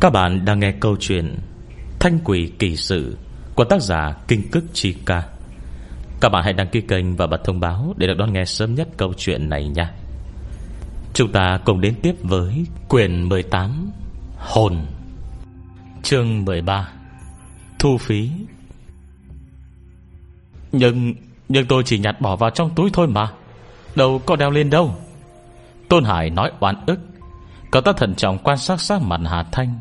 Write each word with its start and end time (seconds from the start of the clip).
Các 0.00 0.10
bạn 0.10 0.44
đang 0.44 0.60
nghe 0.60 0.72
câu 0.72 0.96
chuyện 1.00 1.38
Thanh 1.98 2.18
quỷ 2.24 2.52
kỳ 2.58 2.76
sự 2.76 3.16
Của 3.54 3.64
tác 3.64 3.82
giả 3.82 4.14
Kinh 4.28 4.50
Cức 4.50 4.64
Chi 4.72 4.94
Ca. 5.06 5.22
Các 6.20 6.28
bạn 6.28 6.44
hãy 6.44 6.52
đăng 6.52 6.68
ký 6.68 6.80
kênh 6.80 7.16
và 7.16 7.26
bật 7.26 7.44
thông 7.44 7.60
báo 7.60 7.94
Để 7.96 8.06
được 8.06 8.14
đón 8.18 8.32
nghe 8.32 8.44
sớm 8.44 8.74
nhất 8.74 8.88
câu 8.96 9.12
chuyện 9.16 9.48
này 9.48 9.68
nha. 9.68 9.92
Chúng 11.14 11.32
ta 11.32 11.58
cùng 11.64 11.80
đến 11.80 11.94
tiếp 12.02 12.14
với 12.22 12.64
Quyền 12.88 13.28
18 13.28 13.90
Hồn. 14.36 14.86
Chương 16.02 16.44
13 16.44 16.88
Thu 17.78 17.98
phí. 17.98 18.30
Nhưng 20.72 21.14
Nhưng 21.48 21.66
tôi 21.66 21.82
chỉ 21.86 21.98
nhặt 21.98 22.20
bỏ 22.20 22.36
vào 22.36 22.50
trong 22.50 22.70
túi 22.74 22.90
thôi 22.92 23.06
mà. 23.06 23.32
Đâu 23.96 24.20
có 24.26 24.36
đeo 24.36 24.50
lên 24.50 24.70
đâu. 24.70 24.94
Tôn 25.88 26.04
Hải 26.04 26.30
nói 26.30 26.52
oán 26.60 26.76
ức. 26.86 26.98
Cậu 27.70 27.82
ta 27.82 27.92
thận 27.92 28.14
trọng 28.14 28.38
quan 28.38 28.58
sát 28.58 28.80
sát 28.80 29.02
mặt 29.02 29.20
Hà 29.24 29.42
Thanh. 29.42 29.78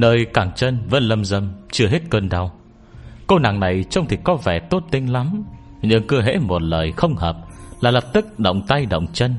Nơi 0.00 0.26
cẳng 0.34 0.52
chân 0.56 0.78
vẫn 0.88 1.02
lâm 1.02 1.24
dâm, 1.24 1.52
Chưa 1.72 1.88
hết 1.88 2.02
cơn 2.10 2.28
đau. 2.28 2.52
Cô 3.26 3.38
nàng 3.38 3.60
này 3.60 3.84
trông 3.90 4.06
thì 4.08 4.18
có 4.24 4.34
vẻ 4.34 4.58
tốt 4.58 4.84
tính 4.90 5.12
lắm, 5.12 5.42
Nhưng 5.82 6.06
cứ 6.06 6.22
hễ 6.22 6.38
một 6.38 6.62
lời 6.62 6.92
không 6.92 7.16
hợp 7.16 7.36
Là 7.80 7.90
lập 7.90 8.04
tức 8.12 8.38
động 8.38 8.62
tay 8.68 8.86
động 8.86 9.06
chân. 9.12 9.34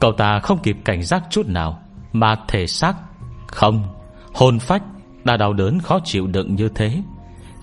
Cậu 0.00 0.12
ta 0.12 0.38
không 0.38 0.58
kịp 0.62 0.76
cảnh 0.84 1.02
giác 1.02 1.22
chút 1.30 1.46
nào, 1.46 1.82
Mà 2.12 2.36
thể 2.48 2.66
xác. 2.66 2.94
Không, 3.46 3.82
Hồn 4.34 4.58
phách 4.58 4.82
Đã 5.24 5.36
đau 5.36 5.52
đớn 5.52 5.80
khó 5.80 5.98
chịu 6.04 6.26
đựng 6.26 6.54
như 6.54 6.68
thế. 6.74 7.02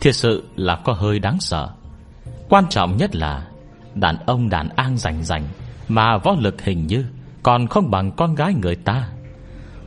Thiệt 0.02 0.16
sự 0.16 0.44
là 0.55 0.75
có 0.75 0.94
hơi 0.94 1.19
đáng 1.19 1.39
sợ. 1.39 1.69
Quan 2.49 2.63
trọng 2.69 2.97
nhất 2.97 3.16
là 3.16 3.47
Đàn 3.95 4.17
ông 4.25 4.49
đàn 4.49 4.69
an 4.69 4.97
rành 4.97 5.23
rành, 5.23 5.44
Mà 5.88 6.17
võ 6.17 6.36
lực 6.39 6.61
hình 6.61 6.88
như 6.88 7.05
Còn 7.44 7.67
không 7.67 7.92
bằng 7.92 8.11
con 8.11 8.36
gái 8.36 8.53
người 8.53 8.75
ta. 8.75 9.08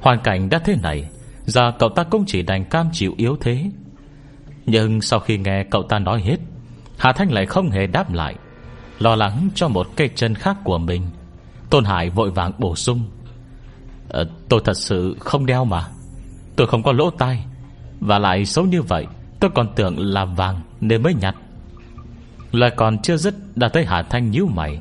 Hoàn 0.01 0.21
cảnh 0.21 0.49
đã 0.51 0.59
thế 0.59 0.77
này 0.83 1.09
Giờ 1.47 1.73
cậu 1.79 1.89
ta 1.89 2.05
cũng 2.05 2.25
chỉ 2.27 2.43
đành 2.43 2.65
cam 2.65 2.89
chịu 2.93 3.15
yếu 3.17 3.37
thế. 3.41 3.71
Nhưng 4.67 5.01
sau 5.01 5.21
khi 5.21 5.39
nghe 5.39 5.65
cậu 5.65 5.83
ta 5.83 5.99
nói 5.99 6.23
hết 6.23 6.37
Hà 6.99 7.13
Thanh 7.13 7.33
lại 7.33 7.47
không 7.47 7.71
hề 7.71 7.87
đáp 7.87 8.13
lại 8.13 8.35
Lo 8.99 9.17
lắng 9.17 9.49
cho 9.55 9.69
một 9.69 9.87
cây 9.97 10.11
chân 10.15 10.35
khác 10.35 10.57
của 10.65 10.79
mình. 10.79 11.03
Tôn 11.71 11.85
Hải 11.85 12.11
vội 12.11 12.31
vàng 12.31 12.53
bổ 12.59 12.77
sung 12.77 13.05
ờ, 14.09 14.29
Tôi 14.49 14.61
thật 14.65 14.77
sự 14.77 15.17
không 15.21 15.47
đeo 15.47 15.65
mà. 15.65 15.87
Tôi 16.57 16.67
không 16.67 16.83
có 16.83 16.93
lỗ 16.93 17.11
tai 17.11 17.45
Và 18.01 18.19
lại 18.19 18.45
xấu 18.45 18.65
như 18.65 18.83
vậy 18.83 19.07
Tôi 19.41 19.51
còn 19.55 19.75
tưởng 19.77 19.99
là 19.99 20.25
vàng 20.25 20.61
nên 20.81 21.03
mới 21.03 21.15
nhặt. 21.15 21.37
Lời 22.53 22.71
còn 22.77 22.99
chưa 23.03 23.17
dứt 23.17 23.35
Đã 23.57 23.69
thấy 23.69 23.85
Hà 23.85 24.03
Thanh 24.03 24.31
nhíu 24.31 24.47
mày. 24.47 24.81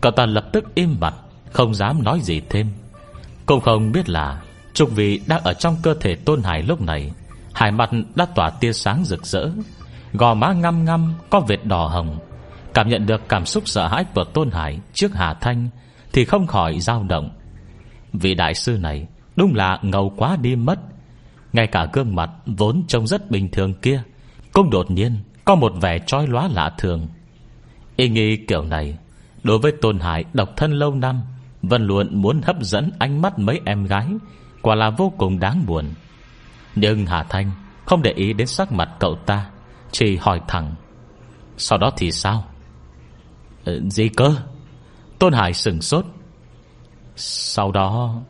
Cậu 0.00 0.12
ta 0.12 0.26
lập 0.26 0.44
tức 0.52 0.74
im 0.74 0.96
mặt, 1.00 1.14
Không 1.52 1.74
dám 1.74 2.02
nói 2.02 2.20
gì 2.20 2.40
thêm. 2.50 2.66
Cũng 3.46 3.60
không 3.60 3.92
biết 3.92 4.08
là 4.08 4.42
Trục 4.74 4.90
vị 4.90 5.20
đang 5.26 5.42
ở 5.42 5.54
trong 5.54 5.76
cơ 5.82 5.94
thể 5.94 6.14
Tôn 6.14 6.42
Hải 6.42 6.62
lúc 6.62 6.80
này. 6.80 7.10
Hải 7.52 7.72
mặt 7.72 7.90
đã 8.14 8.26
tỏa 8.34 8.50
tia 8.50 8.72
sáng 8.72 9.04
rực 9.04 9.26
rỡ. 9.26 9.50
Gò 10.12 10.34
má 10.34 10.52
ngăm 10.52 10.84
ngăm, 10.84 11.14
Có 11.30 11.40
vệt 11.40 11.64
đỏ 11.64 11.86
hồng. 11.86 12.18
Cảm 12.74 12.88
nhận 12.88 13.06
được 13.06 13.28
cảm 13.28 13.46
xúc 13.46 13.68
sợ 13.68 13.88
hãi 13.88 14.04
của 14.14 14.24
Tôn 14.24 14.50
Hải 14.50 14.80
Trước 14.92 15.14
Hà 15.14 15.34
Thanh 15.34 15.68
Thì 16.12 16.24
không 16.24 16.46
khỏi 16.46 16.80
dao 16.80 17.04
động. 17.08 17.30
Vị 18.12 18.34
đại 18.34 18.54
sư 18.54 18.78
này 18.78 19.06
Đúng 19.36 19.54
là 19.54 19.78
ngầu 19.82 20.12
quá 20.16 20.36
đi 20.36 20.56
mất. 20.56 20.78
Ngay 21.52 21.66
cả 21.66 21.88
gương 21.92 22.14
mặt 22.14 22.30
vốn 22.46 22.82
trông 22.88 23.06
rất 23.06 23.30
bình 23.30 23.48
thường 23.50 23.74
kia 23.74 24.02
Cũng 24.52 24.70
đột 24.70 24.90
nhiên 24.90 25.18
Có 25.44 25.54
một 25.54 25.72
vẻ 25.80 25.98
trói 26.06 26.26
lóa 26.26 26.48
lạ 26.48 26.72
thường. 26.78 27.06
Ý 27.96 28.08
nghĩ 28.08 28.36
kiểu 28.36 28.64
này 28.64 28.98
Đối 29.42 29.58
với 29.58 29.72
Tôn 29.82 29.98
Hải 29.98 30.24
độc 30.32 30.56
thân 30.56 30.72
lâu 30.72 30.94
năm 30.94 31.20
Vân 31.62 31.86
luôn 31.86 32.08
muốn 32.12 32.40
hấp 32.44 32.56
dẫn 32.60 32.90
ánh 32.98 33.22
mắt 33.22 33.38
mấy 33.38 33.60
em 33.64 33.84
gái 33.84 34.06
Quả 34.64 34.74
là 34.74 34.90
vô 34.90 35.12
cùng 35.18 35.40
đáng 35.40 35.66
buồn. 35.66 35.94
Nhưng 36.74 37.06
Hà 37.06 37.22
Thanh 37.22 37.50
Không 37.84 38.02
để 38.02 38.12
ý 38.12 38.32
đến 38.32 38.46
sắc 38.46 38.72
mặt 38.72 38.90
cậu 38.98 39.16
ta 39.26 39.50
Chỉ 39.90 40.16
hỏi 40.16 40.40
thẳng 40.48 40.74
Sau 41.56 41.78
đó 41.78 41.90
thì 41.96 42.12
sao? 42.12 42.44
Ừ, 43.64 43.82
Gì 43.88 44.08
cơ? 44.08 44.36
Tôn 45.18 45.32
Hải 45.32 45.52
sừng 45.52 45.82
sốt. 45.82 46.04
Sau 47.16 47.72
đó 47.72 48.20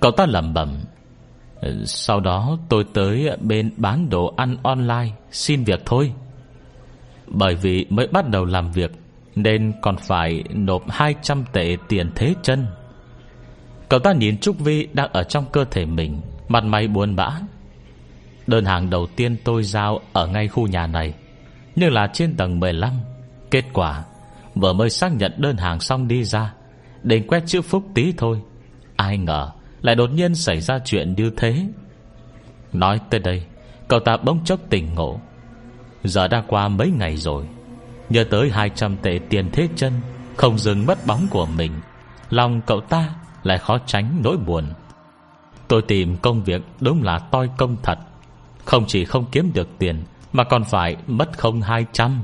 Cậu 0.00 0.10
ta 0.10 0.26
lẩm 0.26 0.54
bẩm 0.54 0.84
ừ, 1.60 1.84
Sau 1.84 2.20
đó 2.20 2.58
tôi 2.68 2.84
tới 2.94 3.30
bên 3.40 3.72
bán 3.76 4.10
đồ 4.10 4.34
ăn 4.36 4.56
online 4.62 5.12
Xin 5.30 5.64
việc 5.64 5.82
thôi. 5.86 6.12
Bởi 7.26 7.54
vì 7.54 7.86
mới 7.90 8.06
bắt 8.06 8.28
đầu 8.28 8.44
làm 8.44 8.72
việc 8.72 8.90
Nên 9.34 9.72
còn 9.82 9.96
phải 9.96 10.44
nộp 10.54 10.90
200 10.90 11.44
tệ 11.52 11.76
tiền 11.88 12.10
thế 12.14 12.34
chân. 12.42 12.66
Cậu 13.88 14.00
ta 14.00 14.12
nhìn 14.12 14.38
Trúc 14.38 14.58
Vi 14.58 14.88
đang 14.92 15.12
ở 15.12 15.24
trong 15.24 15.44
cơ 15.52 15.64
thể 15.64 15.84
mình, 15.84 16.20
Mặt 16.48 16.64
mày 16.64 16.88
buồn 16.88 17.16
bã. 17.16 17.30
Đơn 18.46 18.64
hàng 18.64 18.90
đầu 18.90 19.06
tiên 19.16 19.36
tôi 19.44 19.62
giao 19.62 20.00
Ở 20.12 20.26
ngay 20.26 20.48
khu 20.48 20.66
nhà 20.66 20.86
này, 20.86 21.14
Nhưng 21.76 21.92
là 21.92 22.10
trên 22.12 22.36
tầng 22.36 22.60
15 22.60 22.92
Kết 23.50 23.64
quả, 23.72 24.04
Vừa 24.54 24.72
mới 24.72 24.90
xác 24.90 25.12
nhận 25.12 25.32
đơn 25.36 25.56
hàng 25.56 25.80
xong 25.80 26.08
đi 26.08 26.24
ra, 26.24 26.54
Đến 27.02 27.26
quét 27.26 27.42
chữ 27.46 27.62
phúc 27.62 27.84
tí 27.94 28.12
thôi. 28.16 28.40
Ai 28.96 29.18
ngờ, 29.18 29.50
Lại 29.82 29.94
đột 29.94 30.10
nhiên 30.10 30.34
xảy 30.34 30.60
ra 30.60 30.78
chuyện 30.84 31.14
như 31.16 31.30
thế. 31.36 31.66
Nói 32.72 33.00
tới 33.10 33.20
đây, 33.20 33.42
Cậu 33.88 34.00
ta 34.00 34.16
bỗng 34.16 34.44
chốc 34.44 34.60
tỉnh 34.70 34.94
ngộ. 34.94 35.20
Giờ 36.04 36.28
đã 36.28 36.42
qua 36.46 36.68
mấy 36.68 36.90
ngày 36.90 37.16
rồi, 37.16 37.44
Nhớ 38.08 38.24
tới 38.24 38.50
200 38.50 38.96
tệ 38.96 39.18
tiền 39.28 39.50
thế 39.52 39.68
chân, 39.76 39.92
Không 40.36 40.58
dừng 40.58 40.86
mất 40.86 41.06
bóng 41.06 41.26
của 41.30 41.46
mình, 41.46 41.72
Lòng 42.30 42.60
cậu 42.66 42.80
ta 42.80 43.14
lại 43.46 43.58
khó 43.58 43.78
tránh 43.86 44.20
nỗi 44.22 44.36
buồn. 44.36 44.64
Tôi 45.68 45.82
tìm 45.82 46.16
công 46.16 46.44
việc 46.44 46.62
đúng 46.80 47.02
là 47.02 47.18
toi 47.18 47.50
công 47.56 47.76
thật. 47.82 47.98
Không 48.64 48.84
chỉ 48.86 49.04
không 49.04 49.24
kiếm 49.32 49.50
được 49.54 49.68
tiền, 49.78 50.04
Mà 50.32 50.44
còn 50.44 50.64
phải 50.64 50.96
mất 51.06 51.38
không 51.38 51.62
hai 51.62 51.86
trăm. 51.92 52.22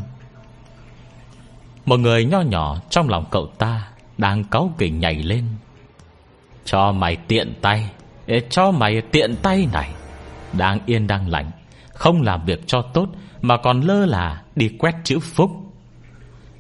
Một 1.87 2.01
người 2.01 2.25
nho 2.25 2.41
nhỏ 2.41 2.77
trong 2.91 3.09
lòng 3.09 3.25
cậu 3.31 3.47
ta 3.47 3.89
Đang 4.19 4.45
cáu 4.45 4.75
kỉnh 4.79 4.99
nhảy 4.99 5.15
lên. 5.15 5.45
Cho 6.65 6.93
mày 6.93 7.17
tiện 7.17 7.55
tay 7.63 7.91
Cho 8.51 8.71
mày 8.71 9.01
tiện 9.01 9.37
tay 9.43 9.69
này. 9.73 9.91
Đang 10.53 10.79
yên 10.87 11.07
đang 11.07 11.29
lành, 11.29 11.51
Không 11.95 12.23
làm 12.23 12.45
việc 12.45 12.67
cho 12.67 12.83
tốt, 12.83 13.09
Mà 13.43 13.57
còn 13.57 13.81
lơ 13.81 14.07
là 14.07 14.43
đi 14.57 14.69
quét 14.79 14.95
chữ 15.05 15.19
phúc. 15.19 15.51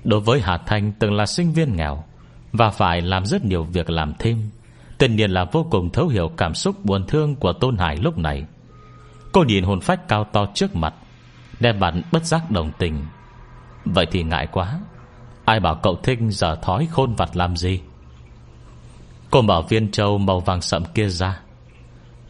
Đối 0.04 0.20
với 0.20 0.40
Hà 0.40 0.58
Thanh 0.58 0.92
từng 0.98 1.12
là 1.12 1.26
sinh 1.26 1.52
viên 1.52 1.76
nghèo 1.76 2.04
và 2.52 2.70
phải 2.70 3.00
làm 3.00 3.26
rất 3.26 3.44
nhiều 3.44 3.64
việc 3.64 3.90
làm 3.90 4.12
thêm. 4.18 4.50
Tất 4.98 5.10
nhiên 5.10 5.30
là 5.30 5.44
vô 5.52 5.66
cùng 5.70 5.90
thấu 5.90 6.08
hiểu 6.08 6.28
cảm 6.36 6.54
xúc 6.54 6.84
buồn 6.84 7.06
thương 7.06 7.36
của 7.36 7.52
Tôn 7.52 7.76
Hải 7.76 7.96
lúc 7.96 8.18
này. 8.18 8.44
Cô 9.32 9.44
nhìn 9.44 9.64
hồn 9.64 9.80
phách 9.80 10.08
cao 10.08 10.24
to 10.24 10.46
trước 10.54 10.76
mặt, 10.76 10.94
Đem 11.60 11.80
bạn 11.80 12.02
bất 12.12 12.24
giác 12.24 12.50
đồng 12.50 12.72
tình. 12.78 13.04
Vậy 13.84 14.06
thì 14.10 14.22
ngại 14.22 14.46
quá. 14.52 14.80
Ai 15.44 15.60
bảo 15.60 15.74
cậu 15.82 15.96
thích 15.96 16.18
giờ 16.28 16.56
thói 16.62 16.88
khôn 16.90 17.14
vặt 17.14 17.36
làm 17.36 17.56
gì? 17.56 17.80
Cô 19.30 19.42
mở 19.42 19.62
viên 19.68 19.90
châu 19.90 20.18
màu 20.18 20.40
vàng 20.40 20.60
sậm 20.60 20.84
kia 20.84 21.08
ra. 21.08 21.40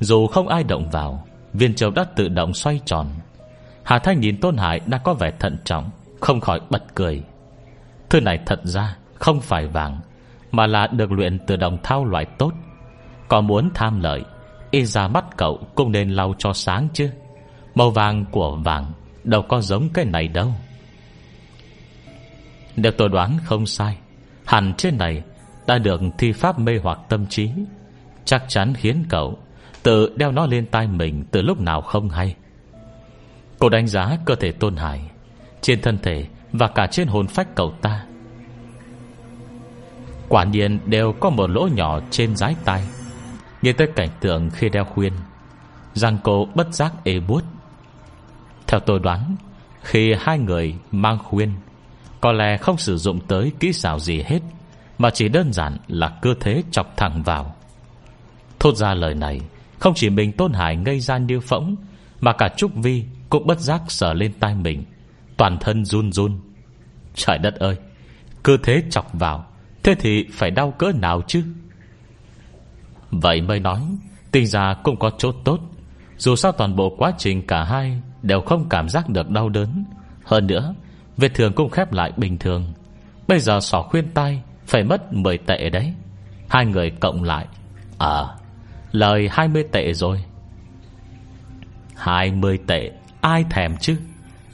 Dù 0.01 0.27
không 0.27 0.49
ai 0.49 0.65
động 0.65 0.91
vào, 0.91 1.27
Viên 1.53 1.75
châu 1.75 1.91
đã 1.91 2.05
tự 2.17 2.29
động 2.29 2.55
xoay 2.55 2.81
tròn. 2.85 3.07
Hà 3.83 3.99
Thanh 3.99 4.21
nhìn 4.21 4.41
Tôn 4.41 4.57
Hải 4.57 4.81
đã 4.87 4.99
có 4.99 5.15
vẻ 5.15 5.33
thận 5.39 5.57
trọng, 5.65 5.91
Không 6.21 6.41
khỏi 6.41 6.61
bật 6.71 6.83
cười. 6.95 7.23
Thứ 8.11 8.21
này 8.21 8.41
thật 8.47 8.61
ra 8.65 8.97
không 9.15 9.41
phải 9.41 9.67
vàng 9.67 10.01
mà 10.53 10.67
là 10.67 10.87
được 10.87 11.13
luyện 11.13 11.39
từ 11.47 11.57
đồng 11.57 11.79
thao 11.83 12.05
loại 12.05 12.25
tốt. 12.25 12.53
Còn 13.29 13.47
muốn 13.47 13.71
tham 13.75 14.01
lợi, 14.01 14.23
Y 14.71 14.85
ra 14.85 15.09
mắt 15.09 15.25
cậu 15.37 15.61
cũng 15.75 15.93
nên 15.93 16.11
lau 16.11 16.35
cho 16.39 16.53
sáng 16.53 16.89
chứ. 16.93 17.11
Màu 17.75 17.91
vàng 17.91 18.25
của 18.31 18.57
vàng 18.65 18.93
Đâu 19.25 19.43
có 19.43 19.61
giống 19.61 19.89
cái 19.89 20.05
này 20.05 20.29
đâu. 20.29 20.53
Nếu 22.77 22.93
tôi 22.93 23.09
đoán 23.09 23.39
không 23.45 23.67
sai, 23.67 23.99
Hẳn 24.45 24.75
trên 24.79 24.99
này 24.99 25.23
Đã 25.67 25.79
được 25.79 26.01
thi 26.19 26.33
pháp 26.33 26.59
mê 26.59 26.73
hoặc 26.83 26.99
tâm 27.09 27.27
trí. 27.27 27.51
Chắc 28.25 28.45
chắn 28.49 28.75
khiến 28.75 29.05
cậu 29.09 29.39
Tự 29.83 30.15
đeo 30.17 30.33
nó 30.33 30.47
lên 30.47 30.67
tai 30.67 30.87
mình 30.87 31.25
Từ 31.31 31.43
lúc 31.43 31.61
nào 31.61 31.81
không 31.81 32.09
hay. 32.09 32.35
Cô 33.59 33.69
đánh 33.69 33.87
giá 33.87 34.17
cơ 34.25 34.35
thể 34.35 34.53
tôn 34.53 34.77
hải 34.77 35.01
Trên 35.61 35.83
thân 35.83 35.99
thể 36.03 36.27
Và 36.53 36.69
cả 36.69 36.87
trên 36.87 37.09
hồn 37.09 37.27
phách 37.27 37.55
cậu 37.55 37.71
ta. 37.71 38.05
Quả 40.33 40.45
nhiên 40.45 40.79
đều 40.87 41.13
có 41.13 41.31
một 41.31 41.51
lỗ 41.51 41.69
nhỏ 41.75 42.01
trên 42.11 42.37
giái 42.37 42.55
tay 42.65 42.85
nghe 43.63 43.73
tới 43.73 43.89
cảnh 43.97 44.09
tượng 44.21 44.51
khi 44.51 44.69
đeo 44.69 44.85
khuyên, 44.85 45.13
Giang 45.95 46.19
cô 46.23 46.49
bất 46.55 46.75
giác 46.75 46.93
ê 47.05 47.21
buốt. 47.21 47.45
Theo 48.67 48.81
tôi 48.81 48.99
đoán, 48.99 49.37
Khi 49.83 50.15
hai 50.21 50.39
người 50.39 50.75
mang 50.91 51.19
khuyên, 51.19 51.53
Có 52.21 52.33
lẽ 52.33 52.57
không 52.57 52.79
sử 52.79 52.97
dụng 52.97 53.21
tới 53.21 53.53
kỹ 53.61 53.73
xảo 53.73 53.99
gì 53.99 54.23
hết, 54.23 54.41
Mà 54.99 55.11
chỉ 55.11 55.29
đơn 55.29 55.53
giản 55.53 55.79
là 55.89 56.19
cơ 56.23 56.35
thế 56.41 56.63
chọc 56.71 56.97
thẳng 56.97 57.23
vào. 57.23 57.55
Thốt 58.59 58.77
ra 58.77 58.95
lời 58.95 59.15
này, 59.15 59.41
Không 59.79 59.95
chỉ 59.97 60.11
mình 60.11 60.33
Tôn 60.33 60.53
Hải 60.53 60.77
ngây 60.77 61.01
ra 61.01 61.19
như 61.19 61.41
phỗng, 61.41 61.77
Mà 62.21 62.33
cả 62.33 62.49
Trúc 62.57 62.75
Vi 62.75 63.05
cũng 63.29 63.47
bất 63.47 63.61
giác 63.61 63.83
sờ 63.89 64.13
lên 64.13 64.33
tay 64.41 64.55
mình, 64.55 64.85
Toàn 65.37 65.59
thân 65.61 65.85
run 65.85 66.13
run. 66.13 66.41
Trời 67.15 67.39
đất 67.39 67.55
ơi, 67.55 67.77
Cơ 68.43 68.57
thế 68.63 68.83
chọc 68.91 69.13
vào. 69.13 69.52
Thế 69.83 69.95
thì 69.95 70.27
phải 70.33 70.51
đau 70.51 70.71
cỡ 70.71 70.93
nào 70.93 71.23
chứ? 71.27 71.45
Vậy 73.11 73.41
mới 73.41 73.61
nói 73.61 73.81
Tinh 74.31 74.47
ra 74.47 74.75
cũng 74.83 74.99
có 74.99 75.11
chỗ 75.19 75.33
tốt. 75.45 75.61
Dù 76.17 76.37
sao 76.37 76.53
toàn 76.53 76.77
bộ 76.77 76.95
quá 76.99 77.13
trình 77.19 77.47
cả 77.47 77.65
hai 77.65 78.01
Đều 78.23 78.41
không 78.41 78.69
cảm 78.69 78.89
giác 78.89 79.09
được 79.09 79.31
đau 79.31 79.49
đớn. 79.49 79.85
Hơn 80.25 80.47
nữa 80.47 80.75
Vết 81.17 81.35
thường 81.35 81.53
cũng 81.53 81.71
khép 81.71 81.93
lại 81.93 82.13
bình 82.17 82.39
thường. 82.39 82.73
Bây 83.29 83.39
giờ 83.39 83.61
sỏ 83.61 83.83
khuyên 83.83 84.11
tay 84.15 84.43
Phải 84.67 84.85
mất 84.85 85.13
10 85.13 85.39
tệ 85.39 85.71
đấy. 85.71 85.95
Hai 86.49 86.67
người 86.67 86.91
cộng 86.91 87.25
lại. 87.25 87.47
Ờ 87.99 88.29
à, 88.29 88.35
Lời 88.93 89.29
20 89.33 89.65
tệ 89.73 89.93
rồi. 89.93 90.25
20 91.97 92.59
tệ 92.67 92.91
Ai 93.21 93.45
thèm 93.51 93.77
chứ? 93.77 93.97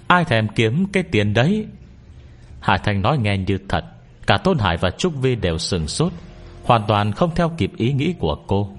Ai 0.06 0.24
thèm 0.24 0.48
kiếm 0.48 0.86
cái 0.92 1.02
tiền 1.02 1.34
đấy? 1.34 1.66
Hải 2.60 2.78
Thành 2.78 3.02
nói 3.02 3.18
nghe 3.18 3.38
như 3.38 3.58
thật. 3.68 3.84
Cả 4.28 4.36
Tôn 4.36 4.58
Hải 4.58 4.76
và 4.76 4.90
Trúc 4.90 5.14
Vi 5.22 5.34
đều 5.34 5.58
sừng 5.58 5.88
sốt, 5.88 6.12
Hoàn 6.64 6.82
toàn 6.88 7.12
không 7.12 7.30
theo 7.34 7.48
kịp 7.56 7.72
ý 7.76 7.92
nghĩ 7.92 8.14
của 8.18 8.36
cô. 8.46 8.70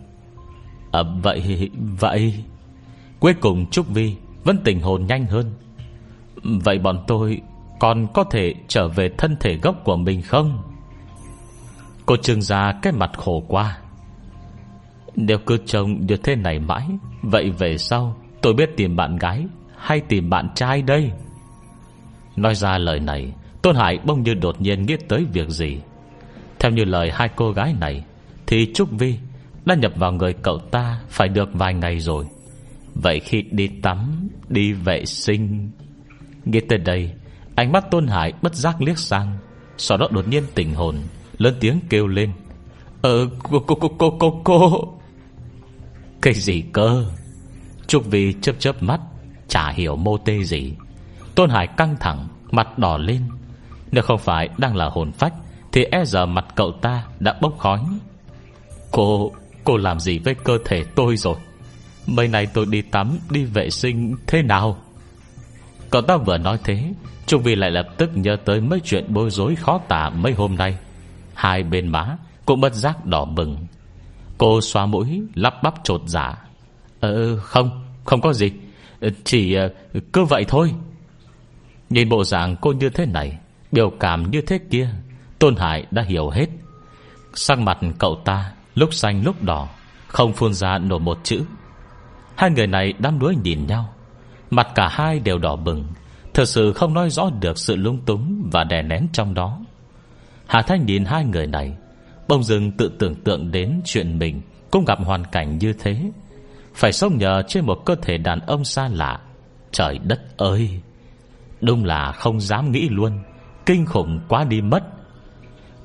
À 0.92 1.00
vậy 1.24 1.70
Vậy, 2.00 2.44
Cuối 3.20 3.34
cùng 3.34 3.70
Trúc 3.70 3.88
Vi 3.88 4.16
Vẫn 4.44 4.58
tình 4.64 4.82
hồn 4.82 5.06
nhanh 5.08 5.26
hơn. 5.26 5.54
Vậy 6.44 6.80
bọn 6.80 7.04
tôi 7.08 7.42
Còn 7.80 8.08
có 8.14 8.24
thể 8.24 8.54
trở 8.68 8.88
về 8.88 9.10
thân 9.18 9.36
thể 9.40 9.58
gốc 9.58 9.76
của 9.84 9.96
mình 9.96 10.22
không? 10.22 10.62
Cô 12.06 12.16
trương 12.18 12.42
ra 12.42 12.74
cái 12.82 12.94
mặt 12.94 13.12
khổ 13.18 13.44
qua. 13.48 13.78
Nếu 15.16 15.38
cứ 15.46 15.58
trông 15.66 16.06
như 16.06 16.16
thế 16.16 16.36
này 16.36 16.60
mãi, 16.60 16.88
Vậy 17.22 17.50
về 17.50 17.78
sau 17.78 18.16
Tôi 18.42 18.54
biết 18.54 18.70
tìm 18.78 18.96
bạn 18.96 19.16
gái 19.16 19.46
Hay 19.78 20.00
tìm 20.00 20.30
bạn 20.30 20.50
trai 20.56 20.82
đây. 20.82 21.12
Nói 22.36 22.56
ra 22.56 22.78
lời 22.78 23.00
này 23.00 23.34
Tôn 23.62 23.76
Hải 23.76 24.00
bông 24.06 24.24
như 24.24 24.34
đột 24.34 24.62
nhiên 24.62 24.86
nghĩ 24.86 24.96
tới 25.08 25.26
việc 25.34 25.50
gì. 25.50 25.80
Theo 26.60 26.72
như 26.72 26.84
lời 26.84 27.12
hai 27.14 27.30
cô 27.36 27.52
gái 27.52 27.76
này, 27.80 28.04
Thì 28.48 28.74
Trúc 28.74 28.92
Vi 28.92 29.16
Đã 29.66 29.76
nhập 29.76 29.92
vào 29.96 30.12
người 30.12 30.34
cậu 30.34 30.58
ta 30.58 31.02
Phải 31.10 31.28
được 31.28 31.50
vài 31.54 31.74
ngày 31.74 32.00
rồi. 32.00 32.26
Vậy 32.94 33.20
khi 33.20 33.42
đi 33.42 33.68
tắm, 33.68 34.30
Đi 34.50 34.74
vệ 34.74 35.06
sinh 35.06 35.72
nghe 36.46 36.60
tới 36.70 36.78
đây, 36.78 37.12
Ánh 37.56 37.72
mắt 37.72 37.92
Tôn 37.92 38.08
Hải 38.08 38.34
bất 38.42 38.56
giác 38.56 38.82
liếc 38.82 38.98
sang. 38.98 39.38
Sau 39.78 39.98
đó 39.98 40.08
đột 40.12 40.28
nhiên 40.28 40.44
tỉnh 40.56 40.74
hồn, 40.74 40.96
Lớn 41.38 41.56
tiếng 41.60 41.80
kêu 41.90 42.08
lên. 42.08 42.32
Ờ 43.02 43.28
cô 43.44 43.60
cô 43.60 43.76
cô 43.76 43.90
cô 43.98 44.18
cô 44.20 44.42
cô. 44.44 44.94
Cái 46.22 46.34
gì 46.34 46.64
cơ? 46.74 47.06
Trúc 47.88 48.06
Vi 48.06 48.34
chớp 48.42 48.54
chớp 48.60 48.84
mắt, 48.84 49.00
Chả 49.48 49.70
hiểu 49.70 49.96
mô 49.96 50.18
tê 50.18 50.44
gì. 50.44 50.74
Tôn 51.36 51.50
Hải 51.50 51.68
căng 51.68 51.96
thẳng, 52.00 52.28
Mặt 52.52 52.78
đỏ 52.78 52.98
lên. 52.98 53.22
Nếu 53.92 54.04
không 54.04 54.20
phải 54.20 54.50
đang 54.58 54.76
là 54.76 54.90
hồn 54.90 55.12
phách, 55.12 55.34
Thì 55.72 55.84
e 55.84 56.06
giờ 56.06 56.26
mặt 56.26 56.46
cậu 56.56 56.72
ta 56.72 57.04
đã 57.20 57.36
bốc 57.42 57.58
khói. 57.58 57.80
Cô 58.92 59.32
Cô 59.64 59.78
làm 59.78 60.00
gì 60.00 60.20
với 60.20 60.36
cơ 60.36 60.58
thể 60.66 60.84
tôi 60.96 61.18
rồi? 61.18 61.36
Mấy 62.08 62.28
này 62.28 62.48
tôi 62.54 62.66
đi 62.70 62.82
tắm, 62.82 63.18
Đi 63.30 63.44
vệ 63.44 63.70
sinh, 63.70 64.16
thế 64.28 64.42
nào? 64.42 64.78
Cậu 65.90 66.02
ta 66.02 66.18
vừa 66.18 66.38
nói 66.38 66.58
thế, 66.64 66.94
Trung 67.26 67.44
Vi 67.44 67.56
lại 67.56 67.72
lập 67.72 67.88
tức 67.98 68.10
nhớ 68.14 68.38
tới 68.46 68.62
mấy 68.62 68.80
chuyện 68.84 69.06
bối 69.10 69.30
rối 69.30 69.56
khó 69.56 69.78
tả 69.88 70.10
mấy 70.10 70.34
hôm 70.34 70.56
nay. 70.56 70.78
Hai 71.34 71.64
bên 71.64 71.88
má 71.88 72.18
Cũng 72.46 72.62
bất 72.62 72.74
giác 72.74 73.06
đỏ 73.06 73.26
bừng. 73.26 73.58
Cô 74.38 74.62
xoa 74.62 74.86
mũi, 74.86 75.22
lắp 75.36 75.64
bắp 75.64 75.74
trột 75.84 76.02
giả. 76.06 76.38
Ờ 77.00 77.38
không 77.38 77.86
Không 78.06 78.22
có 78.22 78.34
gì. 78.34 78.52
Chỉ 79.24 79.54
ờ, 79.54 79.70
cứ 80.14 80.26
vậy 80.26 80.46
thôi. 80.48 80.74
Nhìn 81.90 82.10
bộ 82.10 82.24
dạng 82.24 82.56
cô 82.62 82.72
như 82.72 82.90
thế 82.90 83.06
này 83.06 83.38
Biểu 83.72 83.90
cảm 84.00 84.32
như 84.32 84.42
thế 84.42 84.60
kia, 84.72 84.90
Tôn 85.40 85.56
Hải 85.56 85.86
đã 85.92 86.02
hiểu 86.02 86.30
hết. 86.30 86.46
Sang 87.34 87.66
mặt 87.66 87.78
cậu 88.00 88.22
ta 88.26 88.52
Lúc 88.76 88.94
xanh 88.94 89.24
lúc 89.24 89.44
đỏ, 89.44 89.68
Không 90.08 90.34
phun 90.34 90.54
ra 90.54 90.78
nổi 90.78 91.00
một 91.00 91.18
chữ. 91.24 91.44
Hai 92.36 92.50
người 92.50 92.68
này 92.68 92.94
đám 93.00 93.20
đuối 93.20 93.36
nhìn 93.44 93.68
nhau. 93.68 93.94
Mặt 94.50 94.68
cả 94.76 94.88
hai 94.92 95.20
đều 95.20 95.38
đỏ 95.38 95.56
bừng, 95.56 95.86
Thật 96.34 96.46
sự 96.46 96.74
không 96.74 96.94
nói 96.94 97.10
rõ 97.10 97.30
được 97.42 97.58
sự 97.58 97.76
lung 97.76 98.00
túng 98.06 98.50
Và 98.52 98.64
đè 98.64 98.82
nén 98.82 99.08
trong 99.14 99.34
đó. 99.34 99.60
Hà 100.48 100.62
Thanh 100.62 100.86
nhìn 100.86 101.06
hai 101.06 101.26
người 101.26 101.48
này 101.48 101.74
Bông 102.28 102.44
dưng 102.44 102.72
tự 102.72 102.92
tưởng 103.00 103.16
tượng 103.16 103.52
đến 103.52 103.82
chuyện 103.86 104.20
mình 104.20 104.42
Cũng 104.72 104.86
gặp 104.86 105.00
hoàn 105.06 105.26
cảnh 105.26 105.58
như 105.58 105.74
thế. 105.74 106.12
Phải 106.74 106.92
sống 106.92 107.18
nhờ 107.18 107.44
trên 107.48 107.66
một 107.66 107.86
cơ 107.86 107.96
thể 108.02 108.18
đàn 108.18 108.40
ông 108.40 108.64
xa 108.64 108.90
lạ. 108.94 109.20
Trời 109.72 109.98
đất 109.98 110.38
ơi! 110.38 110.82
Đúng 111.62 111.86
là 111.86 112.12
không 112.12 112.40
dám 112.40 112.72
nghĩ 112.72 112.90
luôn. 112.90 113.20
Kinh 113.70 113.86
khủng 113.86 114.20
quá 114.28 114.44
đi 114.44 114.62
mất. 114.62 114.84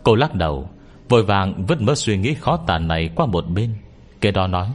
Cô 0.03 0.15
lắc 0.15 0.35
đầu, 0.35 0.71
Vội 1.09 1.23
vàng 1.23 1.65
vứt 1.67 1.81
mớ 1.81 1.95
suy 1.95 2.17
nghĩ 2.17 2.35
khó 2.35 2.57
tàn 2.67 2.89
này 2.89 3.11
qua 3.17 3.27
một 3.27 3.45
bên 3.49 3.75
Kế 4.21 4.31
đó 4.31 4.47
nói, 4.47 4.69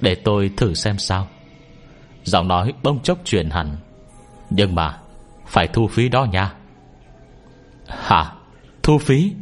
Để 0.00 0.14
tôi 0.14 0.50
thử 0.56 0.74
xem 0.74 0.98
sao. 0.98 1.26
Giọng 2.24 2.48
nói 2.48 2.72
bông 2.82 3.02
chốc 3.02 3.18
truyền 3.24 3.50
hẳn, 3.50 3.76
Nhưng 4.50 4.74
mà, 4.74 4.98
Phải 5.46 5.68
thu 5.68 5.86
phí 5.86 6.08
đó 6.08 6.24
nha. 6.24 6.52
Hả? 7.88 8.32
Thu 8.82 8.98
phí? 8.98 9.32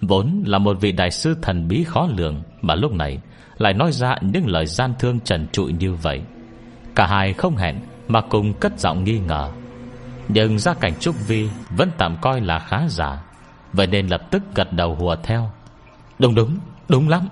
Vốn 0.00 0.42
là 0.46 0.58
một 0.58 0.76
vị 0.80 0.92
đại 0.92 1.10
sư 1.10 1.36
thần 1.42 1.68
bí 1.68 1.84
khó 1.84 2.08
lường 2.16 2.42
Mà 2.62 2.74
lúc 2.74 2.92
này 2.92 3.18
Lại 3.58 3.74
nói 3.74 3.92
ra 3.92 4.16
những 4.20 4.46
lời 4.46 4.66
gian 4.66 4.94
thương 4.98 5.20
trần 5.20 5.46
trụi 5.52 5.72
như 5.72 5.94
vậy. 5.94 6.20
Cả 6.94 7.06
hai 7.06 7.32
không 7.32 7.56
hẹn 7.56 7.80
Mà 8.08 8.20
cùng 8.20 8.54
cất 8.54 8.78
giọng 8.78 9.04
nghi 9.04 9.18
ngờ. 9.18 9.52
Nhưng 10.34 10.58
gia 10.58 10.74
cảnh 10.74 10.92
Trúc 11.00 11.26
Vi 11.26 11.48
Vẫn 11.70 11.90
tạm 11.98 12.16
coi 12.20 12.40
là 12.40 12.58
khá 12.58 12.88
giả 12.88 13.22
Vậy 13.72 13.86
nên 13.86 14.06
lập 14.06 14.30
tức 14.30 14.42
gật 14.54 14.72
đầu 14.72 14.94
hùa 14.94 15.16
theo. 15.22 15.50
Đúng 16.18 16.34
đúng, 16.34 16.58
đúng 16.88 17.08
lắm. 17.08 17.28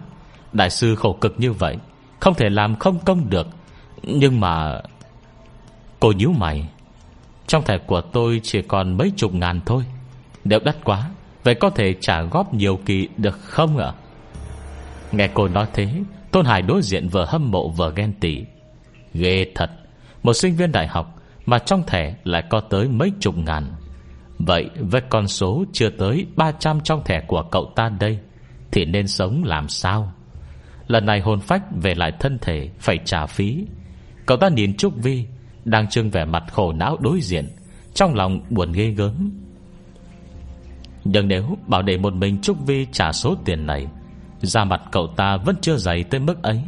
Đại 0.52 0.70
sư 0.70 0.94
khổ 0.94 1.12
cực 1.20 1.34
như 1.38 1.52
vậy 1.52 1.76
Không 2.20 2.34
thể 2.34 2.50
làm 2.50 2.76
không 2.76 2.98
công 2.98 3.30
được. 3.30 3.46
Nhưng 4.02 4.40
mà 4.40 4.80
Cô 6.00 6.12
nhíu 6.12 6.32
mày. 6.32 6.68
Trong 7.46 7.64
thẻ 7.64 7.78
của 7.78 8.00
tôi 8.00 8.40
chỉ 8.42 8.62
còn 8.62 8.96
mấy 8.96 9.12
chục 9.16 9.34
ngàn 9.34 9.60
thôi. 9.66 9.84
Nếu 10.44 10.60
đắt 10.64 10.76
quá 10.84 11.10
Vậy 11.44 11.54
có 11.54 11.70
thể 11.70 11.94
trả 12.00 12.22
góp 12.22 12.54
nhiều 12.54 12.80
kỳ 12.86 13.08
được 13.16 13.38
không 13.40 13.78
ạ? 13.78 13.92
Nghe 15.12 15.28
cô 15.34 15.48
nói 15.48 15.66
thế 15.72 15.88
Tôn 16.30 16.46
Hải 16.46 16.62
đối 16.62 16.82
diện 16.82 17.08
vừa 17.08 17.24
hâm 17.24 17.50
mộ 17.50 17.68
vừa 17.68 17.92
ghen 17.96 18.12
tị. 18.20 18.44
Ghê 19.14 19.46
thật 19.54 19.70
Một 20.22 20.32
sinh 20.32 20.56
viên 20.56 20.72
đại 20.72 20.86
học 20.86 21.19
mà 21.50 21.58
trong 21.58 21.82
thẻ 21.86 22.14
lại 22.24 22.42
có 22.50 22.60
tới 22.60 22.88
mấy 22.88 23.12
chục 23.20 23.36
ngàn. 23.36 23.72
Vậy 24.38 24.70
với 24.80 25.00
con 25.10 25.28
số 25.28 25.64
chưa 25.72 25.90
tới 25.90 26.26
300 26.36 26.80
trong 26.80 27.04
thẻ 27.04 27.20
của 27.26 27.42
cậu 27.50 27.72
ta 27.76 27.88
đây, 28.00 28.18
Thì 28.72 28.84
nên 28.84 29.08
sống 29.08 29.44
làm 29.44 29.68
sao? 29.68 30.12
Lần 30.86 31.06
này 31.06 31.20
hồn 31.20 31.40
phách 31.40 31.62
về 31.82 31.94
lại 31.94 32.12
thân 32.20 32.38
thể 32.38 32.70
Phải 32.78 32.98
trả 33.04 33.26
phí. 33.26 33.66
Cậu 34.26 34.36
ta 34.36 34.48
nhìn 34.48 34.76
Trúc 34.76 34.96
Vi, 34.96 35.26
Đang 35.64 35.88
trưng 35.88 36.10
vẻ 36.10 36.24
mặt 36.24 36.44
khổ 36.52 36.72
não 36.72 36.96
đối 37.00 37.20
diện, 37.20 37.48
Trong 37.94 38.14
lòng 38.14 38.40
buồn 38.50 38.72
ghê 38.72 38.90
gớm. 38.90 39.30
Nhưng 41.04 41.28
nếu 41.28 41.56
bảo 41.66 41.82
để 41.82 41.96
một 41.96 42.14
mình 42.14 42.40
Trúc 42.40 42.66
Vi 42.66 42.86
trả 42.92 43.12
số 43.12 43.36
tiền 43.44 43.66
này 43.66 43.86
ra 44.40 44.64
mặt 44.64 44.82
cậu 44.92 45.06
ta 45.16 45.36
vẫn 45.36 45.56
chưa 45.60 45.76
dày 45.76 46.04
tới 46.04 46.20
mức 46.20 46.42
ấy. 46.42 46.62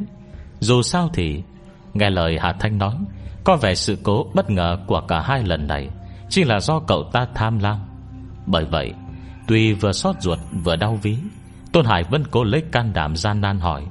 Dù 0.61 0.83
sao 0.83 1.11
thì, 1.15 1.43
Nghe 1.95 2.11
lời 2.11 2.39
Hà 2.41 2.53
Thanh 2.53 2.79
nói 2.79 2.95
có 3.45 3.57
vẻ 3.57 3.75
sự 3.75 3.99
cố 4.03 4.27
bất 4.35 4.51
ngờ 4.51 4.79
của 4.87 5.03
cả 5.09 5.21
hai 5.21 5.43
lần 5.45 5.67
này 5.67 5.89
Chỉ 6.29 6.45
là 6.45 6.61
do 6.61 6.81
cậu 6.81 7.05
ta 7.13 7.27
tham 7.35 7.59
lam. 7.59 7.79
Bởi 8.47 8.65
vậy 8.65 8.93
Tuy 9.47 9.73
vừa 9.73 9.93
xót 9.93 10.17
ruột 10.21 10.39
vừa 10.65 10.77
đau 10.77 10.99
ví 11.03 11.17
Tôn 11.73 11.85
Hải 11.85 12.03
vẫn 12.11 12.25
cố 12.31 12.45
lấy 12.45 12.63
can 12.73 12.93
đảm 12.93 13.17
gian 13.17 13.41
nan 13.41 13.59
hỏi 13.59 13.87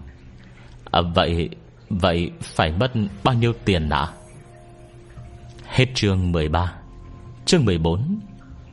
à, 0.91 1.01
Vậy 1.15 1.49
Vậy 1.89 2.31
phải 2.41 2.71
mất 2.71 2.91
bao 3.23 3.35
nhiêu 3.35 3.53
tiền 3.65 3.89
ạ? 3.89 4.07
Hết 5.65 5.85
chương 5.95 6.31
13 6.31 6.73
Chương 7.45 7.65
14 7.65 8.19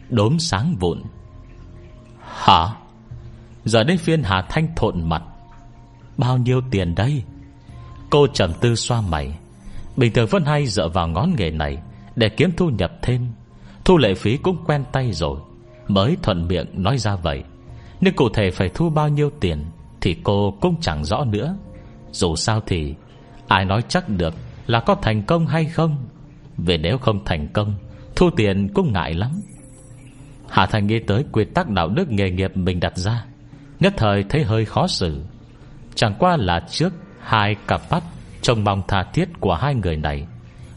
Đốm 0.08 0.38
sáng 0.38 0.76
vụn. 0.80 1.02
Hả? 2.20 2.68
Giờ 3.64 3.84
đến 3.84 3.98
phiên 3.98 4.22
Hà 4.22 4.42
Thanh 4.48 4.68
thộn 4.76 5.08
mặt. 5.08 5.22
Bao 6.16 6.38
nhiêu 6.38 6.60
tiền 6.70 6.94
đây? 6.94 7.22
Cô 8.10 8.26
trầm 8.26 8.52
tư 8.60 8.74
xoa 8.74 9.00
mày. 9.00 9.38
Bình 9.98 10.12
thường 10.12 10.26
vẫn 10.30 10.44
hay 10.44 10.66
dựa 10.66 10.88
vào 10.88 11.08
ngón 11.08 11.34
nghề 11.36 11.50
này 11.50 11.78
Để 12.16 12.28
kiếm 12.28 12.50
thu 12.56 12.68
nhập 12.68 12.92
thêm. 13.02 13.26
Thu 13.84 13.98
lệ 13.98 14.14
phí 14.14 14.36
cũng 14.36 14.56
quen 14.66 14.84
tay 14.92 15.12
rồi. 15.12 15.38
Mới 15.88 16.16
thuận 16.22 16.48
miệng 16.48 16.66
nói 16.72 16.98
ra 16.98 17.16
vậy. 17.16 17.42
Nhưng 18.00 18.14
cụ 18.14 18.28
thể 18.28 18.50
phải 18.50 18.68
thu 18.68 18.90
bao 18.90 19.08
nhiêu 19.08 19.30
tiền 19.40 19.64
Thì 20.00 20.16
cô 20.24 20.54
cũng 20.60 20.80
chẳng 20.80 21.04
rõ 21.04 21.24
nữa. 21.24 21.56
Dù 22.12 22.36
sao 22.36 22.60
thì, 22.66 22.94
Ai 23.48 23.64
nói 23.64 23.82
chắc 23.88 24.08
được 24.08 24.34
là 24.66 24.80
có 24.80 24.94
thành 24.94 25.22
công 25.22 25.46
hay 25.46 25.64
không. 25.64 25.96
Vì 26.56 26.76
nếu 26.76 26.98
không 26.98 27.24
thành 27.24 27.48
công, 27.48 27.74
Thu 28.16 28.30
tiền 28.36 28.68
cũng 28.74 28.92
ngại 28.92 29.14
lắm. 29.14 29.30
Hà 30.48 30.66
Thành 30.66 30.86
nghĩ 30.86 30.98
tới 30.98 31.24
quy 31.32 31.44
tắc 31.44 31.68
đạo 31.68 31.88
đức 31.88 32.10
nghề 32.10 32.30
nghiệp 32.30 32.56
mình 32.56 32.80
đặt 32.80 32.96
ra. 32.96 33.24
Nhất 33.80 33.94
thời 33.96 34.24
thấy 34.28 34.44
hơi 34.44 34.64
khó 34.64 34.86
xử. 34.86 35.22
Chẳng 35.94 36.14
qua 36.18 36.36
là 36.36 36.60
trước 36.70 36.92
Hai 37.20 37.56
cặp 37.66 37.80
mắt 37.90 38.02
Trông 38.42 38.64
mong 38.64 38.82
tha 38.88 39.02
thiết 39.02 39.28
của 39.40 39.54
hai 39.54 39.74
người 39.74 39.96
này. 39.96 40.26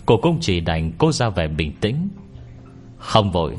Cô 0.06 0.18
cũng 0.18 0.38
chỉ 0.41 0.60
đành 0.60 0.91
cố 0.98 1.12
ra 1.12 1.30
vẻ 1.30 1.48
bình 1.48 1.75
tĩnh. 1.82 2.10
Không 2.98 3.32
vội, 3.32 3.58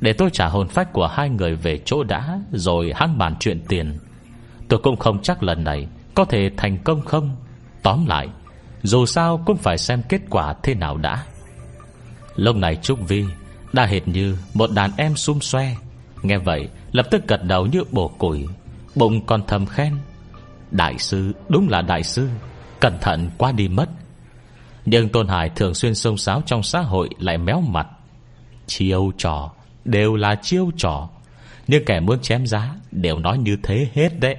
Để 0.00 0.12
tôi 0.12 0.30
trả 0.32 0.48
hồn 0.48 0.68
phách 0.68 0.92
của 0.92 1.06
hai 1.06 1.28
người 1.28 1.56
về 1.56 1.80
chỗ 1.84 2.02
đã, 2.02 2.40
Rồi 2.52 2.92
hắn 2.94 3.18
bàn 3.18 3.34
chuyện 3.40 3.60
tiền. 3.68 3.98
Tôi 4.68 4.80
cũng 4.82 4.96
không 4.96 5.22
chắc 5.22 5.42
lần 5.42 5.64
này 5.64 5.86
Có 6.14 6.24
thể 6.24 6.50
thành 6.56 6.78
công 6.84 7.02
không. 7.02 7.36
Tóm 7.82 8.06
lại, 8.06 8.28
Dù 8.82 9.06
sao 9.06 9.42
cũng 9.46 9.56
phải 9.56 9.78
xem 9.78 10.02
kết 10.08 10.20
quả 10.30 10.54
thế 10.62 10.74
nào 10.74 10.96
đã. 10.96 11.24
Lúc 12.36 12.56
này 12.56 12.76
Trúc 12.76 13.08
Vi 13.08 13.24
Đã 13.72 13.86
hệt 13.86 14.08
như 14.08 14.36
một 14.54 14.70
đàn 14.70 14.90
em 14.96 15.16
xung 15.16 15.40
xoe. 15.40 15.76
Nghe 16.22 16.38
vậy, 16.38 16.68
lập 16.92 17.06
tức 17.10 17.28
gật 17.28 17.44
đầu 17.44 17.66
như 17.66 17.84
bổ 17.90 18.08
củi 18.08 18.46
Bụng 18.94 19.26
còn 19.26 19.42
thầm 19.46 19.66
khen. 19.66 19.96
Đại 20.70 20.98
sư, 20.98 21.32
đúng 21.48 21.68
là 21.68 21.82
đại 21.82 22.02
sư. 22.02 22.28
Cẩn 22.82 22.98
thận 23.00 23.30
quá 23.38 23.52
đi 23.52 23.68
mất. 23.68 23.88
Nhưng 24.84 25.08
Tôn 25.08 25.28
Hải 25.28 25.48
thường 25.48 25.74
xuyên 25.74 25.94
xông 25.94 26.16
xáo 26.16 26.42
Trong 26.46 26.62
xã 26.62 26.80
hội 26.80 27.08
lại 27.18 27.38
méo 27.38 27.60
mặt. 27.60 27.86
Chiêu 28.66 29.12
trò 29.18 29.52
Đều 29.84 30.16
là 30.16 30.34
chiêu 30.42 30.70
trò, 30.76 31.08
Nhưng 31.68 31.84
kẻ 31.84 32.00
muốn 32.00 32.20
chém 32.20 32.46
giá 32.46 32.74
Đều 32.90 33.18
nói 33.18 33.38
như 33.38 33.56
thế 33.62 33.88
hết 33.94 34.20
đấy. 34.20 34.36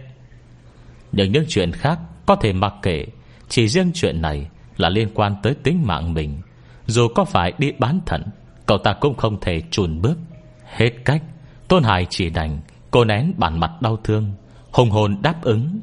Nhưng 1.12 1.32
những 1.32 1.46
chuyện 1.48 1.72
khác 1.72 2.00
Có 2.26 2.36
thể 2.36 2.54
mặc 2.54 2.74
kệ, 2.82 3.06
Chỉ 3.50 3.68
riêng 3.68 3.92
chuyện 3.94 4.22
này 4.22 4.48
Là 4.78 4.90
liên 4.90 5.10
quan 5.14 5.36
tới 5.44 5.54
tính 5.64 5.82
mạng 5.86 6.14
mình. 6.14 6.42
Dù 6.86 7.08
có 7.16 7.26
phải 7.26 7.54
đi 7.58 7.72
bán 7.80 8.00
thận, 8.06 8.24
Cậu 8.66 8.78
ta 8.78 8.94
cũng 8.94 9.18
không 9.18 9.40
thể 9.42 9.62
chùn 9.72 10.02
bước. 10.02 10.18
Hết 10.66 10.92
cách, 11.06 11.24
Tôn 11.68 11.84
Hải 11.84 12.08
chỉ 12.10 12.30
đành 12.30 12.62
Cô 12.92 13.06
nén 13.06 13.34
bản 13.38 13.60
mặt 13.60 13.72
đau 13.82 13.98
thương, 14.04 14.34
Hùng 14.72 14.92
hồn 14.92 15.18
đáp 15.22 15.42
ứng. 15.42 15.80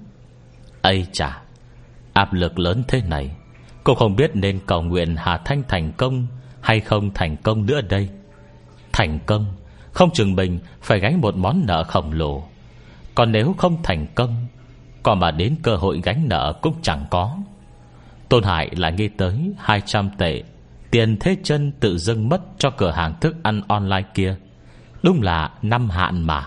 Ây 0.82 1.06
chà 1.12 1.42
Áp 2.20 2.32
lực 2.32 2.58
lớn 2.58 2.82
thế 2.88 3.02
này. 3.02 3.30
Cô 3.84 3.94
không 3.94 4.16
biết 4.16 4.30
nên 4.34 4.60
cầu 4.66 4.82
nguyện 4.82 5.16
Hà 5.18 5.38
Thanh 5.38 5.62
thành 5.68 5.92
công 5.92 6.26
Hay 6.60 6.80
không 6.80 7.14
thành 7.14 7.36
công 7.36 7.66
nữa 7.66 7.80
đây. 7.80 8.08
Thành 8.92 9.18
công, 9.26 9.46
Không 9.92 10.10
chừng 10.12 10.36
mình 10.36 10.58
phải 10.82 11.00
gánh 11.00 11.20
một 11.20 11.36
món 11.36 11.62
nợ 11.66 11.84
khổng 11.84 12.12
lồ. 12.12 12.44
Còn 13.14 13.32
nếu 13.32 13.54
không 13.58 13.82
thành 13.82 14.06
công 14.14 14.46
Còn 15.02 15.20
mà 15.20 15.30
đến 15.30 15.56
cơ 15.62 15.76
hội 15.76 16.00
gánh 16.04 16.28
nợ 16.28 16.52
cũng 16.62 16.74
chẳng 16.82 17.04
có. 17.10 17.36
Tôn 18.28 18.42
Hải 18.42 18.70
lại 18.76 18.92
nghĩ 18.92 19.08
tới 19.08 19.52
200 19.58 20.10
tệ 20.18 20.42
Tiền 20.90 21.16
thế 21.20 21.36
chân 21.42 21.72
tự 21.80 21.98
dưng 21.98 22.28
mất 22.28 22.40
Cho 22.58 22.70
cửa 22.70 22.90
hàng 22.90 23.14
thức 23.20 23.36
ăn 23.42 23.62
online 23.68 24.08
kia. 24.14 24.36
Đúng 25.02 25.22
là 25.22 25.50
năm 25.62 25.90
hạn 25.90 26.26
mà. 26.26 26.46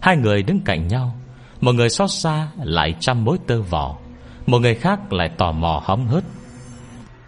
Hai 0.00 0.16
người 0.16 0.42
đứng 0.42 0.60
cạnh 0.60 0.88
nhau, 0.88 1.14
Một 1.60 1.72
người 1.72 1.90
xót 1.90 2.10
xa 2.10 2.48
lại 2.64 2.94
trăm 3.00 3.24
mối 3.24 3.38
tơ 3.46 3.62
vỏ 3.62 3.96
một 4.48 4.58
người 4.58 4.74
khác 4.74 5.12
lại 5.12 5.28
tò 5.28 5.52
mò 5.52 5.82
hóng 5.84 6.06
hớt. 6.06 6.24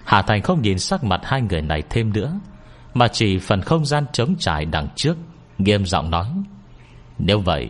Hà 0.05 0.23
Thành 0.23 0.43
không 0.43 0.63
nhìn 0.63 0.79
sắc 0.79 1.05
mặt 1.05 1.21
hai 1.25 1.43
người 1.43 1.63
này 1.63 1.83
thêm 1.91 2.13
nữa, 2.13 2.41
Mà 2.95 3.09
chỉ 3.09 3.39
phần 3.39 3.61
không 3.61 3.85
gian 3.85 4.05
trống 4.13 4.35
trải 4.39 4.65
đằng 4.65 4.89
trước, 4.97 5.17
Nghiêm 5.59 5.87
giọng 5.87 6.11
nói, 6.11 6.27
Nếu 7.19 7.41
vậy, 7.41 7.69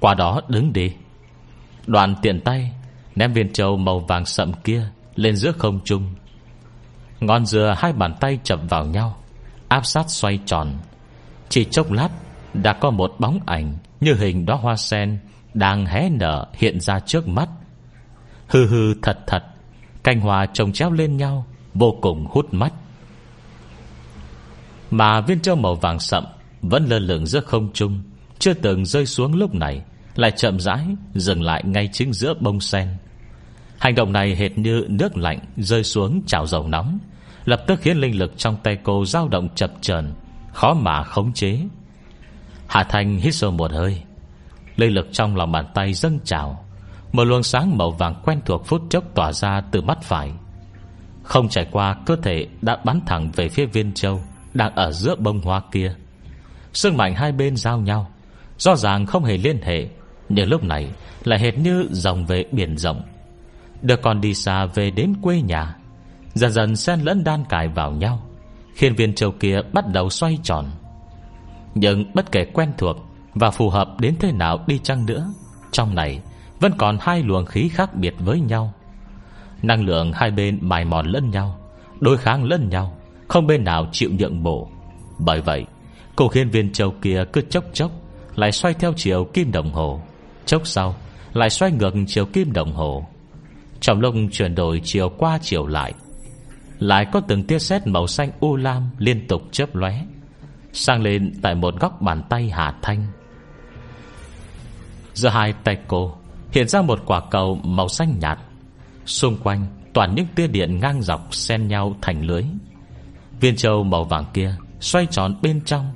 Qua 0.00 0.14
đó 0.14 0.40
đứng 0.48 0.72
đi. 0.72 0.92
Đoạn 1.86 2.14
tiện 2.22 2.40
tay 2.40 2.72
Ném 3.16 3.32
viên 3.32 3.52
châu 3.52 3.76
màu 3.76 3.98
vàng 3.98 4.24
sậm 4.24 4.52
kia 4.52 4.86
Lên 5.14 5.36
giữa 5.36 5.52
không 5.52 5.80
trung. 5.84 6.14
Ngọn 7.20 7.46
dừa 7.46 7.74
hai 7.76 7.92
bàn 7.92 8.14
tay 8.20 8.38
chập 8.42 8.60
vào 8.68 8.86
nhau, 8.86 9.16
Áp 9.68 9.86
sát 9.86 10.10
xoay 10.10 10.38
tròn. 10.46 10.68
Chỉ 11.48 11.64
chốc 11.64 11.92
lát, 11.92 12.08
Đã 12.54 12.72
có 12.72 12.90
một 12.90 13.14
bóng 13.18 13.40
ảnh 13.46 13.76
Như 14.00 14.14
hình 14.14 14.46
đóa 14.46 14.56
hoa 14.56 14.76
sen 14.76 15.18
Đang 15.54 15.86
hé 15.86 16.08
nở 16.08 16.46
hiện 16.54 16.80
ra 16.80 17.00
trước 17.00 17.28
mắt. 17.28 17.48
Hư 18.52 18.66
hư 18.66 18.94
thật 19.02 19.18
thật, 19.26 19.42
Cành 20.04 20.20
hòa 20.20 20.46
trồng 20.46 20.72
chéo 20.72 20.92
lên 20.92 21.16
nhau, 21.16 21.46
Vô 21.74 21.98
cùng 22.02 22.26
hút 22.30 22.54
mắt. 22.54 22.72
Mà 24.90 25.20
viên 25.20 25.40
châu 25.40 25.56
màu 25.56 25.74
vàng 25.74 25.98
sậm 25.98 26.24
Vẫn 26.62 26.86
lơ 26.86 26.98
lửng 26.98 27.26
giữa 27.26 27.40
không 27.40 27.72
trung, 27.72 28.02
Chưa 28.38 28.54
từng 28.54 28.84
rơi 28.84 29.06
xuống 29.06 29.34
lúc 29.34 29.54
này, 29.54 29.82
Lại 30.14 30.30
chậm 30.30 30.60
rãi 30.60 30.86
Dừng 31.14 31.42
lại 31.42 31.62
ngay 31.64 31.88
chính 31.92 32.12
giữa 32.12 32.34
bông 32.40 32.60
sen. 32.60 32.88
Hành 33.78 33.94
động 33.94 34.12
này 34.12 34.36
hệt 34.36 34.58
như 34.58 34.86
nước 34.88 35.16
lạnh 35.16 35.38
Rơi 35.56 35.84
xuống 35.84 36.22
chảo 36.26 36.46
dầu 36.46 36.68
nóng, 36.68 36.98
Lập 37.44 37.64
tức 37.66 37.80
khiến 37.82 37.96
linh 37.96 38.18
lực 38.18 38.32
trong 38.36 38.56
tay 38.62 38.78
cô 38.82 39.04
dao 39.04 39.28
động 39.28 39.48
chập 39.54 39.72
chờn, 39.80 40.12
Khó 40.52 40.74
mà 40.74 41.02
khống 41.02 41.32
chế. 41.32 41.58
Hà 42.66 42.84
thanh 42.84 43.18
hít 43.18 43.34
sâu 43.34 43.50
một 43.50 43.72
hơi, 43.72 44.02
Linh 44.76 44.94
lực 44.94 45.08
trong 45.12 45.36
lòng 45.36 45.52
bàn 45.52 45.64
tay 45.74 45.94
dâng 45.94 46.18
trào 46.24 46.61
một 47.12 47.24
luồng 47.24 47.42
sáng 47.42 47.78
màu 47.78 47.90
vàng 47.90 48.14
quen 48.24 48.40
thuộc 48.44 48.66
phút 48.66 48.82
chốc 48.90 49.04
tỏa 49.14 49.32
ra 49.32 49.60
từ 49.70 49.82
mắt 49.82 50.02
phải. 50.02 50.32
Không 51.22 51.48
trải 51.48 51.66
qua, 51.72 51.96
cơ 52.06 52.16
thể 52.22 52.46
đã 52.62 52.76
bắn 52.84 53.00
thẳng 53.06 53.30
về 53.36 53.48
phía 53.48 53.66
viên 53.66 53.92
châu 53.92 54.20
Đang 54.54 54.74
ở 54.74 54.92
giữa 54.92 55.14
bông 55.16 55.40
hoa 55.40 55.62
kia. 55.72 55.94
Sức 56.72 56.94
mạnh 56.94 57.14
hai 57.14 57.32
bên 57.32 57.56
giao 57.56 57.78
nhau, 57.78 58.10
Rõ 58.58 58.76
ràng 58.76 59.06
không 59.06 59.24
hề 59.24 59.36
liên 59.36 59.62
hệ, 59.62 59.88
Nhưng 60.28 60.48
lúc 60.48 60.64
này 60.64 60.88
lại 61.24 61.38
hệt 61.38 61.58
như 61.58 61.88
dòng 61.90 62.26
về 62.26 62.44
biển 62.52 62.76
rộng. 62.76 63.02
Được 63.82 64.02
còn 64.02 64.20
đi 64.20 64.34
xa 64.34 64.66
về 64.66 64.90
đến 64.90 65.14
quê 65.22 65.40
nhà, 65.40 65.76
Dần 66.34 66.52
dần 66.52 66.76
xen 66.76 67.00
lẫn 67.00 67.24
đan 67.24 67.44
cài 67.48 67.68
vào 67.68 67.92
nhau, 67.92 68.22
Khiến 68.74 68.94
viên 68.94 69.14
châu 69.14 69.30
kia 69.30 69.60
bắt 69.72 69.84
đầu 69.92 70.10
xoay 70.10 70.38
tròn. 70.42 70.66
Nhưng 71.74 72.04
bất 72.14 72.32
kể 72.32 72.44
quen 72.44 72.72
thuộc 72.78 72.96
Và 73.34 73.50
phù 73.50 73.70
hợp 73.70 74.00
đến 74.00 74.16
thế 74.20 74.32
nào 74.32 74.64
đi 74.66 74.78
chăng 74.78 75.06
nữa, 75.06 75.32
Trong 75.72 75.94
này 75.94 76.20
vẫn 76.62 76.72
còn 76.78 76.98
hai 77.00 77.22
luồng 77.22 77.46
khí 77.46 77.68
khác 77.68 77.94
biệt 77.94 78.14
với 78.18 78.40
nhau. 78.40 78.72
Năng 79.62 79.84
lượng 79.84 80.12
hai 80.12 80.30
bên 80.30 80.58
mài 80.60 80.84
mòn 80.84 81.06
lẫn 81.06 81.30
nhau, 81.30 81.58
Đối 82.00 82.16
kháng 82.16 82.44
lẫn 82.44 82.68
nhau, 82.68 82.98
Không 83.28 83.46
bên 83.46 83.64
nào 83.64 83.88
chịu 83.92 84.10
nhượng 84.18 84.42
bộ. 84.42 84.68
Bởi 85.18 85.40
vậy, 85.40 85.64
Cô 86.16 86.28
khiến 86.28 86.50
viên 86.50 86.72
châu 86.72 86.90
kia 86.90 87.24
cứ 87.32 87.40
chốc 87.40 87.64
chốc, 87.72 87.90
Lại 88.34 88.52
xoay 88.52 88.74
theo 88.74 88.92
chiều 88.96 89.24
kim 89.24 89.52
đồng 89.52 89.72
hồ. 89.72 90.00
Chốc 90.46 90.66
sau, 90.66 90.94
Lại 91.32 91.50
xoay 91.50 91.72
ngược 91.72 91.94
chiều 92.06 92.26
kim 92.26 92.52
đồng 92.52 92.72
hồ. 92.72 93.06
Trong 93.80 94.00
lúc 94.00 94.14
chuyển 94.32 94.54
đổi 94.54 94.80
chiều 94.84 95.08
qua 95.08 95.38
chiều 95.42 95.66
lại 95.66 95.92
lại 96.78 97.06
có 97.12 97.20
từng 97.20 97.42
tia 97.42 97.58
sét 97.58 97.86
màu 97.86 98.06
xanh 98.06 98.30
u 98.40 98.56
lam 98.56 98.90
Liên 98.98 99.26
tục 99.28 99.42
chớp 99.52 99.74
lóe, 99.74 100.04
Sang 100.72 101.02
lên 101.02 101.32
tại 101.42 101.54
một 101.54 101.80
góc 101.80 102.02
bàn 102.02 102.22
tay 102.28 102.50
Hà 102.50 102.74
Thanh. 102.82 103.06
Giữa 105.14 105.28
hai 105.28 105.52
tay 105.52 105.78
cô 105.88 106.14
Hiện 106.52 106.68
ra 106.68 106.82
một 106.82 107.02
quả 107.06 107.20
cầu 107.30 107.60
màu 107.64 107.88
xanh 107.88 108.18
nhạt. 108.18 108.38
Xung 109.06 109.36
quanh, 109.36 109.66
toàn 109.92 110.14
những 110.14 110.26
tia 110.34 110.46
điện 110.46 110.80
ngang 110.80 111.02
dọc 111.02 111.34
Xen 111.34 111.68
nhau 111.68 111.96
thành 112.02 112.26
lưới. 112.26 112.42
Viên 113.40 113.56
châu 113.56 113.84
màu 113.84 114.04
vàng 114.04 114.24
kia 114.34 114.54
Xoay 114.80 115.06
tròn 115.06 115.34
bên 115.42 115.60
trong. 115.64 115.92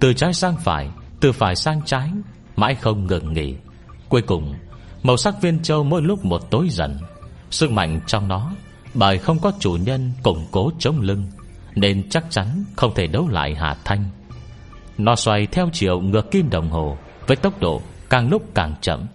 Từ 0.00 0.12
trái 0.12 0.32
sang 0.32 0.56
phải, 0.56 0.90
Từ 1.20 1.32
phải 1.32 1.56
sang 1.56 1.80
trái, 1.84 2.10
Mãi 2.56 2.74
không 2.74 3.06
ngừng 3.06 3.32
nghỉ. 3.32 3.54
Cuối 4.08 4.22
cùng, 4.22 4.54
Màu 5.02 5.16
sắc 5.16 5.42
viên 5.42 5.62
châu 5.62 5.84
mỗi 5.84 6.02
lúc 6.02 6.24
một 6.24 6.50
tối 6.50 6.68
dần. 6.70 6.98
Sức 7.50 7.70
mạnh 7.70 8.00
trong 8.06 8.28
nó, 8.28 8.52
bởi 8.94 9.18
không 9.18 9.38
có 9.38 9.52
chủ 9.60 9.72
nhân 9.72 10.12
củng 10.22 10.46
cố 10.50 10.70
chống 10.78 11.00
lưng, 11.00 11.26
Nên 11.74 12.08
chắc 12.10 12.24
chắn 12.30 12.64
không 12.76 12.94
thể 12.94 13.06
đấu 13.06 13.28
lại 13.28 13.54
Hà 13.54 13.76
Thanh. 13.84 14.04
Nó 14.98 15.16
xoay 15.16 15.46
theo 15.46 15.68
chiều 15.72 16.00
ngược 16.00 16.30
kim 16.30 16.50
đồng 16.50 16.70
hồ 16.70 16.96
Với 17.26 17.36
tốc 17.36 17.60
độ 17.60 17.82
càng 18.10 18.28
lúc 18.28 18.42
càng 18.54 18.74
chậm. 18.80 19.06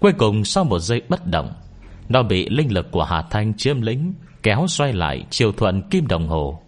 Cuối 0.00 0.12
cùng 0.12 0.44
sau 0.44 0.64
một 0.64 0.78
giây 0.78 1.02
bất 1.08 1.26
động, 1.26 1.52
Nó 2.08 2.22
bị 2.22 2.48
linh 2.48 2.72
lực 2.72 2.90
của 2.90 3.04
Hà 3.04 3.22
Thanh 3.22 3.54
chiếm 3.54 3.80
lĩnh, 3.80 4.14
Kéo 4.42 4.66
xoay 4.68 4.92
lại 4.92 5.24
chiều 5.30 5.52
thuận 5.52 5.82
kim 5.90 6.06
đồng 6.06 6.28
hồ. 6.28 6.62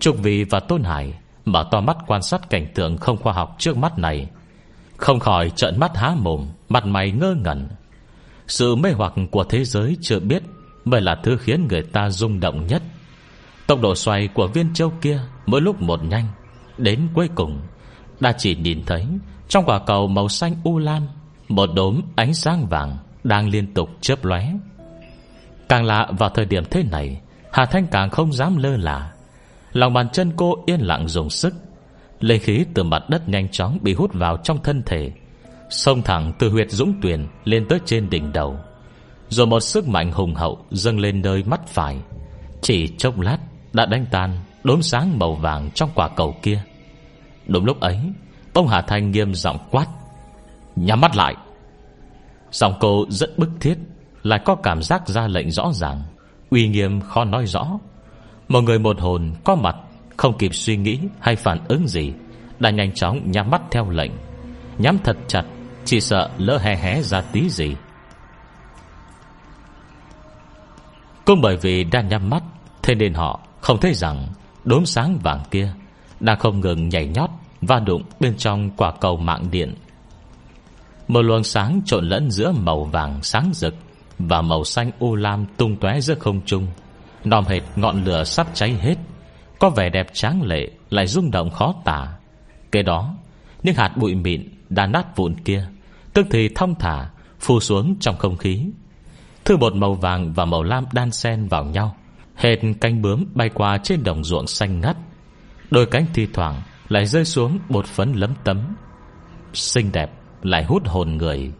Trục 0.00 0.18
Vị 0.18 0.44
và 0.44 0.60
Tôn 0.60 0.84
Hải 0.84 1.14
Mở 1.44 1.68
to 1.70 1.80
mắt 1.80 1.96
quan 2.06 2.22
sát 2.22 2.50
cảnh 2.50 2.66
tượng 2.74 2.96
không 2.96 3.16
khoa 3.16 3.32
học 3.32 3.56
trước 3.58 3.76
mắt 3.76 3.98
này. 3.98 4.26
Không 4.96 5.20
khỏi 5.20 5.50
trợn 5.50 5.80
mắt 5.80 5.96
há 5.96 6.14
mồm, 6.18 6.46
Mặt 6.68 6.86
mày 6.86 7.10
ngơ 7.10 7.34
ngẩn. 7.44 7.68
Sự 8.46 8.76
mê 8.76 8.92
hoặc 8.92 9.12
của 9.30 9.44
thế 9.44 9.64
giới 9.64 9.96
chưa 10.00 10.20
biết 10.20 10.42
Mới 10.84 11.00
là 11.00 11.14
thứ 11.22 11.36
khiến 11.36 11.66
người 11.68 11.82
ta 11.82 12.10
rung 12.10 12.40
động 12.40 12.66
nhất. 12.66 12.82
Tốc 13.66 13.80
độ 13.80 13.94
xoay 13.94 14.28
của 14.28 14.46
viên 14.46 14.74
châu 14.74 14.92
kia 15.00 15.20
Mỗi 15.46 15.60
lúc 15.60 15.82
một 15.82 16.04
nhanh, 16.04 16.26
Đến 16.78 17.08
cuối 17.14 17.28
cùng, 17.34 17.60
đã 18.20 18.32
chỉ 18.38 18.56
nhìn 18.56 18.82
thấy 18.86 19.06
Trong 19.48 19.64
quả 19.64 19.80
cầu 19.86 20.08
màu 20.08 20.28
xanh 20.28 20.54
u 20.64 20.78
lam 20.78 21.06
một 21.50 21.70
đốm 21.74 22.00
ánh 22.16 22.34
sáng 22.34 22.66
vàng 22.66 22.98
Đang 23.24 23.48
liên 23.48 23.74
tục 23.74 23.90
chớp 24.00 24.24
lóe. 24.24 24.52
Càng 25.68 25.84
lạ 25.84 26.06
vào 26.18 26.30
thời 26.30 26.44
điểm 26.44 26.64
thế 26.70 26.82
này, 26.82 27.20
Hà 27.52 27.66
Thanh 27.66 27.86
càng 27.86 28.10
không 28.10 28.32
dám 28.32 28.56
lơ 28.56 28.76
là. 28.76 29.12
Lòng 29.72 29.92
bàn 29.92 30.08
chân 30.08 30.32
cô 30.36 30.54
yên 30.66 30.80
lặng 30.80 31.08
dùng 31.08 31.30
sức 31.30 31.54
lấy 32.20 32.38
khí 32.38 32.64
từ 32.74 32.82
mặt 32.82 33.02
đất 33.08 33.28
nhanh 33.28 33.48
chóng 33.48 33.78
Bị 33.82 33.94
hút 33.94 34.14
vào 34.14 34.36
trong 34.36 34.62
thân 34.62 34.82
thể, 34.86 35.12
Xông 35.70 36.02
thẳng 36.02 36.32
từ 36.38 36.50
huyệt 36.50 36.70
dũng 36.70 36.94
tuyển 37.02 37.26
Lên 37.44 37.66
tới 37.68 37.78
trên 37.86 38.10
đỉnh 38.10 38.32
đầu. 38.32 38.56
Rồi 39.28 39.46
một 39.46 39.60
sức 39.60 39.88
mạnh 39.88 40.12
hùng 40.12 40.34
hậu 40.34 40.58
Dâng 40.70 40.98
lên 40.98 41.22
nơi 41.22 41.42
mắt 41.46 41.66
phải, 41.66 41.98
Chỉ 42.62 42.88
chốc 42.98 43.20
lát 43.20 43.38
đã 43.72 43.86
đánh 43.86 44.06
tan 44.10 44.36
Đốm 44.64 44.82
sáng 44.82 45.18
màu 45.18 45.34
vàng 45.34 45.70
trong 45.74 45.90
quả 45.94 46.08
cầu 46.08 46.36
kia. 46.42 46.62
Đúng 47.46 47.64
lúc 47.64 47.80
ấy 47.80 47.98
Ông 48.54 48.68
Hà 48.68 48.80
Thanh 48.80 49.10
nghiêm 49.10 49.34
giọng 49.34 49.58
quát. 49.70 49.86
Nhắm 50.80 51.00
mắt 51.00 51.16
lại. 51.16 51.34
Giọng 52.50 52.74
cô 52.80 53.04
rất 53.08 53.38
bức 53.38 53.50
thiết, 53.60 53.78
Lại 54.22 54.40
có 54.44 54.54
cảm 54.54 54.82
giác 54.82 55.08
ra 55.08 55.26
lệnh 55.28 55.50
rõ 55.50 55.70
ràng, 55.72 56.02
Uy 56.50 56.68
nghiêm 56.68 57.00
khó 57.00 57.24
nói 57.24 57.46
rõ. 57.46 57.78
Một 58.48 58.60
người 58.60 58.78
một 58.78 59.00
hồn, 59.00 59.34
có 59.44 59.54
mặt, 59.54 59.76
Không 60.16 60.38
kịp 60.38 60.54
suy 60.54 60.76
nghĩ 60.76 60.98
hay 61.20 61.36
phản 61.36 61.58
ứng 61.68 61.88
gì 61.88 62.12
Đã 62.58 62.70
nhanh 62.70 62.92
chóng 62.94 63.30
nhắm 63.30 63.50
mắt 63.50 63.62
theo 63.70 63.90
lệnh. 63.90 64.10
Nhắm 64.78 64.98
thật 65.04 65.16
chặt, 65.28 65.42
Chỉ 65.84 66.00
sợ 66.00 66.30
lỡ 66.38 66.58
hé 66.58 66.76
hé 66.76 67.02
ra 67.02 67.20
tí 67.20 67.48
gì. 67.48 67.76
Cũng 71.24 71.40
bởi 71.40 71.56
vì 71.56 71.84
đang 71.84 72.08
nhắm 72.08 72.30
mắt, 72.30 72.42
Thế 72.82 72.94
nên 72.94 73.14
họ 73.14 73.40
không 73.60 73.80
thấy 73.80 73.94
rằng 73.94 74.26
Đốm 74.64 74.86
sáng 74.86 75.18
vàng 75.22 75.40
kia 75.50 75.72
Đang 76.20 76.38
không 76.38 76.60
ngừng 76.60 76.88
nhảy 76.88 77.06
nhót 77.06 77.30
và 77.60 77.80
đụng 77.80 78.02
bên 78.20 78.36
trong 78.36 78.70
quả 78.76 78.92
cầu 79.00 79.16
mạng 79.16 79.46
điện. 79.50 79.74
Một 81.10 81.22
luồng 81.22 81.44
sáng 81.44 81.80
trộn 81.84 82.08
lẫn 82.08 82.30
giữa 82.30 82.52
màu 82.52 82.84
vàng 82.84 83.22
sáng 83.22 83.50
rực 83.54 83.74
Và 84.18 84.42
màu 84.42 84.64
xanh 84.64 84.90
u 84.98 85.14
lam 85.16 85.46
tung 85.56 85.76
tóe 85.76 86.00
giữa 86.00 86.14
không 86.14 86.40
trung. 86.46 86.66
Nòm 87.24 87.44
hệt 87.44 87.62
ngọn 87.76 88.04
lửa 88.04 88.24
sắp 88.24 88.46
cháy 88.54 88.74
hết, 88.80 88.94
Có 89.58 89.70
vẻ 89.70 89.88
đẹp 89.88 90.06
tráng 90.12 90.42
lệ, 90.42 90.70
Lại 90.90 91.06
rung 91.06 91.30
động 91.30 91.50
khó 91.50 91.74
tả. 91.84 92.08
Kế 92.72 92.82
đó, 92.82 93.14
Những 93.62 93.74
hạt 93.74 93.96
bụi 93.96 94.14
mịn 94.14 94.48
đã 94.68 94.86
nát 94.86 95.16
vụn 95.16 95.34
kia, 95.34 95.66
Tức 96.12 96.26
thì 96.30 96.48
thông 96.54 96.74
thả 96.74 97.10
Phù 97.40 97.60
xuống 97.60 97.96
trong 98.00 98.16
không 98.16 98.36
khí. 98.36 98.66
Thư 99.44 99.56
bột 99.56 99.74
màu 99.74 99.94
vàng 99.94 100.32
và 100.32 100.44
màu 100.44 100.62
lam 100.62 100.84
đan 100.92 101.10
xen 101.10 101.48
vào 101.48 101.64
nhau, 101.64 101.96
Hệt 102.36 102.58
cánh 102.80 103.02
bướm 103.02 103.24
bay 103.34 103.48
qua 103.54 103.78
trên 103.78 104.04
đồng 104.04 104.24
ruộng 104.24 104.46
xanh 104.46 104.80
ngắt. 104.80 104.96
Đôi 105.70 105.86
cánh 105.86 106.06
thi 106.14 106.26
thoảng 106.32 106.62
Lại 106.88 107.06
rơi 107.06 107.24
xuống 107.24 107.58
bột 107.68 107.86
phấn 107.86 108.12
lấm 108.12 108.34
tấm. 108.44 108.58
Xinh 109.52 109.92
đẹp. 109.92 110.19
Lại 110.42 110.64
hút 110.64 110.82
hồn 110.86 111.16
người. 111.16 111.52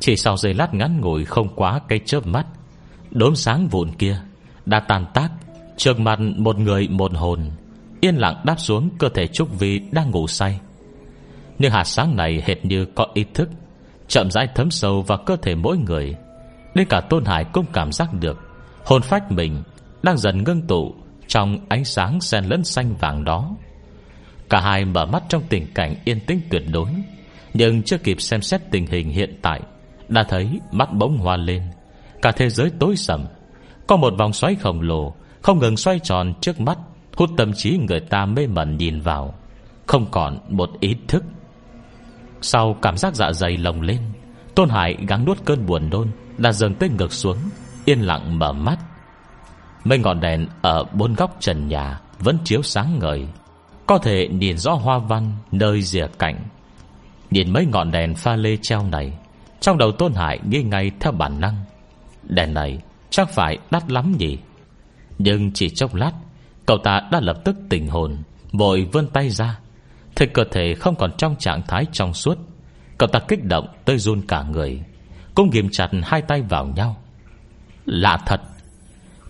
Chỉ 0.00 0.16
sau 0.16 0.36
giây 0.36 0.54
lát 0.54 0.74
ngắn 0.74 1.00
ngủi 1.00 1.24
không 1.24 1.48
quá 1.54 1.80
cây 1.88 2.00
chớp 2.04 2.26
mắt, 2.26 2.46
Đốm 3.10 3.34
sáng 3.34 3.68
vụn 3.68 3.90
kia 3.92 4.16
Đã 4.66 4.80
tàn 4.80 5.06
tác 5.14 5.30
Trước 5.76 6.00
mặt 6.00 6.18
một 6.20 6.58
người 6.58 6.88
một 6.88 7.12
hồn, 7.14 7.50
Yên 8.00 8.14
lặng 8.14 8.42
đáp 8.44 8.60
xuống 8.60 8.90
cơ 8.98 9.08
thể 9.08 9.26
Trúc 9.26 9.58
Vi 9.58 9.80
đang 9.92 10.10
ngủ 10.10 10.26
say. 10.26 10.60
Nhưng 11.58 11.72
hạt 11.72 11.84
sáng 11.84 12.16
này 12.16 12.42
hệt 12.46 12.64
như 12.64 12.84
có 12.84 13.06
ý 13.14 13.24
thức, 13.34 13.48
Chậm 14.08 14.30
rãi 14.30 14.48
thấm 14.54 14.70
sâu 14.70 15.02
vào 15.02 15.18
cơ 15.18 15.36
thể 15.36 15.54
mỗi 15.54 15.78
người 15.78 16.14
Đến 16.74 16.86
cả 16.88 17.00
Tôn 17.00 17.24
Hải 17.24 17.44
cũng 17.44 17.66
cảm 17.72 17.92
giác 17.92 18.14
được 18.20 18.38
Hồn 18.84 19.02
phách 19.02 19.32
mình 19.32 19.62
Đang 20.02 20.18
dần 20.18 20.44
ngưng 20.44 20.62
tụ 20.62 20.94
Trong 21.26 21.58
ánh 21.68 21.84
sáng 21.84 22.20
xen 22.20 22.44
lẫn 22.44 22.64
xanh 22.64 22.94
vàng 22.94 23.24
đó. 23.24 23.56
Cả 24.52 24.60
hai 24.60 24.84
mở 24.84 25.06
mắt 25.06 25.22
trong 25.28 25.42
tình 25.48 25.66
cảnh 25.74 25.94
yên 26.04 26.20
tĩnh 26.20 26.40
tuyệt 26.50 26.62
đối. 26.72 26.88
Nhưng 27.54 27.82
chưa 27.82 27.98
kịp 27.98 28.20
xem 28.20 28.42
xét 28.42 28.60
tình 28.70 28.86
hình 28.86 29.10
hiện 29.10 29.38
tại, 29.42 29.60
Đã 30.08 30.24
thấy 30.28 30.60
mắt 30.72 30.92
bỗng 30.92 31.18
hoa 31.18 31.36
lên. 31.36 31.62
Cả 32.22 32.32
thế 32.32 32.50
giới 32.50 32.70
tối 32.78 32.96
sầm. 32.96 33.26
Có 33.86 33.96
một 33.96 34.14
vòng 34.18 34.32
xoáy 34.32 34.54
khổng 34.54 34.80
lồ, 34.80 35.14
Không 35.42 35.58
ngừng 35.58 35.76
xoay 35.76 35.98
tròn 35.98 36.32
trước 36.40 36.60
mắt, 36.60 36.78
Hút 37.16 37.30
tâm 37.36 37.52
trí 37.52 37.78
người 37.88 38.00
ta 38.00 38.26
mê 38.26 38.46
mẩn 38.46 38.76
nhìn 38.76 39.00
vào. 39.00 39.34
Không 39.86 40.06
còn 40.10 40.38
một 40.48 40.70
ý 40.80 40.96
thức. 41.08 41.24
Sau 42.40 42.76
cảm 42.82 42.96
giác 42.96 43.14
dạ 43.14 43.32
dày 43.32 43.56
lồng 43.56 43.80
lên, 43.80 43.98
Tôn 44.54 44.68
Hải 44.68 44.96
gắng 45.08 45.24
nuốt 45.24 45.44
cơn 45.44 45.66
buồn 45.66 45.90
đôn 45.90 46.08
Đã 46.38 46.52
dần 46.52 46.74
tới 46.74 46.88
ngực 46.88 47.12
xuống, 47.12 47.36
Yên 47.84 48.00
lặng 48.00 48.38
mở 48.38 48.52
mắt. 48.52 48.78
Mấy 49.84 49.98
ngọn 49.98 50.20
đèn 50.20 50.46
ở 50.62 50.84
bốn 50.84 51.14
góc 51.14 51.36
trần 51.40 51.68
nhà 51.68 52.00
Vẫn 52.18 52.38
chiếu 52.44 52.62
sáng 52.62 52.98
ngời. 52.98 53.26
Có 53.86 53.98
thể 53.98 54.28
nhìn 54.28 54.58
rõ 54.58 54.72
hoa 54.72 54.98
văn 54.98 55.32
Nơi 55.52 55.82
rìa 55.82 56.06
cạnh. 56.18 56.36
Nhìn 57.32 57.52
mấy 57.52 57.66
ngọn 57.66 57.90
đèn 57.90 58.14
pha 58.14 58.36
lê 58.36 58.56
treo 58.56 58.86
này, 58.86 59.12
Trong 59.60 59.78
đầu 59.78 59.92
Tôn 59.92 60.14
Hải 60.14 60.40
nghĩ 60.48 60.62
ngay 60.62 60.90
theo 61.00 61.12
bản 61.12 61.40
năng. 61.40 61.54
Đèn 62.22 62.54
này 62.54 62.78
chắc 63.10 63.30
phải 63.30 63.58
đắt 63.70 63.90
lắm 63.90 64.14
nhỉ? 64.18 64.38
Nhưng 65.18 65.52
chỉ 65.52 65.70
chốc 65.70 65.94
lát, 65.94 66.12
Cậu 66.66 66.78
ta 66.78 67.00
đã 67.12 67.20
lập 67.20 67.36
tức 67.44 67.56
tỉnh 67.68 67.88
hồn, 67.88 68.22
Vội 68.52 68.88
vươn 68.92 69.06
tay 69.12 69.30
ra. 69.30 69.58
Thì 70.16 70.26
cơ 70.26 70.44
thể 70.50 70.74
không 70.74 70.96
còn 70.96 71.12
trong 71.18 71.36
trạng 71.36 71.62
thái 71.62 71.86
trong 71.92 72.14
suốt. 72.14 72.38
Cậu 72.98 73.08
ta 73.08 73.18
kích 73.28 73.44
động 73.44 73.66
tới 73.84 73.98
run 73.98 74.22
cả 74.28 74.42
người, 74.42 74.82
Cũng 75.34 75.50
ghim 75.50 75.68
chặt 75.70 75.90
hai 76.02 76.22
tay 76.22 76.42
vào 76.42 76.66
nhau. 76.66 76.96
Lạ 77.86 78.18
thật. 78.26 78.40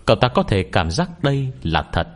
Cậu 0.05 0.15
ta 0.15 0.27
có 0.27 0.43
thể 0.43 0.63
cảm 0.63 0.91
giác 0.91 1.23
đây 1.23 1.51
là 1.63 1.83
thật. 1.91 2.07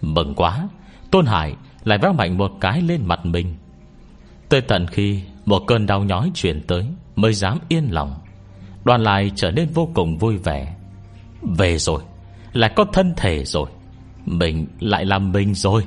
Mừng 0.00 0.34
quá, 0.34 0.68
Tôn 1.10 1.26
Hải 1.26 1.54
lại 1.84 1.98
vác 1.98 2.14
mạnh 2.14 2.38
một 2.38 2.50
cái 2.60 2.82
lên 2.82 3.00
mặt 3.04 3.26
mình. 3.26 3.54
Tới 4.48 4.60
tận 4.60 4.86
khi 4.86 5.20
Một 5.46 5.62
cơn 5.66 5.86
đau 5.86 6.04
nhói 6.04 6.30
chuyển 6.34 6.62
tới 6.66 6.86
Mới 7.16 7.32
dám 7.32 7.58
yên 7.68 7.88
lòng, 7.90 8.14
Đoàn 8.84 9.02
lại 9.02 9.30
trở 9.36 9.50
nên 9.50 9.68
vô 9.68 9.88
cùng 9.94 10.18
vui 10.18 10.36
vẻ. 10.36 10.76
Về 11.42 11.78
rồi, 11.78 12.02
Lại 12.52 12.72
có 12.76 12.84
thân 12.92 13.14
thể 13.16 13.44
rồi, 13.44 13.70
Mình 14.24 14.66
lại 14.80 15.04
làm 15.04 15.32
mình 15.32 15.54
rồi. 15.54 15.86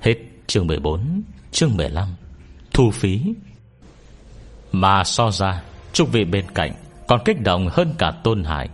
Hết 0.00 0.14
chương 0.46 0.66
14 0.66 1.22
Chương 1.52 1.76
15 1.76 2.08
Thu 2.72 2.90
phí. 2.90 3.34
Mà 4.72 5.04
so 5.04 5.30
ra 5.30 5.62
Trúc 5.92 6.12
vị 6.12 6.24
bên 6.24 6.44
cạnh 6.54 6.72
Còn 7.06 7.20
kích 7.24 7.42
động 7.42 7.68
hơn 7.72 7.94
cả 7.98 8.10
Tôn 8.24 8.44
Hải. 8.44 8.68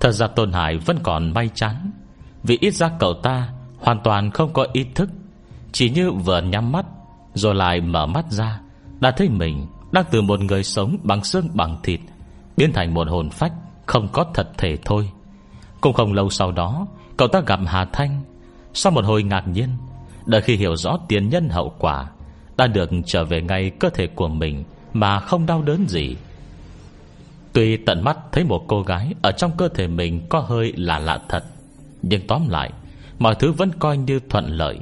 Thật 0.00 0.10
ra 0.10 0.26
Tôn 0.26 0.52
Hải 0.52 0.78
vẫn 0.78 0.98
còn 1.02 1.34
may 1.34 1.50
chán, 1.54 1.90
Vì 2.42 2.58
ít 2.60 2.70
ra 2.70 2.90
cậu 2.98 3.14
ta 3.14 3.48
Hoàn 3.78 4.00
toàn 4.04 4.30
không 4.30 4.52
có 4.52 4.66
ý 4.72 4.84
thức, 4.94 5.08
Chỉ 5.72 5.90
như 5.90 6.10
vừa 6.10 6.40
nhắm 6.42 6.72
mắt 6.72 6.86
rồi 7.36 7.54
lại 7.54 7.80
mở 7.80 8.06
mắt 8.06 8.24
ra, 8.30 8.60
Đã 9.00 9.10
thấy 9.10 9.28
mình 9.28 9.66
đang 9.92 10.04
từ 10.10 10.22
một 10.22 10.40
người 10.40 10.62
sống 10.64 10.96
bằng 11.02 11.24
xương 11.24 11.48
bằng 11.54 11.76
thịt, 11.82 12.00
Biến 12.56 12.72
thành 12.72 12.94
một 12.94 13.08
hồn 13.08 13.30
phách 13.30 13.52
Không 13.86 14.08
có 14.12 14.24
thật 14.34 14.48
thể 14.58 14.76
thôi. 14.84 15.10
Cũng 15.80 15.92
không 15.92 16.12
lâu 16.12 16.30
sau 16.30 16.52
đó, 16.52 16.86
Cậu 17.16 17.28
ta 17.28 17.40
gặp 17.46 17.60
Hà 17.66 17.84
Thanh. 17.84 18.22
Sau 18.74 18.92
một 18.92 19.04
hồi 19.04 19.22
ngạc 19.22 19.48
nhiên, 19.48 19.68
Đợi 20.26 20.40
khi 20.40 20.56
hiểu 20.56 20.76
rõ 20.76 20.98
tiền 21.08 21.28
nhân 21.28 21.48
hậu 21.48 21.74
quả, 21.78 22.06
Đã 22.56 22.66
được 22.66 22.90
trở 23.06 23.24
về 23.24 23.40
ngay 23.40 23.70
cơ 23.70 23.90
thể 23.90 24.06
của 24.06 24.28
mình 24.28 24.64
Mà 24.92 25.20
không 25.20 25.46
đau 25.46 25.62
đớn 25.62 25.88
gì. 25.88 26.16
Tuy 27.52 27.76
tận 27.76 28.04
mắt 28.04 28.18
thấy 28.32 28.44
một 28.44 28.64
cô 28.68 28.82
gái 28.82 29.14
Ở 29.22 29.32
trong 29.32 29.50
cơ 29.56 29.68
thể 29.68 29.86
mình 29.86 30.26
có 30.28 30.40
hơi 30.40 30.72
là 30.76 30.98
lạ 30.98 31.18
thật, 31.28 31.44
Nhưng 32.02 32.26
tóm 32.26 32.48
lại, 32.48 32.70
Mọi 33.18 33.34
thứ 33.34 33.52
vẫn 33.52 33.70
coi 33.78 33.96
như 33.96 34.20
thuận 34.28 34.46
lợi, 34.46 34.78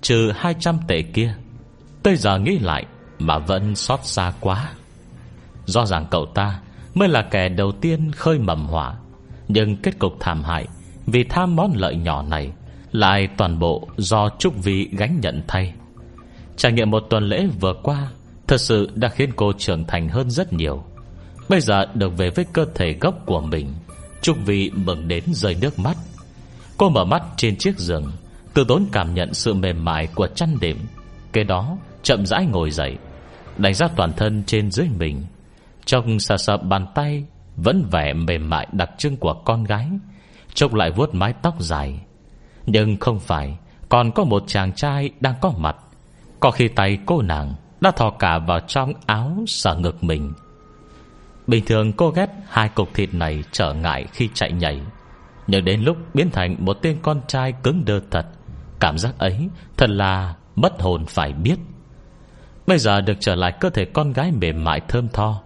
Trừ 0.00 0.32
200 0.34 0.78
tệ 0.88 1.02
kia. 1.02 1.34
Tới 2.06 2.16
giờ 2.16 2.38
nghĩ 2.38 2.58
lại 2.58 2.86
Mà 3.18 3.38
vẫn 3.38 3.74
xót 3.74 4.00
xa 4.02 4.32
quá. 4.40 4.72
Do 5.64 5.86
rằng 5.86 6.06
cậu 6.10 6.26
ta 6.26 6.60
Mới 6.94 7.08
là 7.08 7.22
kẻ 7.22 7.48
đầu 7.48 7.72
tiên 7.72 8.12
khơi 8.12 8.38
mầm 8.38 8.66
hỏa 8.66 8.94
Nhưng 9.48 9.76
kết 9.76 9.98
cục 9.98 10.12
thảm 10.20 10.42
hại 10.42 10.66
Vì 11.06 11.24
tham 11.24 11.56
món 11.56 11.72
lợi 11.76 11.96
nhỏ 11.96 12.22
này 12.22 12.52
Lại 12.92 13.28
toàn 13.36 13.58
bộ 13.58 13.88
do 13.96 14.28
Trúc 14.38 14.64
Vi 14.64 14.88
gánh 14.92 15.20
nhận 15.20 15.42
thay. 15.48 15.74
Trải 16.56 16.72
nghiệm 16.72 16.90
một 16.90 17.02
tuần 17.10 17.28
lễ 17.28 17.46
vừa 17.60 17.74
qua 17.82 18.08
Thật 18.46 18.60
sự 18.60 18.90
đã 18.94 19.08
khiến 19.08 19.30
cô 19.36 19.52
trưởng 19.58 19.84
thành 19.84 20.08
hơn 20.08 20.30
rất 20.30 20.52
nhiều. 20.52 20.84
Bây 21.48 21.60
giờ 21.60 21.86
được 21.94 22.16
về 22.16 22.30
với 22.30 22.44
cơ 22.52 22.66
thể 22.74 22.92
gốc 23.00 23.26
của 23.26 23.40
mình, 23.40 23.74
Trúc 24.22 24.36
Vi 24.46 24.70
mừng 24.70 25.08
đến 25.08 25.24
rơi 25.26 25.56
nước 25.60 25.78
mắt. 25.78 25.96
Cô 26.76 26.88
mở 26.88 27.04
mắt 27.04 27.22
trên 27.36 27.56
chiếc 27.56 27.78
giường, 27.78 28.12
từ 28.54 28.64
tốn 28.68 28.86
cảm 28.92 29.14
nhận 29.14 29.34
sự 29.34 29.54
mềm 29.54 29.84
mại 29.84 30.06
của 30.06 30.26
chăn 30.26 30.56
đệm, 30.60 30.76
Kế 31.36 31.44
đó 31.44 31.76
chậm 32.06 32.26
rãi 32.26 32.46
ngồi 32.46 32.70
dậy 32.70 32.96
Đánh 33.58 33.74
giá 33.74 33.88
toàn 33.96 34.12
thân 34.12 34.42
trên 34.46 34.70
dưới 34.70 34.88
mình. 34.98 35.22
Trong 35.84 36.18
xa 36.18 36.36
xa 36.36 36.56
bàn 36.56 36.86
tay 36.94 37.24
Vẫn 37.56 37.88
vẻ 37.90 38.12
mềm 38.12 38.50
mại 38.50 38.66
đặc 38.72 38.90
trưng 38.98 39.16
của 39.16 39.34
con 39.34 39.64
gái 39.64 39.88
Trông 40.54 40.74
lại 40.74 40.90
vuốt 40.90 41.14
mái 41.14 41.32
tóc 41.42 41.54
dài. 41.60 42.00
Nhưng 42.66 42.96
không 42.96 43.20
phải, 43.20 43.56
Còn 43.88 44.10
có 44.10 44.24
một 44.24 44.44
chàng 44.46 44.72
trai 44.72 45.10
đang 45.20 45.34
có 45.40 45.52
mặt. 45.58 45.76
Có 46.40 46.50
khi 46.50 46.68
tay 46.68 46.98
cô 47.06 47.22
nàng 47.22 47.54
Đã 47.80 47.90
thò 47.90 48.10
cả 48.10 48.38
vào 48.38 48.60
trong 48.60 48.92
áo 49.06 49.44
sờ 49.46 49.74
ngực 49.74 50.04
mình. 50.04 50.32
Bình 51.46 51.64
thường 51.64 51.92
cô 51.92 52.10
ghét 52.10 52.30
hai 52.48 52.68
cục 52.68 52.94
thịt 52.94 53.14
này 53.14 53.44
trở 53.52 53.72
ngại 53.74 54.06
khi 54.12 54.28
chạy 54.34 54.52
nhảy, 54.52 54.80
Nhưng 55.46 55.64
đến 55.64 55.80
lúc 55.80 55.96
biến 56.14 56.30
thành 56.30 56.56
một 56.58 56.78
tên 56.82 56.98
con 57.02 57.20
trai 57.26 57.52
cứng 57.62 57.84
đơ 57.84 58.00
thật, 58.10 58.26
Cảm 58.80 58.98
giác 58.98 59.18
ấy 59.18 59.48
thật 59.76 59.90
là 59.90 60.34
mất 60.56 60.80
hồn 60.80 61.04
phải 61.06 61.32
biết. 61.32 61.56
Bây 62.66 62.78
giờ 62.78 63.00
được 63.00 63.16
trở 63.20 63.34
lại 63.34 63.52
cơ 63.60 63.70
thể 63.70 63.84
con 63.84 64.12
gái 64.12 64.32
mềm 64.32 64.64
mại 64.64 64.80
thơm 64.88 65.08
tho. 65.08 65.42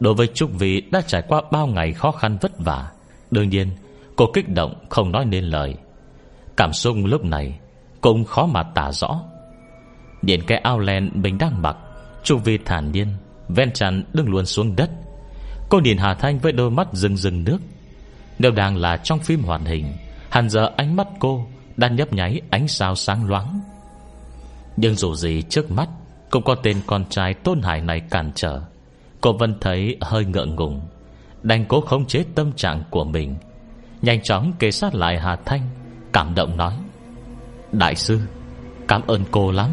Đối 0.00 0.14
với 0.14 0.26
Trúc 0.26 0.50
vi 0.52 0.80
đã 0.80 1.00
trải 1.00 1.22
qua 1.28 1.42
bao 1.50 1.66
ngày 1.66 1.92
khó 1.92 2.10
khăn 2.10 2.38
vất 2.40 2.52
vả. 2.58 2.90
Đương 3.30 3.48
nhiên, 3.48 3.70
cô 4.16 4.26
kích 4.34 4.48
động 4.48 4.74
không 4.88 5.12
nói 5.12 5.24
nên 5.24 5.44
lời. 5.44 5.74
Cảm 6.56 6.72
xúc 6.72 6.96
lúc 7.04 7.24
này 7.24 7.58
cũng 8.00 8.24
khó 8.24 8.46
mà 8.46 8.62
tả 8.62 8.92
rõ. 8.92 9.20
Điện 10.22 10.40
cái 10.46 10.58
ao 10.58 10.78
len 10.78 11.10
mình 11.14 11.38
đang 11.38 11.62
mặc, 11.62 11.76
Trúc 12.22 12.44
Vi 12.44 12.58
thản 12.58 12.92
nhiên, 12.92 13.08
Ven 13.48 13.72
chăn 13.72 14.04
đứng 14.12 14.28
luôn 14.28 14.46
xuống 14.46 14.76
đất. 14.76 14.90
Cô 15.68 15.78
nhìn 15.80 15.98
Hà 15.98 16.14
Thanh 16.14 16.38
với 16.38 16.52
đôi 16.52 16.70
mắt 16.70 16.88
rừng 16.92 17.16
rừng 17.16 17.44
nước. 17.44 17.58
Nếu 18.38 18.50
đang 18.50 18.76
là 18.76 18.96
trong 18.96 19.18
phim 19.18 19.42
hoàn 19.42 19.64
hình, 19.64 19.92
Hẳn 20.30 20.50
giờ 20.50 20.70
ánh 20.76 20.96
mắt 20.96 21.08
cô 21.18 21.46
Đang 21.76 21.96
nhấp 21.96 22.12
nháy 22.12 22.40
ánh 22.50 22.68
sao 22.68 22.94
sáng 22.94 23.28
loáng. 23.28 23.60
Nhưng 24.76 24.94
dù 24.94 25.14
gì 25.14 25.42
trước 25.48 25.70
mắt 25.70 25.88
cũng 26.30 26.42
có 26.44 26.54
tên 26.54 26.80
con 26.86 27.04
trai 27.10 27.34
tôn 27.34 27.62
hải 27.62 27.80
này 27.80 28.00
cản 28.10 28.32
trở. 28.34 28.60
Cô 29.20 29.32
vân 29.32 29.54
thấy 29.60 29.96
hơi 30.00 30.24
ngượng 30.24 30.54
ngùng, 30.54 30.80
Đành 31.42 31.64
cố 31.68 31.80
khống 31.80 32.06
chế 32.06 32.24
tâm 32.34 32.52
trạng 32.52 32.82
của 32.90 33.04
mình. 33.04 33.36
Nhanh 34.02 34.22
chóng 34.22 34.52
kề 34.58 34.70
sát 34.70 34.94
lại 34.94 35.18
Hà 35.18 35.36
Thanh, 35.36 35.68
Cảm 36.12 36.34
động 36.34 36.56
nói, 36.56 36.72
Đại 37.72 37.94
sư, 37.94 38.20
Cảm 38.88 39.02
ơn 39.06 39.24
cô 39.30 39.52
lắm. 39.52 39.70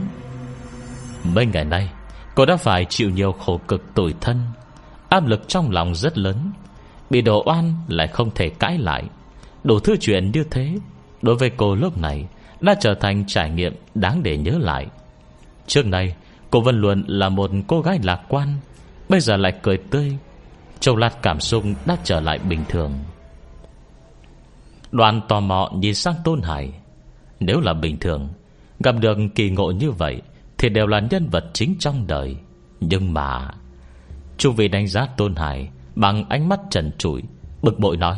Mấy 1.23 1.45
ngày 1.45 1.65
nay, 1.65 1.89
Cô 2.35 2.45
đã 2.45 2.57
phải 2.57 2.85
chịu 2.85 3.09
nhiều 3.09 3.31
khổ 3.31 3.59
cực 3.67 3.95
tủi 3.95 4.13
thân. 4.21 4.41
Áp 5.09 5.27
lực 5.27 5.47
trong 5.47 5.71
lòng 5.71 5.95
rất 5.95 6.17
lớn, 6.17 6.51
Bị 7.09 7.21
đổ 7.21 7.43
oan 7.45 7.73
lại 7.87 8.07
không 8.07 8.31
thể 8.35 8.49
cãi 8.49 8.77
lại. 8.77 9.03
Đủ 9.63 9.79
thứ 9.79 9.95
chuyện 9.99 10.31
như 10.33 10.43
thế, 10.51 10.75
Đối 11.21 11.35
với 11.35 11.49
cô 11.57 11.75
lúc 11.75 11.97
này 11.97 12.27
Đã 12.61 12.75
trở 12.79 12.93
thành 12.93 13.23
trải 13.27 13.49
nghiệm 13.49 13.75
đáng 13.95 14.23
để 14.23 14.37
nhớ 14.37 14.57
lại. 14.59 14.87
Trước 15.67 15.85
nay 15.85 16.15
Cô 16.51 16.61
Vân 16.61 16.81
Luận 16.81 17.03
là 17.07 17.29
một 17.29 17.51
cô 17.67 17.81
gái 17.81 17.99
lạc 18.03 18.21
quan, 18.29 18.57
Bây 19.09 19.19
giờ 19.19 19.37
lại 19.37 19.53
cười 19.61 19.77
tươi. 19.77 20.17
Châu 20.79 20.95
lát 20.95 21.21
cảm 21.21 21.39
xúc 21.39 21.63
đã 21.85 21.97
trở 22.03 22.19
lại 22.19 22.39
bình 22.39 22.63
thường. 22.69 22.93
Đoàn 24.91 25.21
tò 25.29 25.39
mò 25.39 25.71
nhìn 25.75 25.95
sang 25.95 26.15
Tôn 26.23 26.41
Hải. 26.41 26.73
Nếu 27.39 27.59
là 27.59 27.73
bình 27.73 27.99
thường, 27.99 28.29
Gặp 28.79 28.95
được 28.99 29.17
kỳ 29.35 29.49
ngộ 29.49 29.71
như 29.71 29.91
vậy 29.91 30.21
Thì 30.57 30.69
đều 30.69 30.87
là 30.87 30.99
nhân 31.11 31.29
vật 31.31 31.45
chính 31.53 31.75
trong 31.79 32.07
đời. 32.07 32.35
Nhưng 32.79 33.13
mà, 33.13 33.49
Chu 34.37 34.51
vị 34.51 34.67
đánh 34.67 34.87
giá 34.87 35.07
Tôn 35.17 35.35
Hải 35.35 35.69
Bằng 35.95 36.29
ánh 36.29 36.49
mắt 36.49 36.59
trần 36.71 36.91
trụi, 36.97 37.23
Bực 37.61 37.79
bội 37.79 37.97
nói, 37.97 38.17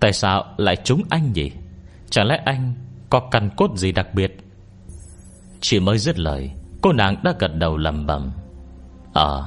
Tại 0.00 0.12
sao 0.12 0.44
lại 0.56 0.76
trúng 0.84 1.02
anh 1.10 1.32
nhỉ? 1.32 1.50
Chẳng 2.10 2.26
lẽ 2.26 2.42
anh 2.44 2.74
có 3.10 3.20
căn 3.30 3.50
cốt 3.56 3.76
gì 3.76 3.92
đặc 3.92 4.14
biệt? 4.14 4.36
Chỉ 5.60 5.80
mới 5.80 5.98
dứt 5.98 6.18
lời 6.18 6.50
Cô 6.84 6.92
nàng 6.92 7.16
đã 7.22 7.34
gật 7.38 7.54
đầu 7.54 7.76
lầm 7.76 8.06
bầm. 8.06 8.30
Ờ 9.12 9.46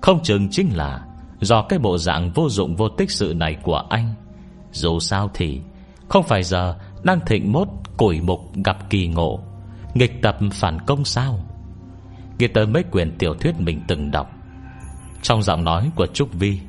Không 0.00 0.22
chừng 0.22 0.48
chính 0.50 0.76
là 0.76 1.00
Do 1.40 1.62
cái 1.62 1.78
bộ 1.78 1.98
dạng 1.98 2.30
vô 2.30 2.48
dụng 2.48 2.76
vô 2.76 2.88
tích 2.88 3.10
sự 3.10 3.34
này 3.36 3.56
của 3.62 3.82
anh. 3.90 4.14
Dù 4.72 4.98
sao 4.98 5.30
thì, 5.34 5.60
Không 6.08 6.22
phải 6.22 6.42
giờ 6.42 6.74
Đang 7.02 7.20
thịnh 7.26 7.52
mốt 7.52 7.68
củi 7.96 8.20
mục 8.20 8.40
gặp 8.64 8.90
kỳ 8.90 9.06
ngộ, 9.08 9.40
Nghịch 9.94 10.22
tập 10.22 10.38
phản 10.52 10.78
công 10.86 11.04
sao? 11.04 11.40
Nghe 12.38 12.46
tới 12.48 12.66
mấy 12.66 12.82
quyển 12.82 13.18
tiểu 13.18 13.34
thuyết 13.34 13.60
mình 13.60 13.80
từng 13.88 14.10
đọc, 14.10 14.30
Trong 15.22 15.42
giọng 15.42 15.64
nói 15.64 15.90
của 15.94 16.06
Trúc 16.06 16.32
Vi, 16.32 16.60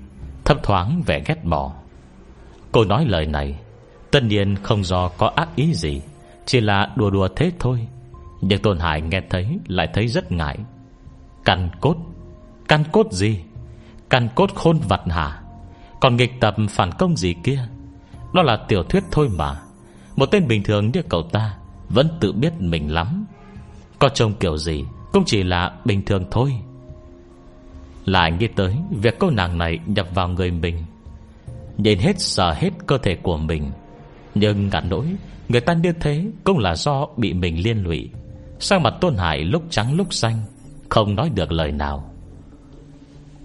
Thấp 0.45 0.63
thoáng 0.63 1.01
vẻ 1.05 1.23
ghét 1.25 1.45
bỏ. 1.45 1.73
Cô 2.71 2.83
nói 2.83 3.05
lời 3.05 3.25
này, 3.25 3.59
Tất 4.11 4.23
nhiên 4.23 4.55
không 4.55 4.83
do 4.83 5.09
có 5.17 5.31
ác 5.35 5.49
ý 5.55 5.73
gì, 5.73 6.01
Chỉ 6.45 6.61
là 6.61 6.91
đùa 6.95 7.09
đùa 7.09 7.27
thế 7.35 7.51
thôi. 7.59 7.87
Nhưng 8.41 8.61
Tôn 8.61 8.79
Hải 8.79 9.01
nghe 9.01 9.21
thấy, 9.29 9.59
Lại 9.67 9.89
thấy 9.93 10.07
rất 10.07 10.31
ngại. 10.31 10.57
Căn 11.45 11.69
cốt? 11.81 11.95
Căn 12.67 12.83
cốt 12.91 13.11
gì? 13.11 13.39
Căn 14.09 14.29
cốt 14.35 14.49
khôn 14.55 14.79
vật 14.79 15.01
hả? 15.05 15.41
Còn 16.01 16.15
nghịch 16.15 16.39
tập 16.39 16.55
phản 16.69 16.91
công 16.91 17.17
gì 17.17 17.35
kia? 17.43 17.59
Đó 18.33 18.41
là 18.41 18.57
tiểu 18.67 18.83
thuyết 18.83 19.03
thôi 19.11 19.29
mà. 19.35 19.59
Một 20.15 20.25
tên 20.25 20.47
bình 20.47 20.63
thường 20.63 20.91
như 20.93 21.01
cậu 21.09 21.23
ta 21.23 21.57
Vẫn 21.89 22.07
tự 22.19 22.31
biết 22.31 22.53
mình 22.59 22.93
lắm. 22.93 23.25
Có 23.99 24.09
trông 24.09 24.33
kiểu 24.33 24.57
gì 24.57 24.85
Cũng 25.11 25.23
chỉ 25.25 25.43
là 25.43 25.73
bình 25.85 26.05
thường 26.05 26.25
thôi. 26.31 26.53
Lại 28.05 28.31
nghĩ 28.31 28.47
tới 28.47 28.75
Việc 28.89 29.19
cô 29.19 29.29
nàng 29.29 29.57
này 29.57 29.79
nhập 29.85 30.07
vào 30.13 30.27
người 30.27 30.51
mình. 30.51 30.83
Nhìn 31.77 31.99
hết 31.99 32.19
sợ 32.19 32.53
hết 32.53 32.69
cơ 32.87 32.97
thể 32.97 33.15
của 33.15 33.37
mình. 33.37 33.71
Nhưng 34.35 34.69
ngặt 34.69 34.83
nỗi, 34.89 35.05
Người 35.49 35.61
ta 35.61 35.73
như 35.73 35.93
thế 35.99 36.25
cũng 36.43 36.57
là 36.57 36.75
do 36.75 37.07
bị 37.17 37.33
mình 37.33 37.63
liên 37.63 37.83
lụy. 37.83 38.09
Sang 38.59 38.83
mặt 38.83 38.93
Tôn 39.01 39.17
Hải 39.17 39.43
lúc 39.43 39.63
trắng 39.69 39.95
lúc 39.95 40.13
xanh, 40.13 40.41
Không 40.89 41.15
nói 41.15 41.29
được 41.35 41.51
lời 41.51 41.71
nào? 41.71 42.13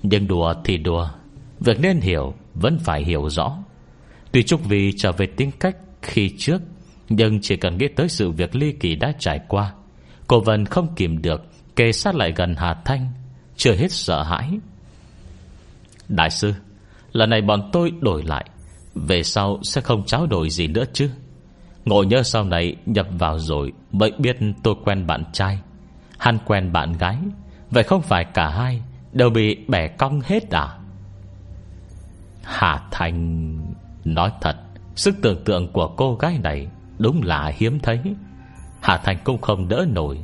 Nhưng 0.03 0.27
đùa 0.27 0.55
thì 0.65 0.77
đùa, 0.77 1.09
Việc 1.61 1.81
nên 1.81 2.01
hiểu 2.01 2.35
Vẫn 2.55 2.79
phải 2.79 3.05
hiểu 3.05 3.29
rõ. 3.29 3.59
Tuy 4.33 4.43
Trúc 4.43 4.65
Vì 4.65 4.93
trở 4.97 5.13
về 5.13 5.27
tính 5.27 5.51
cách 5.61 5.77
khi 6.03 6.35
trước, 6.39 6.63
Nhưng 7.09 7.41
chỉ 7.41 7.57
cần 7.57 7.79
nghĩ 7.79 7.89
tới 7.97 8.09
sự 8.09 8.31
việc 8.31 8.57
ly 8.57 8.73
kỳ 8.73 8.95
đã 8.95 9.13
trải 9.19 9.41
qua, 9.49 9.73
Cô 10.27 10.41
vẫn 10.41 10.65
không 10.65 10.95
kìm 10.97 11.23
được 11.23 11.43
Kề 11.77 11.93
sát 11.93 12.15
lại 12.15 12.33
gần 12.37 12.55
Hà 12.59 12.75
Thanh, 12.85 13.13
Chưa 13.57 13.75
hết 13.75 13.93
sợ 13.93 14.23
hãi. 14.23 14.59
Đại 16.09 16.31
sư, 16.31 16.55
Lần 17.13 17.31
này 17.31 17.43
bọn 17.43 17.71
tôi 17.73 17.93
đổi 18.01 18.23
lại, 18.23 18.45
Về 18.95 19.23
sau 19.23 19.61
sẽ 19.63 19.81
không 19.81 20.07
tráo 20.07 20.27
đổi 20.27 20.51
gì 20.51 20.67
nữa 20.67 20.85
chứ? 20.93 21.11
Ngộ 21.85 22.03
nhớ 22.03 22.23
sau 22.23 22.45
này 22.45 22.77
nhập 22.87 23.07
vào 23.19 23.39
rồi, 23.39 23.73
Mới 23.93 24.13
biết 24.19 24.37
tôi 24.63 24.75
quen 24.85 25.07
bạn 25.07 25.25
trai. 25.33 25.59
Hắn 26.19 26.39
quen 26.47 26.73
bạn 26.73 26.93
gái. 26.93 27.19
Vậy 27.71 27.83
không 27.85 28.03
phải 28.03 28.25
cả 28.25 28.49
hai 28.49 28.83
Đều 29.13 29.31
bị 29.31 29.57
bẻ 29.69 29.89
cong 29.89 30.21
hết 30.25 30.51
à? 30.51 30.79
Hà 32.43 32.83
Thành 32.91 33.59
Nói 34.05 34.33
thật, 34.41 34.57
Sức 34.97 35.15
tưởng 35.23 35.45
tượng 35.45 35.73
của 35.73 35.89
cô 35.97 36.15
gái 36.15 36.39
này 36.43 36.69
Đúng 36.99 37.23
là 37.23 37.53
hiếm 37.57 37.81
thấy. 37.81 38.01
Hà 38.81 38.99
Thành 38.99 39.19
cũng 39.25 39.41
không 39.41 39.69
đỡ 39.69 39.87
nổi. 39.89 40.19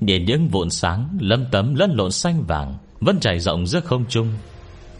Nhìn 0.00 0.24
những 0.24 0.48
vụn 0.48 0.70
sáng 0.70 1.08
Lâm 1.20 1.44
tấm 1.50 1.74
lẫn 1.74 1.90
lộn 1.94 2.12
xanh 2.12 2.42
vàng 2.42 2.74
Vẫn 3.00 3.20
trải 3.20 3.38
rộng 3.38 3.66
giữa 3.66 3.80
không 3.80 4.04
trung, 4.08 4.28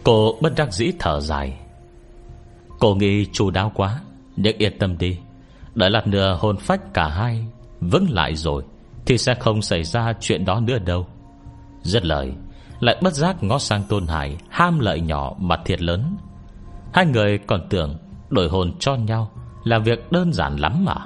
Cô 0.04 0.38
bất 0.42 0.52
đắc 0.56 0.72
dĩ 0.72 0.90
thở 0.98 1.20
dài. 1.20 1.59
Cô 2.78 2.94
nghĩ 2.94 3.26
chu 3.32 3.50
đáo 3.50 3.72
quá, 3.74 4.00
Nhưng 4.37 4.56
yên 4.59 4.78
tâm 4.78 4.98
đi. 4.98 5.18
Đợi 5.77 5.91
lát 5.91 6.07
nữa 6.07 6.39
hồn 6.41 6.57
phách 6.57 6.95
cả 6.95 7.09
hai 7.09 7.47
Vững 7.81 8.11
lại 8.11 8.35
rồi, 8.35 8.62
Thì 9.07 9.19
sẽ 9.19 9.35
không 9.35 9.62
xảy 9.62 9.85
ra 9.85 10.12
chuyện 10.21 10.45
đó 10.45 10.61
nữa 10.61 10.79
đâu. 10.79 11.07
Rất 11.83 12.05
lời, 12.05 12.33
Lại 12.81 12.97
bất 13.03 13.12
giác 13.12 13.43
ngó 13.43 13.59
sang 13.59 13.83
Tôn 13.89 14.07
Hải, 14.07 14.37
Ham 14.51 14.79
lợi 14.79 15.01
nhỏ 15.01 15.35
mà 15.39 15.57
thiệt 15.65 15.83
lớn. 15.83 16.17
Hai 16.93 17.07
người 17.07 17.39
còn 17.39 17.67
tưởng 17.71 17.97
Đổi 18.29 18.49
hồn 18.49 18.73
cho 18.79 18.95
nhau 18.95 19.31
Là 19.65 19.79
việc 19.79 20.12
đơn 20.12 20.33
giản 20.33 20.57
lắm 20.57 20.85
mà. 20.85 20.97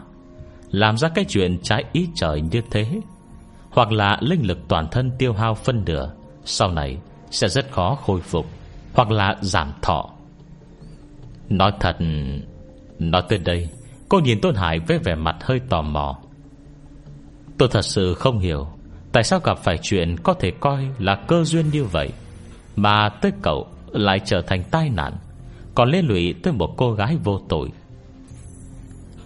Làm 0.70 0.96
ra 0.96 1.08
cái 1.08 1.24
chuyện 1.28 1.58
trái 1.62 1.84
ý 1.92 2.08
trời 2.14 2.40
như 2.40 2.62
thế, 2.70 3.00
Hoặc 3.70 3.92
là 3.92 4.18
linh 4.20 4.46
lực 4.46 4.58
toàn 4.68 4.88
thân 4.90 5.10
tiêu 5.18 5.32
hao 5.32 5.54
phân 5.54 5.82
nửa, 5.86 6.12
Sau 6.44 6.70
này 6.70 6.98
sẽ 7.30 7.48
rất 7.48 7.70
khó 7.70 7.94
khôi 7.94 8.20
phục, 8.20 8.46
Hoặc 8.94 9.10
là 9.10 9.36
giảm 9.40 9.72
thọ. 9.82 10.10
Nói 11.48 11.72
thật, 11.80 11.96
Nói 12.98 13.22
tới 13.28 13.38
đây 13.38 13.68
Cô 14.10 14.18
nhìn 14.18 14.40
Tôn 14.40 14.54
Hải 14.54 14.78
với 14.78 14.98
vẻ 14.98 15.14
mặt 15.14 15.36
hơi 15.40 15.60
tò 15.68 15.82
mò. 15.82 16.18
Tôi 17.58 17.68
thật 17.72 17.82
sự 17.82 18.14
không 18.14 18.38
hiểu 18.38 18.66
Tại 19.12 19.22
sao 19.24 19.40
gặp 19.40 19.58
phải 19.58 19.78
chuyện 19.82 20.16
Có 20.22 20.34
thể 20.34 20.52
coi 20.60 20.88
là 20.98 21.24
cơ 21.28 21.44
duyên 21.44 21.70
như 21.70 21.84
vậy, 21.84 22.10
Mà 22.76 23.08
tới 23.08 23.32
cậu 23.42 23.66
lại 23.86 24.20
trở 24.24 24.42
thành 24.42 24.62
tai 24.70 24.90
nạn, 24.90 25.16
Còn 25.74 25.90
liên 25.90 26.06
lụy 26.06 26.34
tới 26.42 26.52
một 26.52 26.74
cô 26.76 26.92
gái 26.92 27.16
vô 27.24 27.40
tội. 27.48 27.68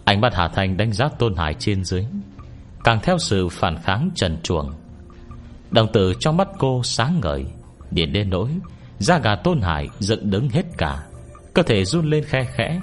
Ánh 0.05 0.21
mắt 0.21 0.35
Hà 0.35 0.49
Thành 0.49 0.77
đánh 0.77 0.93
giá 0.93 1.09
Tôn 1.09 1.37
Hải 1.37 1.55
trên 1.55 1.85
dưới, 1.85 2.07
Càng 2.85 3.01
theo 3.03 3.19
sự 3.19 3.49
phản 3.49 3.79
kháng 3.83 4.11
trần 4.15 4.39
chuồng 4.43 4.73
Đồng 5.71 5.93
tử 5.93 6.15
trong 6.21 6.37
mắt 6.37 6.49
cô 6.59 6.83
sáng 6.83 7.21
ngời, 7.23 7.47
Điện 7.91 8.13
đến 8.13 8.31
nỗi 8.31 8.51
Da 8.99 9.19
gà 9.19 9.37
Tôn 9.37 9.61
Hải 9.61 9.89
dựng 9.99 10.31
đứng 10.31 10.49
hết 10.49 10.65
cả, 10.79 11.03
Cơ 11.55 11.63
thể 11.63 11.85
run 11.85 12.11
lên 12.11 12.25
khe 12.25 12.45
khẽ. 12.55 12.81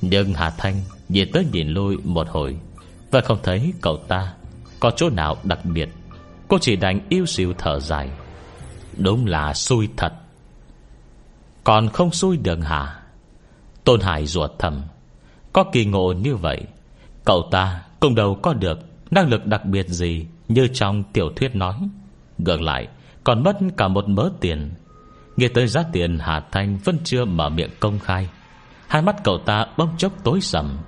Nhưng 0.00 0.34
Hà 0.34 0.50
Thanh 0.50 0.74
Nhìn 1.08 1.28
tới 1.32 1.46
nhìn 1.52 1.68
lui 1.68 1.96
một 2.04 2.28
hồi, 2.28 2.56
Và 3.10 3.20
không 3.20 3.38
thấy 3.42 3.72
cậu 3.80 3.96
ta 3.96 4.34
Có 4.80 4.90
chỗ 4.96 5.10
nào 5.10 5.36
đặc 5.44 5.64
biệt. 5.64 5.88
Cô 6.48 6.58
chỉ 6.60 6.76
đành 6.76 7.00
yêu 7.08 7.26
xìu 7.26 7.52
thở 7.58 7.80
dài. 7.80 8.10
Đúng 8.96 9.26
là 9.26 9.54
xui 9.54 9.88
thật. 9.96 10.12
Còn 11.64 11.88
không 11.88 12.10
xui 12.10 12.36
đường 12.36 12.60
hả? 12.60 13.02
Tôn 13.84 14.00
Hải 14.00 14.26
ruột 14.26 14.50
thầm. 14.58 14.82
Có 15.52 15.64
kỳ 15.72 15.84
ngộ 15.84 16.12
như 16.12 16.36
vậy, 16.36 16.62
Cậu 17.24 17.48
ta 17.50 17.82
cũng 18.00 18.14
đâu 18.14 18.38
có 18.42 18.54
được 18.54 18.78
Năng 19.10 19.28
lực 19.28 19.46
đặc 19.46 19.64
biệt 19.64 19.88
gì 19.88 20.26
Như 20.48 20.68
trong 20.72 21.02
tiểu 21.12 21.30
thuyết 21.36 21.56
nói. 21.56 21.74
Ngược 22.38 22.60
lại, 22.60 22.88
còn 23.24 23.42
mất 23.42 23.56
cả 23.76 23.88
một 23.88 24.08
mớ 24.08 24.30
tiền. 24.40 24.70
Nghe 25.36 25.48
tới 25.48 25.66
giá 25.66 25.84
tiền 25.92 26.18
Hà 26.18 26.40
Thanh 26.52 26.78
Vẫn 26.84 26.98
chưa 27.04 27.24
mở 27.24 27.48
miệng 27.48 27.70
công 27.80 27.98
khai. 27.98 28.28
Hai 28.88 29.02
mắt 29.02 29.16
cậu 29.24 29.38
ta 29.38 29.66
bỗng 29.76 29.96
chốc 29.98 30.12
tối 30.24 30.40
sầm. 30.40 30.78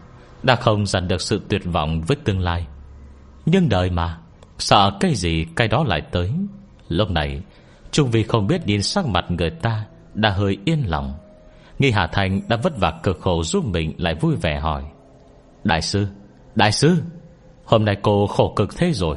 Đã 0.43 0.57
không 0.57 0.87
dằn 0.87 1.09
được 1.09 1.21
sự 1.21 1.41
tuyệt 1.49 1.63
vọng 1.65 2.01
với 2.07 2.17
tương 2.25 2.41
lai. 2.41 2.67
Nhưng 3.47 3.69
đời 3.69 3.91
mà 3.91 4.19
Sợ 4.59 4.91
cái 5.01 5.15
gì 5.15 5.47
cái 5.57 5.69
đó 5.69 5.85
lại 5.87 6.03
tới. 6.11 6.31
Lúc 6.89 7.11
này 7.11 7.43
Trung 7.91 8.11
vì 8.11 8.23
không 8.23 8.47
biết 8.47 8.67
nhìn 8.67 8.83
sắc 8.83 9.07
mặt 9.07 9.25
người 9.29 9.51
ta 9.51 9.85
Đã 10.15 10.31
hơi 10.31 10.59
yên 10.65 10.83
lòng. 10.87 11.15
Nghi 11.79 11.91
Hà 11.91 12.07
Thành 12.07 12.41
đã 12.49 12.57
vất 12.57 12.79
vả 12.79 12.93
cực 13.03 13.21
khổ 13.21 13.43
giúp 13.43 13.65
mình 13.65 13.93
Lại 13.99 14.15
vui 14.15 14.37
vẻ 14.37 14.61
hỏi 14.61 14.85
Đại 15.65 15.83
sư, 15.83 16.07
đại 16.55 16.73
sư 16.73 16.97
Hôm 17.65 17.85
nay 17.85 17.97
cô 18.03 18.27
khổ 18.27 18.53
cực 18.57 18.77
thế 18.77 18.93
rồi. 18.93 19.17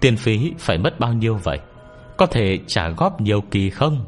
Tiền 0.00 0.16
phí 0.16 0.52
phải 0.58 0.78
mất 0.78 1.00
bao 1.00 1.12
nhiêu 1.12 1.38
vậy? 1.44 1.58
Có 2.16 2.26
thể 2.26 2.58
trả 2.66 2.88
góp 2.88 3.20
nhiều 3.20 3.40
kỳ 3.50 3.70
không? 3.70 4.04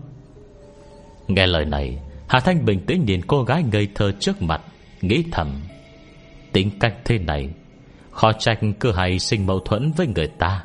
Nghe 1.28 1.46
lời 1.46 1.64
này 1.64 1.98
Hà 2.28 2.40
Thanh 2.40 2.64
bình 2.64 2.86
tĩnh 2.86 3.04
nhìn 3.04 3.20
cô 3.26 3.42
gái 3.42 3.62
ngây 3.72 3.88
thơ 3.94 4.12
trước 4.20 4.42
mặt 4.42 4.60
Nghĩ 5.00 5.24
thầm. 5.32 5.60
Tính 6.52 6.70
cách 6.80 6.94
thế 7.04 7.18
này, 7.18 7.50
Khó 8.10 8.32
trách 8.32 8.58
cứ 8.80 8.92
hay 8.92 9.18
sinh 9.18 9.46
mâu 9.46 9.60
thuẫn 9.60 9.92
với 9.92 10.06
người 10.06 10.26
ta. 10.26 10.64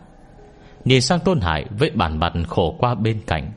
Nhìn 0.86 1.02
sang 1.02 1.20
Tôn 1.20 1.42
Hải 1.42 1.66
Với 1.80 1.90
bản 1.90 2.20
mặt 2.20 2.34
khổ 2.48 2.76
qua 2.80 2.96
bên 2.96 3.22
cạnh, 3.28 3.52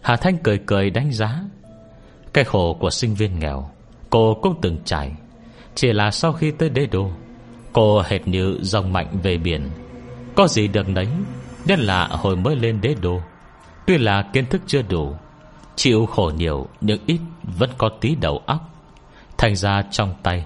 Hà 0.00 0.16
Thanh 0.16 0.36
cười 0.42 0.58
cười 0.66 0.90
đánh 0.90 1.12
giá. 1.12 1.42
Cái 2.32 2.44
khổ 2.44 2.76
của 2.80 2.90
sinh 2.90 3.14
viên 3.14 3.38
nghèo, 3.38 3.70
Cô 4.10 4.38
cũng 4.42 4.54
từng 4.62 4.78
trải. 4.84 5.12
Chỉ 5.74 5.92
là 5.92 6.10
sau 6.10 6.32
khi 6.32 6.50
tới 6.50 6.70
đế 6.70 6.86
đô, 6.86 7.10
Cô 7.72 8.02
hệt 8.06 8.28
như 8.28 8.58
dòng 8.62 8.92
mạnh 8.92 9.18
về 9.22 9.36
biển. 9.36 9.70
Có 10.34 10.48
gì 10.48 10.68
được 10.68 10.88
đấy 10.94 11.08
Nhất 11.64 11.78
là 11.78 12.06
hồi 12.06 12.36
mới 12.36 12.56
lên 12.56 12.80
đế 12.80 12.94
đô. 13.02 13.20
Tuy 13.86 13.98
là 13.98 14.22
kiến 14.32 14.46
thức 14.46 14.62
chưa 14.66 14.82
đủ, 14.82 15.14
Chịu 15.76 16.06
khổ 16.06 16.32
nhiều 16.36 16.66
Nhưng 16.80 16.98
ít 17.06 17.20
vẫn 17.42 17.70
có 17.78 17.90
tí 18.00 18.14
đầu 18.14 18.42
óc. 18.46 18.60
Thành 19.38 19.56
ra 19.56 19.82
trong 19.90 20.14
tay 20.22 20.44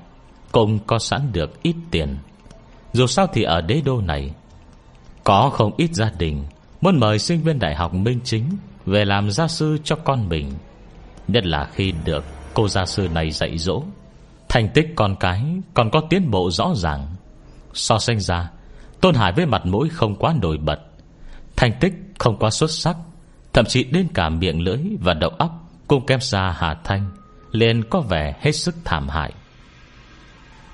cũng 0.54 0.78
có 0.86 0.98
sẵn 0.98 1.32
được 1.32 1.62
ít 1.62 1.76
tiền. 1.90 2.16
Dù 2.92 3.06
sao 3.06 3.26
thì 3.32 3.42
ở 3.42 3.60
đế 3.60 3.82
đô 3.84 4.00
này, 4.00 4.30
Có 5.24 5.50
không 5.52 5.72
ít 5.76 5.94
gia 5.94 6.10
đình 6.18 6.44
Muốn 6.80 7.00
mời 7.00 7.18
sinh 7.18 7.42
viên 7.42 7.58
đại 7.58 7.74
học 7.74 7.94
Minh 7.94 8.20
Chính 8.24 8.44
Về 8.86 9.04
làm 9.04 9.30
gia 9.30 9.48
sư 9.48 9.78
cho 9.84 9.96
con 9.96 10.28
mình. 10.28 10.52
Nhất 11.28 11.46
là 11.46 11.68
khi 11.72 11.92
được 12.04 12.24
cô 12.54 12.68
gia 12.68 12.84
sư 12.84 13.08
này 13.08 13.30
dạy 13.30 13.58
dỗ. 13.58 13.82
Thành 14.48 14.68
tích 14.74 14.86
con 14.96 15.16
cái 15.20 15.44
Còn 15.74 15.90
có 15.90 16.00
tiến 16.10 16.30
bộ 16.30 16.50
rõ 16.50 16.72
ràng. 16.76 17.06
So 17.72 17.98
sánh 17.98 18.20
ra, 18.20 18.50
Tôn 19.00 19.14
Hải 19.14 19.32
với 19.32 19.46
mặt 19.46 19.66
mũi 19.66 19.88
không 19.88 20.16
quá 20.16 20.34
nổi 20.42 20.58
bật. 20.58 20.80
Thành 21.56 21.72
tích 21.80 21.92
không 22.18 22.36
quá 22.38 22.50
xuất 22.50 22.70
sắc, 22.70 22.96
Thậm 23.52 23.64
chí 23.64 23.84
đến 23.84 24.08
cả 24.14 24.28
miệng 24.28 24.60
lưỡi 24.60 24.78
Và 25.00 25.14
đầu 25.14 25.30
óc 25.30 25.50
cũng 25.88 26.06
kém 26.06 26.20
xa 26.20 26.54
Hà 26.58 26.74
Thanh, 26.84 27.10
liền 27.50 27.82
có 27.90 28.00
vẻ 28.00 28.36
hết 28.40 28.52
sức 28.52 28.74
thảm 28.84 29.08
hại. 29.08 29.32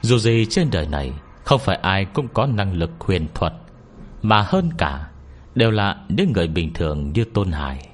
Dù 0.03 0.19
gì 0.19 0.47
trên 0.51 0.71
đời 0.71 0.87
này 0.87 1.13
Không 1.45 1.61
phải 1.61 1.77
ai 1.77 2.05
cũng 2.05 2.29
có 2.35 2.47
năng 2.47 2.73
lực 2.73 2.91
huyền 2.99 3.27
thuật, 3.35 3.53
Mà 4.23 4.43
hơn 4.47 4.71
cả 4.79 5.09
Đều 5.55 5.71
là 5.71 5.97
những 6.09 6.33
người 6.33 6.49
bình 6.49 6.73
thường 6.75 7.13
như 7.13 7.25
Tôn 7.25 7.53
Hải. 7.53 7.89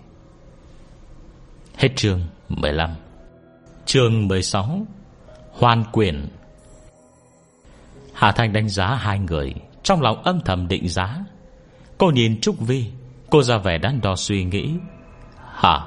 Hết 1.77 1.88
chương 1.97 2.21
15 2.49 2.90
Chương 3.87 4.29
16 4.29 4.87
Hoàn 5.53 5.85
quyền. 5.92 6.29
Hà 8.12 8.33
Thanh 8.33 8.53
đánh 8.53 8.69
giá 8.69 8.87
hai 8.87 9.19
người 9.19 9.55
Trong 9.83 10.03
lòng 10.03 10.23
âm 10.23 10.40
thầm 10.45 10.69
định 10.69 10.88
giá. 10.88 11.25
Cô 11.99 12.11
nhìn 12.11 12.40
Trúc 12.40 12.61
Vi, 12.61 12.87
Cô 13.31 13.42
ra 13.42 13.59
vẻ 13.59 13.79
đắn 13.79 14.01
đo 14.01 14.16
suy 14.16 14.45
nghĩ. 14.45 14.71
Hả? 15.55 15.81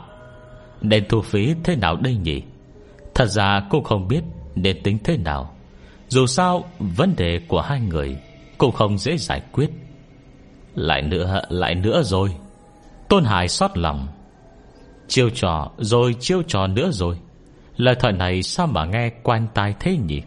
Nên 0.81 1.05
thu 1.09 1.21
phí 1.21 1.55
thế 1.63 1.75
nào 1.75 1.95
đây 1.95 2.15
nhỉ? 2.15 2.41
Thật 3.15 3.25
ra 3.25 3.61
cô 3.69 3.81
không 3.81 4.07
biết 4.07 4.21
Nên 4.55 4.83
tính 4.83 4.97
thế 5.03 5.17
nào. 5.17 5.55
Dù 6.09 6.25
sao, 6.25 6.63
vấn 6.79 7.15
đề 7.15 7.39
của 7.47 7.61
hai 7.61 7.79
người 7.79 8.17
Cũng 8.57 8.71
không 8.71 8.97
dễ 8.97 9.17
giải 9.17 9.41
quyết. 9.51 9.69
Lại 10.75 11.01
nữa 11.01 11.41
lại 11.49 11.75
nữa 11.75 12.01
rồi. 12.03 12.35
Tôn 13.09 13.23
Hải 13.23 13.47
xót 13.47 13.77
lòng. 13.77 14.07
Chiêu 15.07 15.29
trò, 15.29 15.71
rồi 15.77 16.15
chiêu 16.19 16.41
trò 16.47 16.67
nữa 16.67 16.89
rồi. 16.91 17.19
Lời 17.77 17.95
thoại 17.99 18.13
này 18.13 18.43
sao 18.43 18.67
mà 18.67 18.85
nghe 18.85 19.09
quen 19.23 19.47
tai 19.53 19.75
thế 19.79 19.97
nhỉ? 19.97 20.21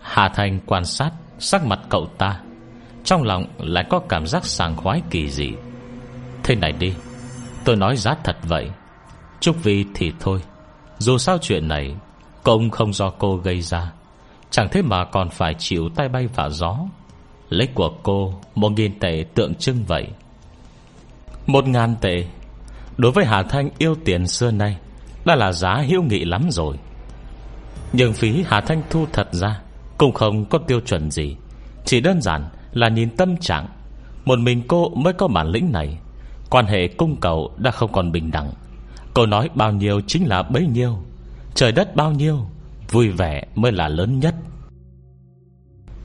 Hà 0.00 0.28
Thành 0.28 0.60
quan 0.66 0.84
sát, 0.84 1.10
Sắc 1.38 1.66
mặt 1.66 1.80
cậu 1.88 2.06
ta. 2.18 2.40
Trong 3.04 3.22
lòng 3.22 3.46
lại 3.58 3.84
có 3.90 3.98
cảm 4.08 4.26
giác 4.26 4.44
sàng 4.44 4.76
khoái 4.76 5.02
kỳ 5.10 5.30
dị. 5.30 5.52
Thế 6.42 6.54
này 6.54 6.72
đi, 6.72 6.94
Tôi 7.64 7.76
nói 7.76 7.96
giá 7.96 8.16
thật 8.24 8.36
vậy. 8.42 8.70
Trúc 9.40 9.62
Vi 9.62 9.84
thì 9.94 10.12
thôi. 10.20 10.40
Dù 10.98 11.18
sao 11.18 11.38
chuyện 11.38 11.68
này 11.68 11.96
Công 12.42 12.70
không 12.70 12.92
do 12.92 13.10
cô 13.10 13.36
gây 13.36 13.60
ra. 13.60 13.92
Chẳng 14.54 14.68
thế 14.72 14.82
mà 14.82 15.04
còn 15.04 15.30
phải 15.30 15.54
chịu 15.58 15.88
tay 15.96 16.08
bay 16.08 16.26
và 16.34 16.48
gió. 16.48 16.78
Lấy 17.48 17.68
của 17.74 17.90
cô, 18.02 18.34
Một 18.54 18.72
nghìn 18.72 18.98
tệ 18.98 19.24
tượng 19.34 19.54
trưng 19.54 19.84
vậy. 19.84 20.06
Một 21.46 21.68
ngàn 21.68 21.96
tệ. 22.00 22.24
Đối 22.96 23.12
với 23.12 23.24
Hà 23.24 23.42
Thanh 23.42 23.70
yêu 23.78 23.94
tiền 24.04 24.26
xưa 24.26 24.50
nay, 24.50 24.76
Đã 25.24 25.36
là 25.36 25.52
giá 25.52 25.76
hiếu 25.76 26.02
nghị 26.02 26.24
lắm 26.24 26.46
rồi. 26.50 26.76
Nhưng 27.92 28.12
phí 28.12 28.44
Hà 28.46 28.60
Thanh 28.60 28.82
thu 28.90 29.06
thật 29.12 29.28
ra, 29.32 29.60
Cũng 29.98 30.12
không 30.12 30.44
có 30.44 30.58
tiêu 30.58 30.80
chuẩn 30.80 31.10
gì. 31.10 31.36
Chỉ 31.84 32.00
đơn 32.00 32.22
giản 32.22 32.48
là 32.72 32.88
nhìn 32.88 33.16
tâm 33.16 33.36
trạng. 33.36 33.68
Một 34.24 34.38
mình 34.38 34.62
cô 34.68 34.88
mới 34.88 35.12
có 35.12 35.28
bản 35.28 35.46
lĩnh 35.46 35.72
này. 35.72 35.98
Quan 36.50 36.66
hệ 36.66 36.88
cung 36.88 37.16
cầu 37.20 37.54
đã 37.56 37.70
không 37.70 37.92
còn 37.92 38.12
bình 38.12 38.30
đẳng. 38.30 38.52
Cô 39.14 39.26
nói 39.26 39.48
bao 39.54 39.72
nhiêu 39.72 40.00
chính 40.06 40.28
là 40.28 40.42
bấy 40.42 40.66
nhiêu. 40.66 40.98
Trời 41.54 41.72
đất 41.72 41.96
bao 41.96 42.12
nhiêu. 42.12 42.46
Vui 42.90 43.08
vẻ 43.08 43.42
mới 43.54 43.72
là 43.72 43.88
lớn 43.88 44.20
nhất. 44.20 44.34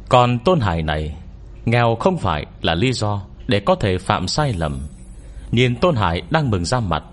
Còn 0.09 0.39
Tôn 0.39 0.59
Hải 0.59 0.81
này, 0.81 1.17
Nghèo 1.65 1.95
không 1.95 2.17
phải 2.17 2.45
là 2.61 2.75
lý 2.75 2.93
do 2.93 3.21
Để 3.47 3.59
có 3.59 3.75
thể 3.75 3.97
phạm 3.97 4.27
sai 4.27 4.53
lầm. 4.53 4.79
Nhìn 5.51 5.75
Tôn 5.75 5.95
Hải 5.95 6.21
đang 6.29 6.49
mừng 6.49 6.65
ra 6.65 6.79
mặt, 6.79 7.03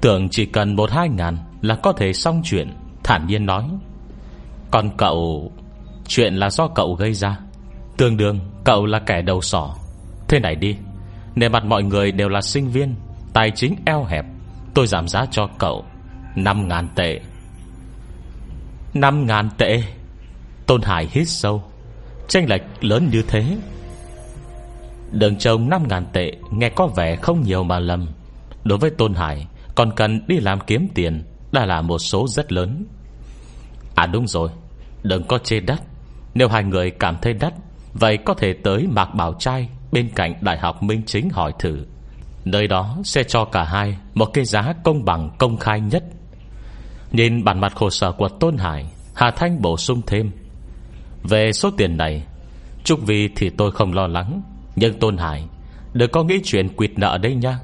Tưởng 0.00 0.28
chỉ 0.28 0.46
cần 0.46 0.76
một 0.76 0.90
hai 0.90 1.08
ngàn 1.08 1.36
Là 1.62 1.74
có 1.74 1.92
thể 1.92 2.12
xong 2.12 2.42
chuyện, 2.44 2.72
Thản 3.04 3.26
nhiên 3.26 3.46
nói. 3.46 3.64
Còn 4.70 4.90
cậu, 4.96 5.52
Chuyện 6.08 6.34
là 6.34 6.50
do 6.50 6.68
cậu 6.68 6.94
gây 6.94 7.14
ra. 7.14 7.38
Tương 7.96 8.16
đương, 8.16 8.40
cậu 8.64 8.86
là 8.86 8.98
kẻ 8.98 9.22
đầu 9.22 9.40
sỏ. 9.40 9.74
Thế 10.28 10.40
này 10.40 10.54
đi, 10.54 10.76
Nề 11.34 11.48
mặt 11.48 11.64
mọi 11.64 11.82
người 11.82 12.12
đều 12.12 12.28
là 12.28 12.40
sinh 12.40 12.70
viên, 12.70 12.94
Tài 13.32 13.50
chính 13.50 13.74
eo 13.86 14.04
hẹp. 14.04 14.24
Tôi 14.74 14.86
giảm 14.86 15.08
giá 15.08 15.26
cho 15.30 15.46
cậu 15.58 15.84
5 16.36 16.68
ngàn 16.68 16.88
tệ 16.94 17.20
năm 18.94 19.26
ngàn 19.26 19.48
tệ. 19.58 19.82
Tôn 20.66 20.82
Hải 20.82 21.08
hít 21.10 21.28
sâu. 21.28 21.62
Tranh 22.28 22.48
lệch 22.48 22.62
lớn 22.80 23.08
như 23.12 23.22
thế. 23.28 23.56
Đường 25.12 25.36
trông 25.38 25.68
năm 25.68 25.88
ngàn 25.88 26.06
tệ 26.12 26.32
Nghe 26.50 26.68
có 26.68 26.86
vẻ 26.86 27.16
không 27.16 27.42
nhiều 27.42 27.64
mà 27.64 27.78
lầm. 27.78 28.08
Đối 28.64 28.78
với 28.78 28.90
Tôn 28.90 29.14
Hải, 29.14 29.46
Còn 29.74 29.92
cần 29.96 30.26
đi 30.26 30.40
làm 30.40 30.60
kiếm 30.60 30.88
tiền, 30.94 31.24
Đã 31.52 31.66
là 31.66 31.80
một 31.82 31.98
số 31.98 32.28
rất 32.28 32.52
lớn. 32.52 32.86
À 33.94 34.06
đúng 34.06 34.28
rồi, 34.28 34.50
Đừng 35.02 35.22
có 35.24 35.38
chê 35.38 35.60
đắt. 35.60 35.80
Nếu 36.34 36.48
hai 36.48 36.64
người 36.64 36.90
cảm 36.90 37.16
thấy 37.22 37.32
đắt, 37.32 37.54
Vậy 37.92 38.16
có 38.16 38.34
thể 38.34 38.52
tới 38.52 38.86
Mạc 38.86 39.14
Bảo 39.14 39.34
Trai 39.38 39.68
Bên 39.92 40.10
cạnh 40.14 40.34
Đại 40.40 40.58
học 40.58 40.82
Minh 40.82 41.02
Chính 41.06 41.30
hỏi 41.30 41.52
thử. 41.58 41.86
Nơi 42.44 42.66
đó 42.66 42.96
sẽ 43.04 43.22
cho 43.24 43.44
cả 43.44 43.64
hai 43.64 43.96
Một 44.14 44.26
cái 44.34 44.44
giá 44.44 44.74
công 44.84 45.04
bằng, 45.04 45.30
công 45.38 45.56
khai 45.56 45.80
nhất. 45.80 46.04
Nhìn 47.12 47.44
bản 47.44 47.60
mặt 47.60 47.74
khổ 47.74 47.90
sở 47.90 48.12
của 48.12 48.28
Tôn 48.28 48.56
Hải, 48.58 48.86
Hà 49.14 49.30
Thanh 49.30 49.62
bổ 49.62 49.76
sung 49.76 50.02
thêm. 50.06 50.30
Về 51.22 51.52
số 51.52 51.70
tiền 51.76 51.96
này, 51.96 52.22
Trúc 52.84 53.06
Vi 53.06 53.28
thì 53.36 53.50
tôi 53.50 53.72
không 53.72 53.92
lo 53.92 54.06
lắng, 54.06 54.42
Nhưng 54.76 54.98
Tôn 54.98 55.16
Hải, 55.16 55.44
Đừng 55.92 56.10
có 56.10 56.22
nghĩ 56.22 56.40
chuyện 56.44 56.68
quyệt 56.76 56.90
nợ 56.96 57.18
đây 57.22 57.34
nha. 57.34 57.58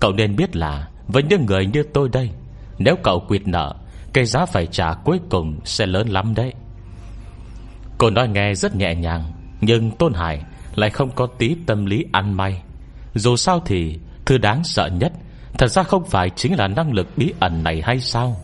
Cậu 0.00 0.12
nên 0.12 0.36
biết 0.36 0.56
là, 0.56 0.88
Với 1.08 1.22
những 1.22 1.46
người 1.46 1.66
như 1.66 1.82
tôi 1.94 2.08
đây, 2.12 2.30
Nếu 2.78 2.96
cậu 3.02 3.20
quyệt 3.20 3.48
nợ, 3.48 3.74
Cái 4.12 4.24
giá 4.24 4.46
phải 4.46 4.66
trả 4.66 4.94
cuối 4.94 5.20
cùng 5.30 5.58
sẽ 5.64 5.86
lớn 5.86 6.08
lắm 6.08 6.34
đấy. 6.34 6.52
Cô 7.98 8.10
nói 8.10 8.28
nghe 8.28 8.54
rất 8.54 8.76
nhẹ 8.76 8.94
nhàng, 8.94 9.32
Nhưng 9.60 9.90
Tôn 9.90 10.14
Hải 10.14 10.42
lại 10.74 10.90
không 10.90 11.10
có 11.10 11.26
tí 11.38 11.56
tâm 11.66 11.86
lý 11.86 12.04
ăn 12.12 12.36
may. 12.36 12.62
Dù 13.14 13.36
sao 13.36 13.60
thì, 13.66 13.98
Thứ 14.26 14.38
đáng 14.38 14.64
sợ 14.64 14.88
nhất, 15.00 15.12
Thật 15.58 15.68
ra 15.68 15.82
không 15.82 16.04
phải 16.04 16.30
chính 16.30 16.54
là 16.58 16.68
năng 16.68 16.92
lực 16.92 17.06
bí 17.16 17.32
ẩn 17.40 17.64
này 17.64 17.82
hay 17.84 18.00
sao? 18.00 18.36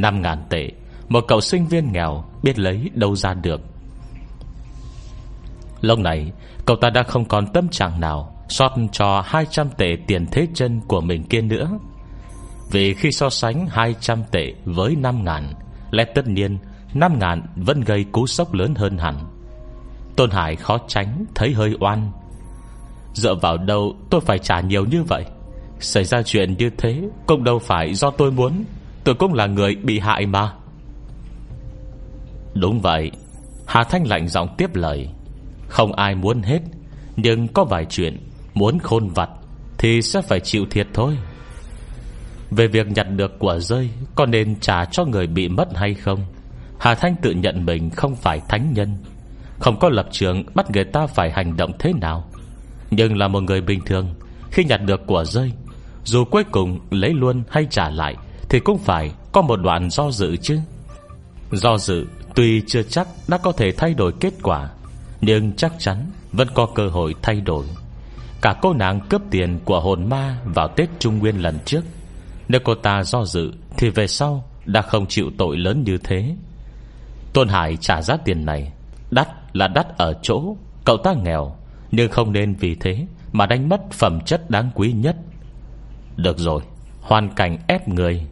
5 0.00 0.22
ngàn 0.22 0.44
tệ. 0.50 0.68
Một 1.08 1.24
cậu 1.28 1.40
sinh 1.40 1.66
viên 1.66 1.92
nghèo 1.92 2.24
Biết 2.42 2.58
lấy 2.58 2.90
đâu 2.94 3.16
ra 3.16 3.34
được. 3.34 3.60
Lúc 5.80 5.98
này, 5.98 6.32
Cậu 6.66 6.76
ta 6.76 6.90
đã 6.90 7.02
không 7.02 7.24
còn 7.24 7.52
tâm 7.52 7.68
trạng 7.68 8.00
nào 8.00 8.34
Xót 8.48 8.72
cho 8.92 9.22
200 9.26 9.70
tệ 9.70 9.96
tiền 10.06 10.26
thế 10.32 10.46
chân 10.54 10.80
của 10.88 11.00
mình 11.00 11.24
kia 11.24 11.40
nữa. 11.40 11.78
Vì 12.70 12.94
khi 12.94 13.12
so 13.12 13.30
sánh 13.30 13.66
200 13.66 14.22
tệ 14.30 14.54
với 14.64 14.96
5 14.96 15.24
ngàn, 15.24 15.54
Lẽ 15.90 16.04
tất 16.14 16.26
nhiên 16.26 16.58
5 16.94 17.18
ngàn 17.18 17.42
vẫn 17.56 17.80
gây 17.80 18.04
cú 18.12 18.26
sốc 18.26 18.54
lớn 18.54 18.74
hơn 18.74 18.98
hẳn. 18.98 19.14
Tôn 20.16 20.30
Hải 20.30 20.56
khó 20.56 20.78
tránh 20.88 21.24
Thấy 21.34 21.52
hơi 21.52 21.74
oan. 21.80 22.12
Dựa 23.14 23.34
vào 23.34 23.56
đâu 23.56 23.96
tôi 24.10 24.20
phải 24.20 24.38
trả 24.38 24.60
nhiều 24.60 24.84
như 24.84 25.02
vậy? 25.02 25.24
Xảy 25.80 26.04
ra 26.04 26.22
chuyện 26.22 26.56
như 26.58 26.70
thế 26.78 27.02
Cũng 27.26 27.44
đâu 27.44 27.58
phải 27.58 27.94
do 27.94 28.10
tôi 28.10 28.30
muốn. 28.30 28.64
Tôi 29.04 29.14
cũng 29.14 29.34
là 29.34 29.46
người 29.46 29.74
bị 29.74 29.98
hại 29.98 30.26
mà. 30.26 30.52
Đúng 32.54 32.80
vậy. 32.80 33.10
Hà 33.66 33.84
Thanh 33.84 34.06
lạnh 34.06 34.28
giọng 34.28 34.48
tiếp 34.58 34.74
lời. 34.74 35.08
Không 35.68 35.92
ai 35.92 36.14
muốn 36.14 36.42
hết, 36.42 36.60
Nhưng 37.16 37.48
có 37.48 37.64
vài 37.64 37.84
chuyện 37.84 38.16
Muốn 38.54 38.78
khôn 38.78 39.08
vặt 39.08 39.30
Thì 39.78 40.02
sẽ 40.02 40.22
phải 40.22 40.40
chịu 40.40 40.66
thiệt 40.70 40.86
thôi. 40.94 41.18
Về 42.50 42.66
việc 42.66 42.86
nhặt 42.86 43.06
được 43.10 43.38
quả 43.38 43.58
rơi, 43.58 43.90
Có 44.14 44.26
nên 44.26 44.60
trả 44.60 44.84
cho 44.84 45.04
người 45.04 45.26
bị 45.26 45.48
mất 45.48 45.76
hay 45.76 45.94
không? 45.94 46.20
Hà 46.80 46.94
Thanh 46.94 47.16
tự 47.22 47.30
nhận 47.30 47.66
mình 47.66 47.90
không 47.90 48.16
phải 48.16 48.40
thánh 48.48 48.72
nhân. 48.72 48.96
Không 49.58 49.78
có 49.78 49.88
lập 49.88 50.06
trường 50.10 50.42
bắt 50.54 50.70
người 50.70 50.84
ta 50.84 51.06
phải 51.06 51.30
hành 51.30 51.56
động 51.56 51.72
thế 51.78 51.92
nào. 52.00 52.24
Nhưng 52.90 53.16
là 53.16 53.28
một 53.28 53.40
người 53.40 53.60
bình 53.60 53.80
thường, 53.86 54.14
Khi 54.50 54.64
nhặt 54.64 54.80
được 54.86 55.00
quả 55.06 55.24
rơi, 55.24 55.52
Dù 56.04 56.24
cuối 56.24 56.44
cùng 56.44 56.78
lấy 56.90 57.14
luôn 57.14 57.42
hay 57.50 57.66
trả 57.70 57.90
lại 57.90 58.16
thì 58.48 58.60
cũng 58.60 58.78
phải 58.78 59.12
có 59.32 59.42
một 59.42 59.56
đoạn 59.56 59.90
do 59.90 60.10
dự 60.10 60.36
chứ. 60.36 60.58
Do 61.52 61.78
dự 61.78 62.06
Tuy 62.34 62.62
chưa 62.66 62.82
chắc 62.82 63.08
đã 63.28 63.38
có 63.38 63.52
thể 63.52 63.72
thay 63.72 63.94
đổi 63.94 64.12
kết 64.20 64.34
quả, 64.42 64.68
Nhưng 65.20 65.52
chắc 65.52 65.72
chắn 65.78 66.10
Vẫn 66.32 66.48
có 66.54 66.66
cơ 66.74 66.88
hội 66.88 67.14
thay 67.22 67.40
đổi. 67.40 67.64
Cả 68.42 68.54
cô 68.62 68.72
nàng 68.72 69.00
cướp 69.00 69.22
tiền 69.30 69.58
của 69.64 69.80
hồn 69.80 70.08
ma 70.08 70.38
Vào 70.44 70.68
Tết 70.68 70.88
Trung 70.98 71.18
Nguyên 71.18 71.42
lần 71.42 71.58
trước. 71.64 71.80
Nếu 72.48 72.60
cô 72.64 72.74
ta 72.74 73.02
do 73.02 73.24
dự 73.24 73.52
Thì 73.76 73.90
về 73.90 74.06
sau 74.06 74.44
đã 74.64 74.82
không 74.82 75.06
chịu 75.06 75.30
tội 75.38 75.56
lớn 75.56 75.82
như 75.84 75.98
thế. 75.98 76.36
Tôn 77.32 77.48
Hải 77.48 77.76
trả 77.76 78.02
giá 78.02 78.16
tiền 78.16 78.46
này, 78.46 78.72
Đắt 79.10 79.28
là 79.52 79.68
đắt 79.68 79.98
ở 79.98 80.14
chỗ 80.22 80.56
Cậu 80.84 80.96
ta 80.96 81.14
nghèo, 81.24 81.56
Nhưng 81.90 82.10
không 82.10 82.32
nên 82.32 82.54
vì 82.54 82.74
thế 82.74 83.06
Mà 83.32 83.46
đánh 83.46 83.68
mất 83.68 83.80
phẩm 83.92 84.20
chất 84.20 84.50
đáng 84.50 84.70
quý 84.74 84.92
nhất. 84.92 85.16
Được 86.16 86.38
rồi, 86.38 86.62
Hoàn 87.00 87.34
cảnh 87.34 87.58
ép 87.66 87.88
người 87.88 88.26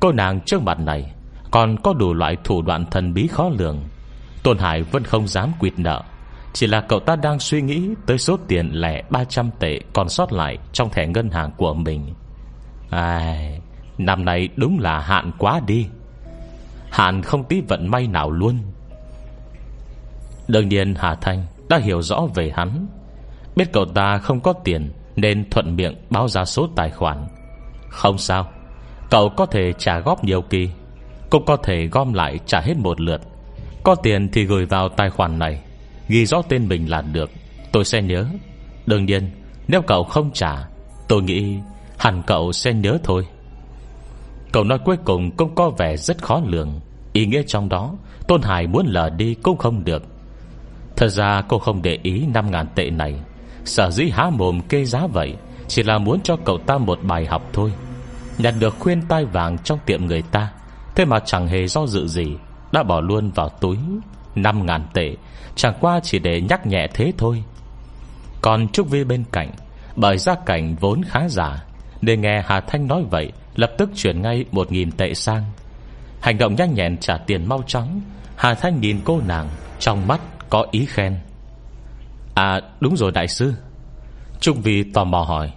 Cô 0.00 0.12
nàng 0.12 0.40
trước 0.40 0.62
mặt 0.62 0.80
này 0.80 1.12
Còn 1.50 1.76
có 1.82 1.92
đủ 1.92 2.14
loại 2.14 2.36
thủ 2.44 2.62
đoạn 2.62 2.84
thần 2.90 3.14
bí 3.14 3.26
khó 3.26 3.48
lường. 3.58 3.80
Tôn 4.42 4.58
Hải 4.58 4.82
vẫn 4.82 5.04
không 5.04 5.28
dám 5.28 5.52
quyệt 5.60 5.78
nợ. 5.78 6.02
Chỉ 6.52 6.66
là 6.66 6.80
cậu 6.80 7.00
ta 7.00 7.16
đang 7.16 7.38
suy 7.38 7.62
nghĩ 7.62 7.88
Tới 8.06 8.18
số 8.18 8.36
tiền 8.48 8.70
lẻ 8.72 9.02
300 9.10 9.50
tệ 9.58 9.80
Còn 9.92 10.08
sót 10.08 10.32
lại 10.32 10.58
trong 10.72 10.90
thẻ 10.90 11.06
ngân 11.06 11.30
hàng 11.30 11.50
của 11.56 11.74
mình. 11.74 12.14
Ai, 12.90 13.60
Năm 13.98 14.24
nay 14.24 14.48
đúng 14.56 14.78
là 14.80 15.00
hạn 15.00 15.30
quá 15.38 15.60
đi. 15.66 15.86
Hạn 16.90 17.22
không 17.22 17.44
tí 17.44 17.60
vận 17.60 17.90
may 17.90 18.06
nào 18.06 18.30
luôn. 18.30 18.58
Đương 20.48 20.68
nhiên 20.68 20.94
Hà 20.98 21.14
Thanh 21.14 21.46
Đã 21.68 21.78
hiểu 21.78 22.02
rõ 22.02 22.22
về 22.34 22.52
hắn. 22.56 22.86
Biết 23.56 23.72
cậu 23.72 23.84
ta 23.84 24.18
không 24.18 24.40
có 24.40 24.52
tiền 24.52 24.92
Nên 25.16 25.50
thuận 25.50 25.76
miệng 25.76 25.94
báo 26.10 26.28
ra 26.28 26.44
số 26.44 26.68
tài 26.76 26.90
khoản. 26.90 27.26
Không 27.88 28.18
sao 28.18 28.50
Cậu 29.10 29.28
có 29.28 29.46
thể 29.46 29.72
trả 29.78 29.98
góp 29.98 30.24
nhiều 30.24 30.42
kỳ, 30.42 30.70
Cũng 31.30 31.44
có 31.44 31.56
thể 31.56 31.86
gom 31.86 32.12
lại 32.12 32.38
trả 32.46 32.60
hết 32.60 32.74
một 32.76 33.00
lượt. 33.00 33.20
Có 33.84 33.94
tiền 33.94 34.28
thì 34.32 34.44
gửi 34.44 34.64
vào 34.64 34.88
tài 34.88 35.10
khoản 35.10 35.38
này, 35.38 35.60
Ghi 36.08 36.26
rõ 36.26 36.42
tên 36.48 36.68
mình 36.68 36.90
là 36.90 37.02
được. 37.02 37.30
Tôi 37.72 37.84
sẽ 37.84 38.02
nhớ. 38.02 38.26
Đương 38.86 39.06
nhiên, 39.06 39.30
nếu 39.68 39.82
cậu 39.82 40.04
không 40.04 40.30
trả, 40.34 40.68
Tôi 41.08 41.22
nghĩ 41.22 41.58
hẳn 41.98 42.22
cậu 42.26 42.52
sẽ 42.52 42.72
nhớ 42.72 42.98
thôi. 43.04 43.26
Cậu 44.52 44.64
nói 44.64 44.78
cuối 44.84 44.96
cùng 45.04 45.30
cũng 45.30 45.54
có 45.54 45.70
vẻ 45.70 45.96
rất 45.96 46.22
khó 46.22 46.40
lường. 46.46 46.80
Ý 47.12 47.26
nghĩa 47.26 47.42
trong 47.46 47.68
đó, 47.68 47.94
Tôn 48.28 48.42
Hải 48.42 48.66
muốn 48.66 48.86
lờ 48.86 49.10
đi 49.10 49.34
cũng 49.34 49.58
không 49.58 49.84
được. 49.84 50.02
Thật 50.96 51.08
ra 51.08 51.42
cô 51.48 51.58
không 51.58 51.82
để 51.82 51.98
ý 52.02 52.24
5.000 52.34 52.66
tệ 52.74 52.90
này. 52.90 53.14
Sở 53.64 53.90
dĩ 53.90 54.10
há 54.12 54.30
mồm 54.30 54.60
kê 54.60 54.84
giá 54.84 55.06
vậy 55.06 55.34
Chỉ 55.68 55.82
là 55.82 55.98
muốn 55.98 56.20
cho 56.20 56.36
cậu 56.44 56.58
ta 56.58 56.78
một 56.78 56.98
bài 57.02 57.26
học 57.26 57.42
thôi. 57.52 57.72
Nhặt 58.38 58.54
được 58.58 58.74
khuyên 58.78 59.02
tai 59.02 59.24
vàng 59.24 59.58
trong 59.58 59.78
tiệm 59.86 60.06
người 60.06 60.22
ta, 60.22 60.50
Thế 60.94 61.04
mà 61.04 61.18
chẳng 61.20 61.48
hề 61.48 61.66
do 61.66 61.86
dự 61.86 62.06
gì, 62.06 62.36
Đã 62.72 62.82
bỏ 62.82 63.00
luôn 63.00 63.30
vào 63.30 63.48
túi 63.48 63.78
5.000 64.34 64.80
tệ, 64.94 65.14
Chẳng 65.54 65.74
qua 65.80 66.00
chỉ 66.02 66.18
để 66.18 66.40
nhắc 66.40 66.66
nhẹ 66.66 66.86
thế 66.94 67.12
thôi. 67.18 67.44
Còn 68.42 68.68
Trúc 68.68 68.90
Vi 68.90 69.04
bên 69.04 69.24
cạnh, 69.32 69.50
Bởi 69.96 70.18
gia 70.18 70.34
cảnh 70.34 70.76
vốn 70.80 71.02
khá 71.08 71.28
giả 71.28 71.64
Nên 72.02 72.20
nghe 72.20 72.42
Hà 72.46 72.60
Thanh 72.60 72.86
nói 72.86 73.04
vậy, 73.10 73.32
Lập 73.54 73.72
tức 73.78 73.90
chuyển 73.94 74.22
ngay 74.22 74.44
1.000 74.52 74.90
tệ 74.96 75.14
sang. 75.14 75.44
Hành 76.20 76.38
động 76.38 76.54
nhanh 76.54 76.74
nhẹn 76.74 76.96
trả 76.98 77.16
tiền 77.16 77.48
mau 77.48 77.62
chóng, 77.66 78.00
Hà 78.36 78.54
Thanh 78.54 78.80
nhìn 78.80 79.00
cô 79.04 79.20
nàng, 79.26 79.48
Trong 79.78 80.06
mắt 80.08 80.20
có 80.50 80.66
ý 80.70 80.86
khen. 80.86 81.18
À 82.34 82.60
đúng 82.80 82.96
rồi, 82.96 83.12
đại 83.12 83.28
sư. 83.28 83.54
Trung 84.40 84.60
Vi 84.62 84.82
tò 84.82 85.04
mò 85.04 85.20
hỏi. 85.20 85.52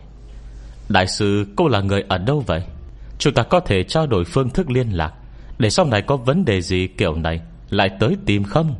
Đại 0.91 1.07
sư, 1.07 1.45
cô 1.55 1.67
là 1.67 1.81
người 1.81 2.03
ở 2.09 2.17
đâu 2.17 2.43
vậy? 2.47 2.63
Chúng 3.17 3.33
ta 3.33 3.43
có 3.43 3.59
thể 3.59 3.83
trao 3.83 4.07
đổi 4.07 4.23
phương 4.23 4.49
thức 4.49 4.69
liên 4.69 4.89
lạc. 4.89 5.13
Để 5.57 5.69
sau 5.69 5.85
này 5.85 6.01
có 6.01 6.17
vấn 6.17 6.45
đề 6.45 6.61
gì 6.61 6.87
kiểu 6.87 7.15
này, 7.15 7.41
Lại 7.69 7.89
tới 7.99 8.17
tìm 8.25 8.43
không? 8.43 8.75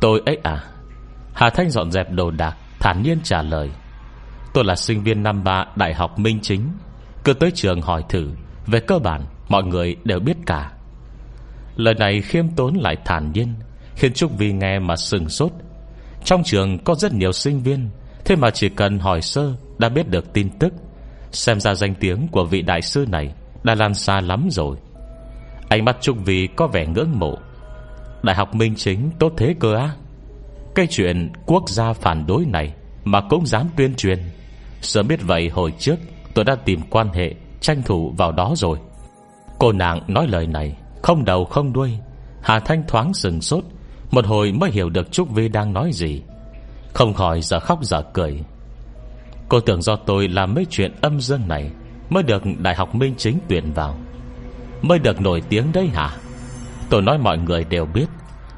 Tôi 0.00 0.22
ấy 0.26 0.38
à? 0.42 0.64
Hà 1.34 1.50
Thanh 1.50 1.70
dọn 1.70 1.90
dẹp 1.90 2.10
đồ 2.10 2.30
đạc, 2.30 2.56
Thản 2.80 3.02
nhiên 3.02 3.18
trả 3.22 3.42
lời. 3.42 3.70
Tôi 4.54 4.64
là 4.64 4.76
sinh 4.76 5.02
viên 5.02 5.22
năm 5.22 5.44
ba 5.44 5.64
Đại 5.76 5.94
học 5.94 6.18
Minh 6.18 6.38
Chính. 6.42 6.72
Cứ 7.24 7.32
tới 7.32 7.50
trường 7.50 7.80
hỏi 7.80 8.04
thử, 8.08 8.30
Về 8.66 8.80
cơ 8.80 8.98
bản, 8.98 9.24
mọi 9.48 9.62
người 9.62 9.96
đều 10.04 10.20
biết 10.20 10.36
cả. 10.46 10.72
Lời 11.76 11.94
này 11.94 12.20
khiêm 12.20 12.48
tốn 12.48 12.74
lại 12.74 12.96
thản 13.04 13.32
nhiên, 13.32 13.54
Khiến 13.94 14.12
Trúc 14.12 14.38
Vi 14.38 14.52
nghe 14.52 14.78
mà 14.78 14.96
sừng 14.96 15.28
sốt. 15.28 15.52
Trong 16.24 16.42
trường 16.44 16.78
có 16.78 16.94
rất 16.94 17.12
nhiều 17.12 17.32
sinh 17.32 17.62
viên, 17.62 17.90
Thế 18.24 18.36
mà 18.36 18.50
chỉ 18.50 18.68
cần 18.68 18.98
hỏi 18.98 19.22
sơ 19.22 19.52
đã 19.78 19.88
biết 19.88 20.08
được 20.08 20.32
tin 20.32 20.50
tức. 20.58 20.72
Xem 21.32 21.60
ra 21.60 21.74
danh 21.74 21.94
tiếng 21.94 22.28
của 22.28 22.44
vị 22.44 22.62
đại 22.62 22.82
sư 22.82 23.06
này 23.08 23.34
Đã 23.62 23.74
lan 23.74 23.94
xa 23.94 24.20
lắm 24.20 24.48
rồi. 24.50 24.76
Ánh 25.68 25.84
mắt 25.84 25.96
Trung 26.00 26.24
Vì 26.24 26.48
có 26.56 26.66
vẻ 26.66 26.86
ngưỡng 26.86 27.18
mộ. 27.18 27.38
Đại 28.22 28.36
học 28.36 28.54
Minh 28.54 28.74
Chính 28.76 29.10
tốt 29.18 29.32
thế 29.36 29.54
cơ 29.60 29.74
á. 29.74 29.94
Cái 30.74 30.86
chuyện 30.90 31.32
quốc 31.46 31.68
gia 31.68 31.92
phản 31.92 32.26
đối 32.26 32.44
này 32.46 32.74
Mà 33.04 33.20
cũng 33.30 33.46
dám 33.46 33.68
tuyên 33.76 33.94
truyền. 33.94 34.18
Sớm 34.80 35.08
biết 35.08 35.22
vậy 35.22 35.48
hồi 35.48 35.72
trước 35.78 35.96
Tôi 36.34 36.44
đã 36.44 36.54
tìm 36.54 36.80
quan 36.90 37.08
hệ, 37.08 37.34
Tranh 37.60 37.82
thủ 37.82 38.14
vào 38.16 38.32
đó 38.32 38.52
rồi. 38.56 38.78
Cô 39.58 39.72
nàng 39.72 40.00
nói 40.08 40.26
lời 40.28 40.46
này 40.46 40.76
Không 41.02 41.24
đầu 41.24 41.44
không 41.44 41.72
đuôi. 41.72 41.98
Hà 42.42 42.60
Thanh 42.60 42.82
thoáng 42.88 43.14
sừng 43.14 43.40
sốt, 43.40 43.64
Một 44.10 44.26
hồi 44.26 44.52
mới 44.52 44.70
hiểu 44.70 44.90
được 44.90 45.12
Trúc 45.12 45.30
Vi 45.30 45.48
đang 45.48 45.72
nói 45.72 45.90
gì. 45.92 46.22
Không 46.92 47.14
khỏi 47.14 47.40
giờ 47.40 47.60
khóc 47.60 47.84
giờ 47.84 48.02
cười. 48.12 48.44
Cô 49.54 49.60
tưởng 49.60 49.82
do 49.82 49.96
tôi 49.96 50.28
làm 50.28 50.54
mấy 50.54 50.66
chuyện 50.70 50.92
âm 51.00 51.20
dương 51.20 51.48
này 51.48 51.70
Mới 52.10 52.22
được 52.22 52.42
Đại 52.58 52.74
học 52.74 52.94
Minh 52.94 53.14
Chính 53.18 53.38
tuyển 53.48 53.72
vào. 53.72 53.96
Mới 54.82 54.98
được 54.98 55.20
nổi 55.20 55.42
tiếng 55.48 55.72
đấy 55.72 55.86
hả? 55.94 56.16
Tôi 56.90 57.02
nói 57.02 57.18
mọi 57.18 57.38
người 57.38 57.64
đều 57.64 57.86
biết. 57.86 58.06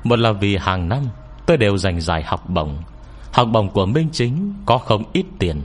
Một 0.05 0.19
là 0.19 0.33
vì 0.33 0.57
hàng 0.57 0.89
năm 0.89 1.03
Tôi 1.47 1.57
đều 1.57 1.79
dành 1.79 2.01
dài 2.01 2.23
học 2.23 2.51
bổng. 2.51 2.77
Học 3.33 3.49
bổng 3.53 3.71
của 3.71 3.87
Minh 3.87 4.09
Chính 4.13 4.55
Có 4.67 4.79
không 4.79 5.05
ít 5.13 5.25
tiền. 5.39 5.61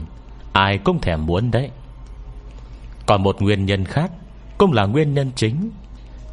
Ai 0.52 0.78
cũng 0.78 1.00
thèm 1.00 1.26
muốn 1.26 1.50
đấy. 1.50 1.70
Còn 3.06 3.22
một 3.22 3.42
nguyên 3.42 3.66
nhân 3.66 3.84
khác 3.84 4.10
Cũng 4.58 4.72
là 4.72 4.86
nguyên 4.86 5.14
nhân 5.14 5.30
chính. 5.36 5.70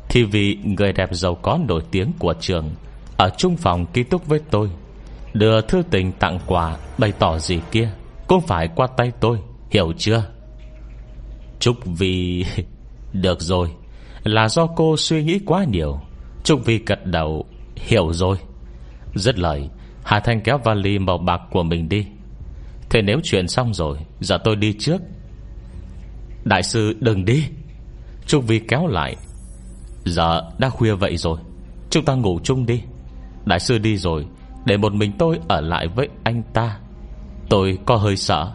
Thì 0.09 0.23
vì 0.23 0.57
người 0.63 0.93
đẹp 0.93 1.09
giàu 1.11 1.35
có 1.35 1.59
nổi 1.67 1.81
tiếng 1.91 2.11
của 2.19 2.33
trường 2.39 2.69
Ở 3.17 3.29
trung 3.37 3.57
phòng 3.57 3.85
ký 3.85 4.03
túc 4.03 4.27
với 4.27 4.39
tôi, 4.51 4.69
Đưa 5.33 5.61
thư 5.61 5.83
tình 5.91 6.11
tặng 6.11 6.39
quà 6.45 6.77
Bày 6.97 7.11
tỏ 7.19 7.37
gì 7.37 7.59
kia. 7.71 7.89
Cũng 8.29 8.41
phải 8.41 8.67
qua 8.75 8.87
tay 8.87 9.11
tôi? 9.19 9.39
Hiểu 9.69 9.93
chưa? 9.97 10.23
Trúc 11.59 11.75
vì 11.85 12.45
Được 13.13 13.41
rồi. 13.41 13.71
Là 14.23 14.49
do 14.49 14.67
cô 14.67 14.97
suy 14.97 15.23
nghĩ 15.23 15.39
quá 15.45 15.63
nhiều. 15.63 15.99
Trúc 16.43 16.65
vì 16.65 16.77
cật 16.77 17.05
đầu. 17.05 17.45
Hiểu 17.75 18.13
rồi. 18.13 18.37
Rất 19.15 19.39
lời, 19.39 19.69
Hà 20.03 20.19
Thanh 20.19 20.41
kéo 20.41 20.57
vali 20.57 20.99
màu 20.99 21.17
bạc 21.17 21.41
của 21.51 21.63
mình 21.63 21.89
đi. 21.89 22.05
Thế 22.89 23.01
nếu 23.01 23.19
chuyện 23.23 23.47
xong 23.47 23.73
rồi, 23.73 23.97
Giờ 24.19 24.37
tôi 24.43 24.55
đi 24.55 24.75
trước. 24.79 25.01
Đại 26.43 26.63
sư, 26.63 26.93
đừng 26.99 27.25
đi. 27.25 27.43
Trúc 28.25 28.47
Vi 28.47 28.59
kéo 28.59 28.87
lại. 28.87 29.15
Giờ 30.05 30.41
đã 30.57 30.69
khuya 30.69 30.93
vậy 30.93 31.17
rồi. 31.17 31.39
Chúng 31.89 32.05
ta 32.05 32.13
ngủ 32.13 32.39
chung 32.43 32.65
đi. 32.65 32.81
Đại 33.45 33.59
sư 33.59 33.77
đi 33.77 33.97
rồi, 33.97 34.25
Để 34.65 34.77
một 34.77 34.93
mình 34.93 35.11
tôi 35.19 35.39
ở 35.47 35.61
lại 35.61 35.87
với 35.87 36.07
anh 36.23 36.43
ta. 36.53 36.79
Tôi 37.49 37.77
có 37.85 37.95
hơi 37.95 38.15
sợ. 38.15 38.51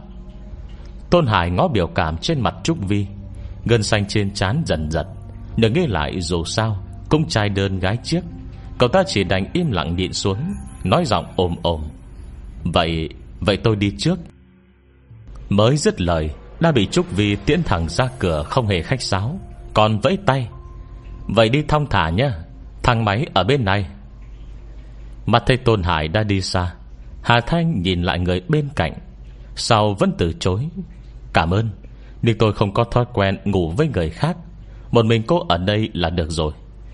Tôn 1.10 1.26
Hải 1.26 1.50
ngó 1.50 1.68
biểu 1.68 1.86
cảm 1.86 2.16
trên 2.16 2.40
mặt 2.40 2.54
Trúc 2.62 2.78
Vi. 2.88 3.06
Gân 3.64 3.82
xanh 3.82 4.06
trên 4.08 4.34
trán 4.34 4.62
dần 4.66 4.90
dần 4.90 5.06
Nếu 5.56 5.70
nghĩ 5.70 5.86
lại 5.86 6.20
dù 6.20 6.44
sao, 6.44 6.84
Cũng 7.08 7.28
trai 7.28 7.48
đơn 7.48 7.78
gái 7.78 7.96
chiếc. 8.02 8.20
Cậu 8.78 8.88
ta 8.88 9.02
chỉ 9.06 9.24
đành 9.24 9.46
im 9.52 9.70
lặng 9.70 9.96
nhịn 9.96 10.12
xuống, 10.12 10.38
Nói 10.84 11.04
giọng 11.04 11.26
ồm 11.36 11.56
ồm. 11.62 11.82
Vậy 12.64 13.08
Vậy 13.40 13.56
tôi 13.56 13.76
đi 13.76 13.92
trước. 13.98 14.18
Mới 15.48 15.76
dứt 15.76 16.00
lời, 16.00 16.30
Đã 16.60 16.72
bị 16.72 16.86
Trúc 16.86 17.10
Vi 17.10 17.36
tiễn 17.36 17.62
thẳng 17.62 17.88
ra 17.88 18.08
cửa 18.18 18.42
Không 18.42 18.66
hề 18.66 18.82
khách 18.82 19.02
sáo. 19.02 19.38
Còn 19.74 20.00
vẫy 20.00 20.18
tay. 20.26 20.48
Vậy 21.28 21.48
đi 21.48 21.62
thong 21.68 21.86
thả 21.90 22.10
nhé, 22.10 22.30
Thang 22.82 23.04
máy 23.04 23.26
ở 23.34 23.44
bên 23.44 23.64
này. 23.64 23.86
Mặt 25.26 25.42
thấy 25.46 25.56
Tôn 25.56 25.82
Hải 25.82 26.08
đã 26.08 26.22
đi 26.22 26.40
xa 26.40 26.74
Hà 27.24 27.40
Thanh 27.40 27.82
nhìn 27.82 28.02
lại 28.02 28.18
người 28.18 28.40
bên 28.48 28.68
cạnh. 28.76 28.92
Sau 29.56 29.94
vẫn 29.94 30.12
từ 30.18 30.32
chối? 30.40 30.68
Cảm 31.32 31.50
ơn. 31.50 31.70
Nhưng 32.22 32.38
tôi 32.38 32.52
không 32.52 32.74
có 32.74 32.84
thói 32.84 33.04
quen 33.12 33.38
ngủ 33.44 33.70
với 33.70 33.88
người 33.88 34.10
khác. 34.10 34.36
Một 34.90 35.04
mình 35.04 35.22
cô 35.26 35.46
ở 35.48 35.58
đây 35.58 35.90
là 35.92 36.10
được 36.10 36.30
rồi. 36.30 36.52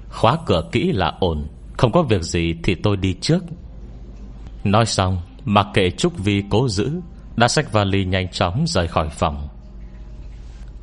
Khóa 0.09 0.38
cửa 0.47 0.69
kỹ 0.73 0.93
là 0.93 1.12
ổn. 1.20 1.47
Không 1.78 1.93
có 1.93 2.03
việc 2.03 2.22
gì 2.22 2.55
thì 2.62 2.74
tôi 2.74 2.97
đi 2.97 3.14
trước. 3.20 3.45
Nói 4.64 4.87
xong, 4.87 5.20
Mặc 5.45 5.66
kệ 5.74 5.91
Trúc 5.91 6.18
Vi 6.18 6.43
cố 6.51 6.68
giữ, 6.68 6.91
Đã 7.37 7.49
xách 7.49 7.72
vali 7.72 8.05
nhanh 8.05 8.28
chóng 8.28 8.64
rời 8.66 8.89
khỏi 8.89 9.09
phòng. 9.09 9.49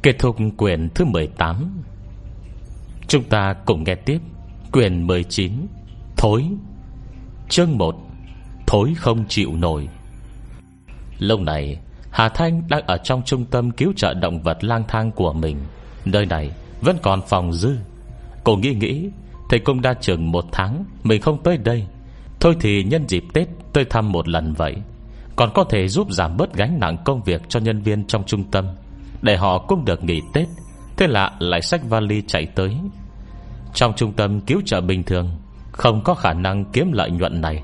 Kết 0.01 0.15
thúc 0.19 0.37
quyển 0.57 0.89
thứ 0.95 1.05
18 1.05 1.83
Chúng 3.07 3.23
ta 3.23 3.55
cùng 3.65 3.83
nghe 3.83 3.95
tiếp 3.95 4.19
Quyển 4.71 5.07
19 5.07 5.67
Thối, 6.17 6.45
Chương 7.49 7.77
1 7.77 8.06
Thối 8.67 8.93
không 8.97 9.25
chịu 9.27 9.55
nổi. 9.55 9.87
Lâu 11.19 11.39
này, 11.39 11.79
Hà 12.09 12.29
Thanh 12.29 12.61
đang 12.69 12.81
ở 12.87 12.97
trong 12.97 13.21
trung 13.25 13.45
tâm 13.45 13.71
cứu 13.71 13.93
trợ 13.95 14.13
động 14.13 14.41
vật 14.43 14.63
lang 14.63 14.83
thang 14.87 15.11
của 15.11 15.33
mình. 15.33 15.57
Nơi 16.05 16.25
này 16.25 16.51
vẫn 16.81 16.97
còn 17.01 17.21
phòng 17.27 17.53
dư. 17.53 17.75
Cô 18.43 18.55
nghĩ 18.55 18.73
nghĩ, 18.73 19.09
Thầy 19.49 19.59
cũng 19.59 19.81
đã 19.81 19.93
chừng 19.93 20.31
một 20.31 20.45
tháng, 20.51 20.85
Mình 21.03 21.21
không 21.21 21.43
tới 21.43 21.57
đây. 21.57 21.87
Thôi 22.39 22.55
thì 22.59 22.83
nhân 22.83 23.07
dịp 23.07 23.23
Tết, 23.33 23.47
tôi 23.73 23.85
thăm 23.85 24.11
một 24.11 24.27
lần 24.27 24.53
vậy. 24.53 24.75
Còn 25.35 25.49
có 25.53 25.63
thể 25.63 25.87
giúp 25.87 26.11
giảm 26.11 26.37
bớt 26.37 26.53
gánh 26.53 26.79
nặng 26.79 26.97
công 27.05 27.23
việc 27.23 27.41
Cho 27.49 27.59
nhân 27.59 27.81
viên 27.81 28.05
trong 28.07 28.23
trung 28.25 28.51
tâm. 28.51 28.67
Để 29.21 29.37
họ 29.37 29.57
cũng 29.57 29.85
được 29.85 30.03
nghỉ 30.03 30.21
Tết, 30.33 30.47
Thế 30.97 31.07
là 31.07 31.31
lại 31.39 31.61
sách 31.61 31.81
vali 31.89 32.21
chạy 32.27 32.45
tới. 32.45 32.77
Trong 33.73 33.93
trung 33.95 34.13
tâm 34.13 34.41
cứu 34.41 34.61
trợ 34.65 34.81
bình 34.81 35.03
thường, 35.03 35.29
Không 35.71 36.01
có 36.03 36.13
khả 36.13 36.33
năng 36.33 36.65
kiếm 36.65 36.91
lợi 36.91 37.11
nhuận 37.11 37.41
này. 37.41 37.63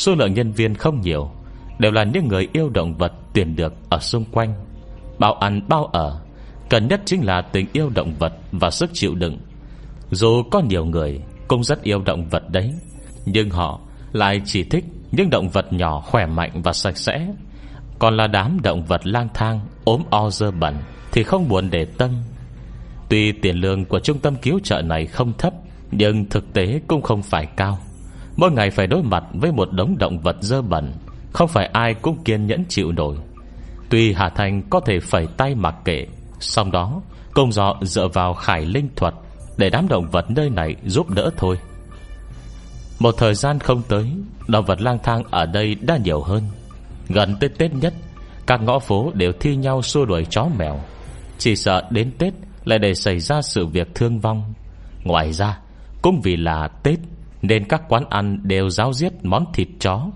Số 0.00 0.14
lượng 0.14 0.34
nhân 0.34 0.52
viên 0.52 0.74
không 0.74 1.00
nhiều, 1.00 1.30
Đều 1.78 1.92
là 1.92 2.04
những 2.04 2.28
người 2.28 2.48
yêu 2.52 2.68
động 2.68 2.94
vật 2.94 3.12
tuyển 3.34 3.56
được 3.56 3.74
Ở 3.88 3.98
xung 3.98 4.24
quanh. 4.24 4.54
Bao 5.18 5.34
ăn, 5.34 5.60
bao 5.68 5.84
ở, 5.84 6.20
Cần 6.70 6.88
nhất 6.88 7.00
chính 7.04 7.24
là 7.24 7.42
tình 7.42 7.66
yêu 7.72 7.90
động 7.94 8.14
vật 8.18 8.32
Và 8.52 8.70
sức 8.70 8.90
chịu 8.92 9.14
đựng. 9.14 9.38
Dù 10.10 10.42
có 10.50 10.60
nhiều 10.60 10.84
người 10.84 11.20
cũng 11.48 11.64
rất 11.64 11.82
yêu 11.82 12.02
động 12.06 12.28
vật 12.28 12.50
đấy, 12.50 12.74
Nhưng 13.26 13.50
họ 13.50 13.80
lại 14.12 14.40
chỉ 14.44 14.64
thích 14.64 14.84
Những 15.12 15.30
động 15.30 15.48
vật 15.48 15.72
nhỏ, 15.72 16.00
khỏe 16.00 16.26
mạnh 16.26 16.62
và 16.62 16.72
sạch 16.72 16.96
sẽ. 16.96 17.28
Còn 17.98 18.16
là 18.16 18.26
đám 18.26 18.58
động 18.62 18.84
vật 18.84 19.06
lang 19.06 19.28
thang, 19.34 19.60
ốm 19.84 20.02
o 20.10 20.30
dơ 20.30 20.50
bẩn 20.50 20.76
Thì 21.12 21.22
không 21.22 21.48
buồn 21.48 21.70
để 21.70 21.84
tâm. 21.84 22.10
Tuy 23.08 23.32
tiền 23.32 23.56
lương 23.56 23.84
của 23.84 24.00
trung 24.00 24.18
tâm 24.18 24.36
cứu 24.36 24.60
trợ 24.64 24.82
này 24.82 25.06
không 25.06 25.32
thấp, 25.38 25.52
Nhưng 25.90 26.24
thực 26.24 26.52
tế 26.52 26.80
cũng 26.86 27.02
không 27.02 27.22
phải 27.22 27.46
cao. 27.56 27.78
Mỗi 28.36 28.50
ngày 28.50 28.70
phải 28.70 28.86
đối 28.86 29.02
mặt 29.02 29.24
với 29.32 29.52
một 29.52 29.72
đống 29.72 29.98
động 29.98 30.18
vật 30.18 30.36
dơ 30.40 30.62
bẩn, 30.62 30.92
Không 31.32 31.48
phải 31.48 31.66
ai 31.66 31.94
cũng 31.94 32.24
kiên 32.24 32.46
nhẫn 32.46 32.64
chịu 32.68 32.92
nổi. 32.92 33.16
Tuy 33.88 34.12
Hà 34.12 34.28
Thành 34.28 34.62
có 34.70 34.80
thể 34.80 35.00
phẩy 35.00 35.26
tay 35.36 35.54
mặc 35.54 35.74
kệ 35.84 36.06
Xong 36.40 36.70
đó 36.70 37.02
Công 37.34 37.52
dọ 37.52 37.76
dựa 37.82 38.08
vào 38.08 38.34
khải 38.34 38.66
linh 38.66 38.88
thuật 38.96 39.14
Để 39.56 39.70
đám 39.70 39.88
động 39.88 40.10
vật 40.10 40.30
nơi 40.30 40.50
này 40.50 40.76
giúp 40.84 41.10
đỡ 41.10 41.30
thôi. 41.36 41.58
Một 42.98 43.14
thời 43.18 43.34
gian 43.34 43.58
không 43.58 43.82
tới, 43.88 44.12
Động 44.48 44.64
vật 44.64 44.80
lang 44.80 44.98
thang 45.02 45.22
ở 45.30 45.46
đây 45.46 45.74
đã 45.74 45.96
nhiều 45.96 46.20
hơn. 46.20 46.42
Gần 47.08 47.36
tới 47.40 47.50
Tết 47.58 47.74
nhất, 47.74 47.94
Các 48.46 48.62
ngõ 48.62 48.78
phố 48.78 49.10
đều 49.14 49.32
thi 49.40 49.56
nhau 49.56 49.82
xua 49.82 50.04
đuổi 50.04 50.26
chó 50.30 50.46
mèo. 50.58 50.80
Chỉ 51.38 51.56
sợ 51.56 51.82
đến 51.90 52.12
Tết 52.18 52.34
Lại 52.64 52.78
để 52.78 52.94
xảy 52.94 53.20
ra 53.20 53.42
sự 53.42 53.66
việc 53.66 53.94
thương 53.94 54.20
vong. 54.20 54.54
Ngoài 55.04 55.32
ra, 55.32 55.58
Cũng 56.02 56.20
vì 56.20 56.36
là 56.36 56.68
Tết 56.68 56.98
nên 57.42 57.64
các 57.64 57.82
quán 57.88 58.04
ăn 58.10 58.38
đều 58.42 58.70
giáo 58.70 58.92
giết 58.92 59.12
món 59.22 59.44
thịt 59.52 59.68
chó. 59.80 60.06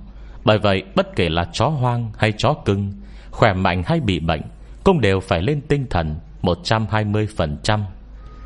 Bởi 0.45 0.59
vậy, 0.59 0.83
bất 0.95 1.17
kể 1.17 1.29
là 1.29 1.45
chó 1.53 1.69
hoang 1.69 2.13
hay 2.19 2.33
chó 2.39 2.55
cưng, 2.65 2.93
Khỏe 3.31 3.53
mạnh 3.53 3.83
hay 3.87 4.01
bị 4.01 4.21
bệnh, 4.21 4.43
Cũng 4.85 5.01
đều 5.01 5.21
phải 5.21 5.43
lên 5.43 5.61
tinh 5.69 5.87
thần 5.91 6.15
120% 6.43 7.81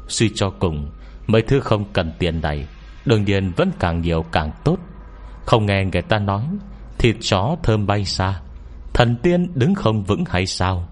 Suy 0.09 0.31
cho 0.35 0.51
cùng, 0.51 0.91
Mấy 1.27 1.43
thứ 1.43 1.61
không 1.61 1.85
cần 1.93 2.13
tiền 2.19 2.41
này, 2.41 2.67
Đương 3.05 3.25
nhiên 3.25 3.53
vẫn 3.57 3.71
càng 3.79 4.01
nhiều 4.01 4.25
càng 4.33 4.51
tốt. 4.65 4.77
Không 5.47 5.67
nghe 5.67 5.85
người 5.85 6.03
ta 6.03 6.19
nói, 6.19 6.43
Thịt 6.99 7.17
chó 7.21 7.57
thơm 7.63 7.87
bay 7.87 8.05
xa, 8.05 8.41
Thần 8.95 9.17
tiên 9.17 9.51
đứng 9.55 9.75
không 9.75 10.05
vững 10.05 10.25
hay 10.29 10.47
sao? 10.47 10.89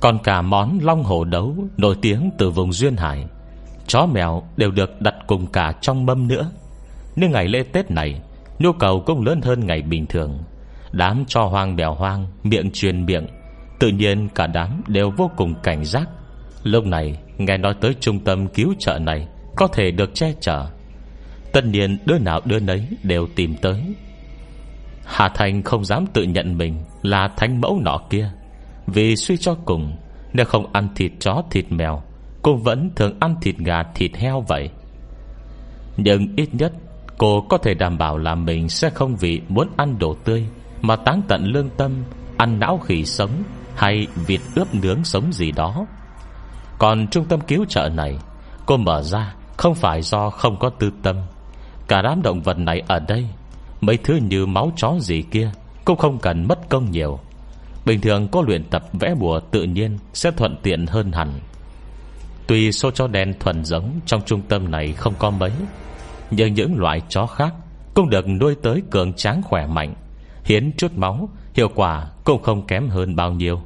Còn 0.00 0.18
cả 0.24 0.42
món 0.42 0.78
long 0.82 1.02
hổ 1.02 1.24
đấu 1.24 1.56
Nổi 1.76 1.96
tiếng 2.02 2.30
từ 2.38 2.50
vùng 2.50 2.72
Duyên 2.72 2.96
Hải, 2.96 3.26
Chó 3.86 4.06
mèo 4.06 4.42
đều 4.56 4.70
được 4.70 5.00
đặt 5.00 5.14
cùng 5.26 5.46
cả 5.46 5.72
trong 5.80 6.06
mâm 6.06 6.28
nữa. 6.28 6.50
Nhưng 7.16 7.30
ngày 7.30 7.48
lễ 7.48 7.62
Tết 7.72 7.90
này, 7.90 8.20
Nhu 8.58 8.72
cầu 8.72 9.02
cũng 9.06 9.26
lớn 9.26 9.40
hơn 9.42 9.66
ngày 9.66 9.82
bình 9.82 10.06
thường. 10.06 10.38
Đám 10.92 11.24
cho 11.28 11.42
hoang 11.42 11.76
bèo 11.76 11.94
hoang, 11.94 12.26
Miệng 12.42 12.70
truyền 12.72 13.06
miệng, 13.06 13.26
Tự 13.78 13.88
nhiên 13.88 14.28
cả 14.34 14.46
đám 14.46 14.82
đều 14.86 15.10
vô 15.10 15.30
cùng 15.36 15.54
cảnh 15.62 15.84
giác. 15.84 16.08
Lúc 16.62 16.86
này, 16.86 17.18
nghe 17.38 17.56
nói 17.56 17.74
tới 17.80 17.94
trung 18.00 18.20
tâm 18.20 18.48
cứu 18.48 18.74
trợ 18.78 18.98
này, 18.98 19.28
Có 19.56 19.66
thể 19.66 19.90
được 19.90 20.14
che 20.14 20.32
chở. 20.40 20.66
Tất 21.52 21.64
nhiên 21.64 21.98
đứa 22.04 22.18
nào 22.18 22.40
đứa 22.44 22.58
nấy 22.58 22.86
đều 23.02 23.26
tìm 23.36 23.54
tới. 23.62 23.94
Hà 25.04 25.28
Thành 25.28 25.62
không 25.62 25.84
dám 25.84 26.06
tự 26.06 26.22
nhận 26.22 26.58
mình 26.58 26.76
Là 27.02 27.28
thánh 27.36 27.60
mẫu 27.60 27.80
nọ 27.84 27.98
kia, 28.10 28.30
Vì 28.86 29.16
suy 29.16 29.36
cho 29.36 29.54
cùng, 29.54 29.96
Nếu 30.32 30.46
không 30.46 30.72
ăn 30.72 30.88
thịt 30.94 31.12
chó, 31.20 31.42
thịt 31.50 31.64
mèo 31.70 32.02
Cô 32.42 32.54
vẫn 32.54 32.90
thường 32.96 33.16
ăn 33.20 33.34
thịt 33.42 33.56
gà, 33.58 33.82
thịt 33.94 34.16
heo 34.16 34.40
vậy. 34.40 34.70
Nhưng 35.96 36.36
ít 36.36 36.48
nhất 36.52 36.72
Cô 37.22 37.40
có 37.48 37.58
thể 37.58 37.74
đảm 37.74 37.98
bảo 37.98 38.18
là 38.18 38.34
mình 38.34 38.68
Sẽ 38.68 38.90
không 38.90 39.16
vì 39.16 39.40
muốn 39.48 39.68
ăn 39.76 39.98
đồ 39.98 40.14
tươi 40.24 40.46
Mà 40.80 40.96
tán 40.96 41.22
tận 41.28 41.44
lương 41.44 41.70
tâm, 41.70 42.04
Ăn 42.36 42.58
não 42.58 42.78
khỉ 42.78 43.04
sống 43.04 43.42
Hay 43.76 44.06
vịt 44.26 44.40
ướp 44.54 44.74
nướng 44.74 45.04
sống 45.04 45.32
gì 45.32 45.52
đó. 45.52 45.86
Còn 46.78 47.06
trung 47.10 47.24
tâm 47.24 47.40
cứu 47.40 47.64
trợ 47.68 47.88
này, 47.88 48.18
Cô 48.66 48.76
mở 48.76 49.02
ra 49.02 49.34
Không 49.56 49.74
phải 49.74 50.02
do 50.02 50.30
không 50.30 50.58
có 50.58 50.70
tư 50.70 50.90
tâm. 51.02 51.16
Cả 51.88 52.02
đám 52.02 52.22
động 52.22 52.42
vật 52.42 52.58
này 52.58 52.82
ở 52.88 53.00
đây, 53.00 53.26
Mấy 53.80 53.96
thứ 53.96 54.16
như 54.16 54.46
máu 54.46 54.72
chó 54.76 54.94
gì 55.00 55.22
kia 55.22 55.50
Cũng 55.84 55.98
không 55.98 56.18
cần 56.18 56.48
mất 56.48 56.68
công 56.68 56.90
nhiều. 56.90 57.18
Bình 57.86 58.00
thường 58.00 58.28
có 58.28 58.42
luyện 58.46 58.64
tập 58.64 58.82
vẽ 58.92 59.14
bùa 59.14 59.40
tự 59.40 59.62
nhiên 59.62 59.98
Sẽ 60.14 60.30
thuận 60.30 60.56
tiện 60.62 60.86
hơn 60.86 61.12
hẳn. 61.12 61.40
Tuy 62.46 62.72
số 62.72 62.90
chó 62.90 63.06
đen 63.06 63.34
thuần 63.40 63.64
giống 63.64 64.00
Trong 64.06 64.20
trung 64.26 64.42
tâm 64.48 64.70
này 64.70 64.92
không 64.92 65.14
có 65.18 65.30
mấy 65.30 65.52
như 66.32 66.46
những 66.46 66.78
loại 66.78 67.00
chó 67.08 67.26
khác 67.26 67.54
Cũng 67.94 68.10
được 68.10 68.28
nuôi 68.28 68.54
tới 68.62 68.82
cường 68.90 69.12
tráng 69.12 69.42
khỏe 69.42 69.66
mạnh, 69.66 69.94
Hiến 70.44 70.72
chút 70.76 70.92
máu, 70.96 71.28
Hiệu 71.54 71.68
quả 71.74 72.06
cũng 72.24 72.42
không 72.42 72.66
kém 72.66 72.88
hơn 72.88 73.16
bao 73.16 73.32
nhiêu. 73.32 73.60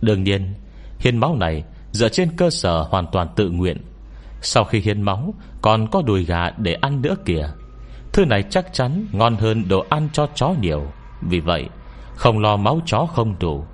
Đương 0.00 0.24
nhiên, 0.24 0.54
Hiến 0.98 1.18
máu 1.18 1.36
này 1.36 1.64
dựa 1.92 2.08
trên 2.08 2.36
cơ 2.36 2.50
sở 2.50 2.82
hoàn 2.82 3.06
toàn 3.12 3.28
tự 3.36 3.50
nguyện. 3.50 3.76
Sau 4.42 4.64
khi 4.64 4.80
hiến 4.80 5.02
máu, 5.02 5.34
Còn 5.62 5.90
có 5.90 6.02
đùi 6.02 6.24
gà 6.24 6.50
để 6.56 6.74
ăn 6.74 7.02
nữa 7.02 7.14
kìa. 7.24 7.48
Thứ 8.12 8.24
này 8.24 8.44
chắc 8.50 8.72
chắn 8.72 9.06
ngon 9.12 9.36
hơn 9.36 9.68
đồ 9.68 9.84
ăn 9.88 10.08
cho 10.12 10.26
chó 10.34 10.54
nhiều. 10.60 10.82
Vì 11.20 11.40
vậy, 11.40 11.68
Không 12.14 12.38
lo 12.38 12.56
máu 12.56 12.80
chó 12.86 13.06
không 13.06 13.34
đủ. 13.40 13.64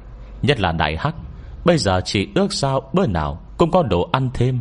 Nhất 0.43 0.61
là 0.61 0.73
đại 0.73 0.97
hắc, 0.97 1.15
Bây 1.65 1.79
giờ 1.79 2.01
chỉ 2.05 2.29
ước 2.35 2.53
sao 2.53 2.91
bữa 2.93 3.07
nào 3.07 3.41
Cũng 3.59 3.71
có 3.71 3.83
đồ 3.83 4.09
ăn 4.13 4.31
thêm. 4.35 4.59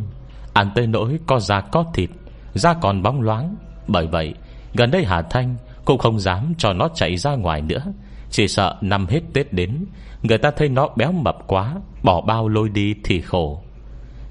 Ăn 0.52 0.70
tới 0.74 0.86
nỗi 0.86 1.18
có 1.26 1.40
da 1.40 1.60
có 1.60 1.84
thịt 1.94 2.10
Da 2.54 2.74
còn 2.74 3.02
bóng 3.02 3.22
loáng. 3.22 3.56
Bởi 3.86 4.06
vậy, 4.06 4.34
gần 4.74 4.90
đây 4.90 5.04
Hà 5.04 5.22
Thanh 5.22 5.56
Cũng 5.84 5.98
không 5.98 6.18
dám 6.18 6.54
cho 6.58 6.72
nó 6.72 6.88
chạy 6.94 7.16
ra 7.16 7.34
ngoài 7.34 7.62
nữa. 7.62 7.82
Chỉ 8.30 8.48
sợ 8.48 8.76
năm 8.80 9.06
hết 9.06 9.20
Tết 9.32 9.52
đến, 9.52 9.84
Người 10.22 10.38
ta 10.38 10.50
thấy 10.50 10.68
nó 10.68 10.88
béo 10.96 11.12
mập 11.12 11.36
quá, 11.46 11.74
Bỏ 12.02 12.20
bao 12.20 12.48
lôi 12.48 12.68
đi 12.68 12.94
thì 13.04 13.20
khổ. 13.20 13.62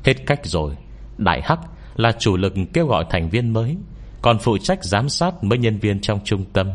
Hết 0.06 0.14
cách 0.28 0.40
rồi. 0.44 0.78
Đại 1.18 1.42
Hắc 1.44 1.60
là 1.96 2.12
chủ 2.20 2.38
lực 2.38 2.54
kêu 2.74 2.88
gọi 2.88 3.06
thành 3.10 3.30
viên 3.30 3.54
mới, 3.54 3.78
Còn 4.22 4.40
phụ 4.40 4.58
trách 4.58 4.84
giám 4.84 5.10
sát 5.10 5.44
mấy 5.44 5.60
nhân 5.60 5.78
viên 5.78 6.00
trong 6.00 6.20
trung 6.24 6.46
tâm. 6.54 6.68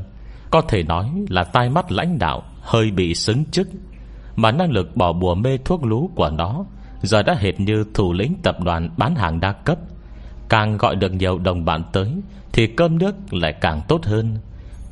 Có 0.51 0.61
thể 0.61 0.82
nói 0.82 1.11
là 1.28 1.44
tai 1.44 1.70
mắt 1.70 1.92
lãnh 1.92 2.18
đạo 2.18 2.42
Hơi 2.61 2.90
bị 2.90 3.14
xứng 3.14 3.44
chức. 3.44 3.68
Mà 4.36 4.51
năng 4.53 4.70
lực 4.70 4.97
bỏ 4.97 5.12
bùa 5.12 5.34
mê 5.34 5.59
thuốc 5.64 5.84
lú 5.84 6.11
của 6.14 6.30
nó 6.30 6.64
Giờ 7.03 7.22
đã 7.22 7.34
hệt 7.38 7.61
như 7.61 7.84
thủ 7.94 8.12
lĩnh 8.12 8.34
tập 8.42 8.61
đoàn 8.61 8.90
bán 8.97 9.14
hàng 9.14 9.40
đa 9.40 9.53
cấp. 9.53 9.78
Càng 10.49 10.76
gọi 10.76 10.97
được 10.97 11.12
nhiều 11.12 11.38
đồng 11.38 11.64
bạn 11.64 11.82
tới, 11.92 12.12
Thì 12.53 12.66
cơm 12.66 12.99
nước 12.99 13.14
lại 13.30 13.55
càng 13.61 13.82
tốt 13.88 14.05
hơn, 14.05 14.38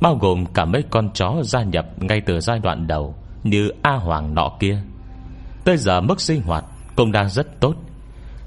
Bao 0.01 0.15
gồm 0.15 0.45
cả 0.45 0.65
mấy 0.65 0.83
con 0.89 1.09
chó 1.13 1.35
gia 1.43 1.63
nhập 1.63 1.85
Ngay 1.97 2.21
từ 2.21 2.39
giai 2.39 2.59
đoạn 2.59 2.87
đầu, 2.87 3.15
Như 3.43 3.71
A 3.81 3.91
Hoàng 3.91 4.35
nọ 4.35 4.51
kia. 4.59 4.81
Tới 5.63 5.77
giờ 5.77 6.01
mức 6.01 6.21
sinh 6.21 6.41
hoạt 6.41 6.65
cũng 6.95 7.11
đang 7.11 7.29
rất 7.29 7.59
tốt. 7.59 7.75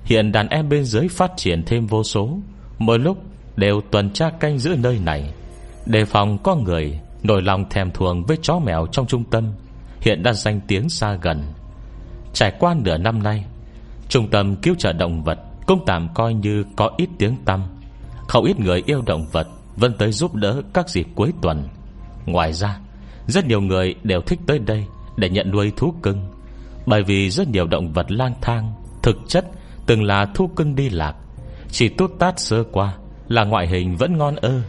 Hiện 0.05 0.33
đàn 0.33 0.49
em 0.49 0.69
bên 0.69 0.85
dưới 0.85 1.09
phát 1.09 1.33
triển 1.37 1.63
thêm 1.67 1.87
vô 1.87 2.05
số, 2.05 2.39
Mỗi 2.79 2.99
lúc 2.99 3.19
đều 3.57 3.81
tuần 3.91 4.11
tra 4.11 4.31
canh 4.31 4.59
giữ 4.59 4.77
nơi 4.79 4.99
này, 4.99 5.35
Đề 5.87 6.05
phòng 6.05 6.39
có 6.39 6.57
người 6.57 7.01
Nổi 7.23 7.43
lòng 7.43 7.69
thèm 7.71 7.91
thuồng 7.91 8.25
với 8.25 8.39
chó 8.43 8.59
mèo 8.59 8.87
trong 8.93 9.07
trung 9.07 9.25
tâm, 9.25 9.53
Hiện 10.01 10.23
đã 10.23 10.33
danh 10.33 10.61
tiếng 10.69 10.89
xa 10.89 11.19
gần. 11.23 11.43
Trải 12.33 12.53
qua 12.59 12.75
nửa 12.85 12.97
năm 12.97 13.23
nay, 13.23 13.45
Trung 14.09 14.31
tâm 14.31 14.57
cứu 14.57 14.75
trợ 14.79 14.93
động 14.93 15.23
vật 15.23 15.39
cũng 15.69 15.85
tạm 15.87 16.09
coi 16.15 16.35
như 16.35 16.65
có 16.77 16.91
ít 16.97 17.09
tiếng 17.19 17.37
tăm. 17.45 17.63
Không 18.29 18.45
ít 18.45 18.61
người 18.61 18.83
yêu 18.87 19.03
động 19.07 19.27
vật 19.33 19.49
Vẫn 19.77 19.93
tới 19.99 20.13
giúp 20.13 20.35
đỡ 20.35 20.63
các 20.75 20.89
dịp 20.89 21.07
cuối 21.15 21.33
tuần. 21.43 21.69
Ngoài 22.27 22.53
ra, 22.53 22.79
Rất 23.27 23.47
nhiều 23.47 23.61
người 23.61 23.95
đều 24.03 24.21
thích 24.21 24.39
tới 24.47 24.59
đây 24.59 24.85
Để 25.17 25.31
nhận 25.31 25.51
nuôi 25.51 25.73
thú 25.77 25.95
cưng. 26.03 26.29
Bởi 26.87 27.03
vì 27.03 27.31
rất 27.31 27.49
nhiều 27.49 27.67
động 27.67 27.93
vật 27.93 28.11
lang 28.13 28.35
thang, 28.41 28.73
Thực 29.03 29.17
chất 29.29 29.47
từng 29.87 30.03
là 30.03 30.27
thú 30.35 30.47
cưng 30.47 30.75
đi 30.75 30.89
lạc. 30.89 31.15
Chỉ 31.71 31.89
tút 31.89 32.19
tát 32.19 32.41
sơ 32.41 32.65
qua 32.73 32.95
Là 33.29 33.45
ngoại 33.45 33.67
hình 33.67 33.97
vẫn 33.97 34.19
ngon 34.19 34.37
ơ. 34.37 34.63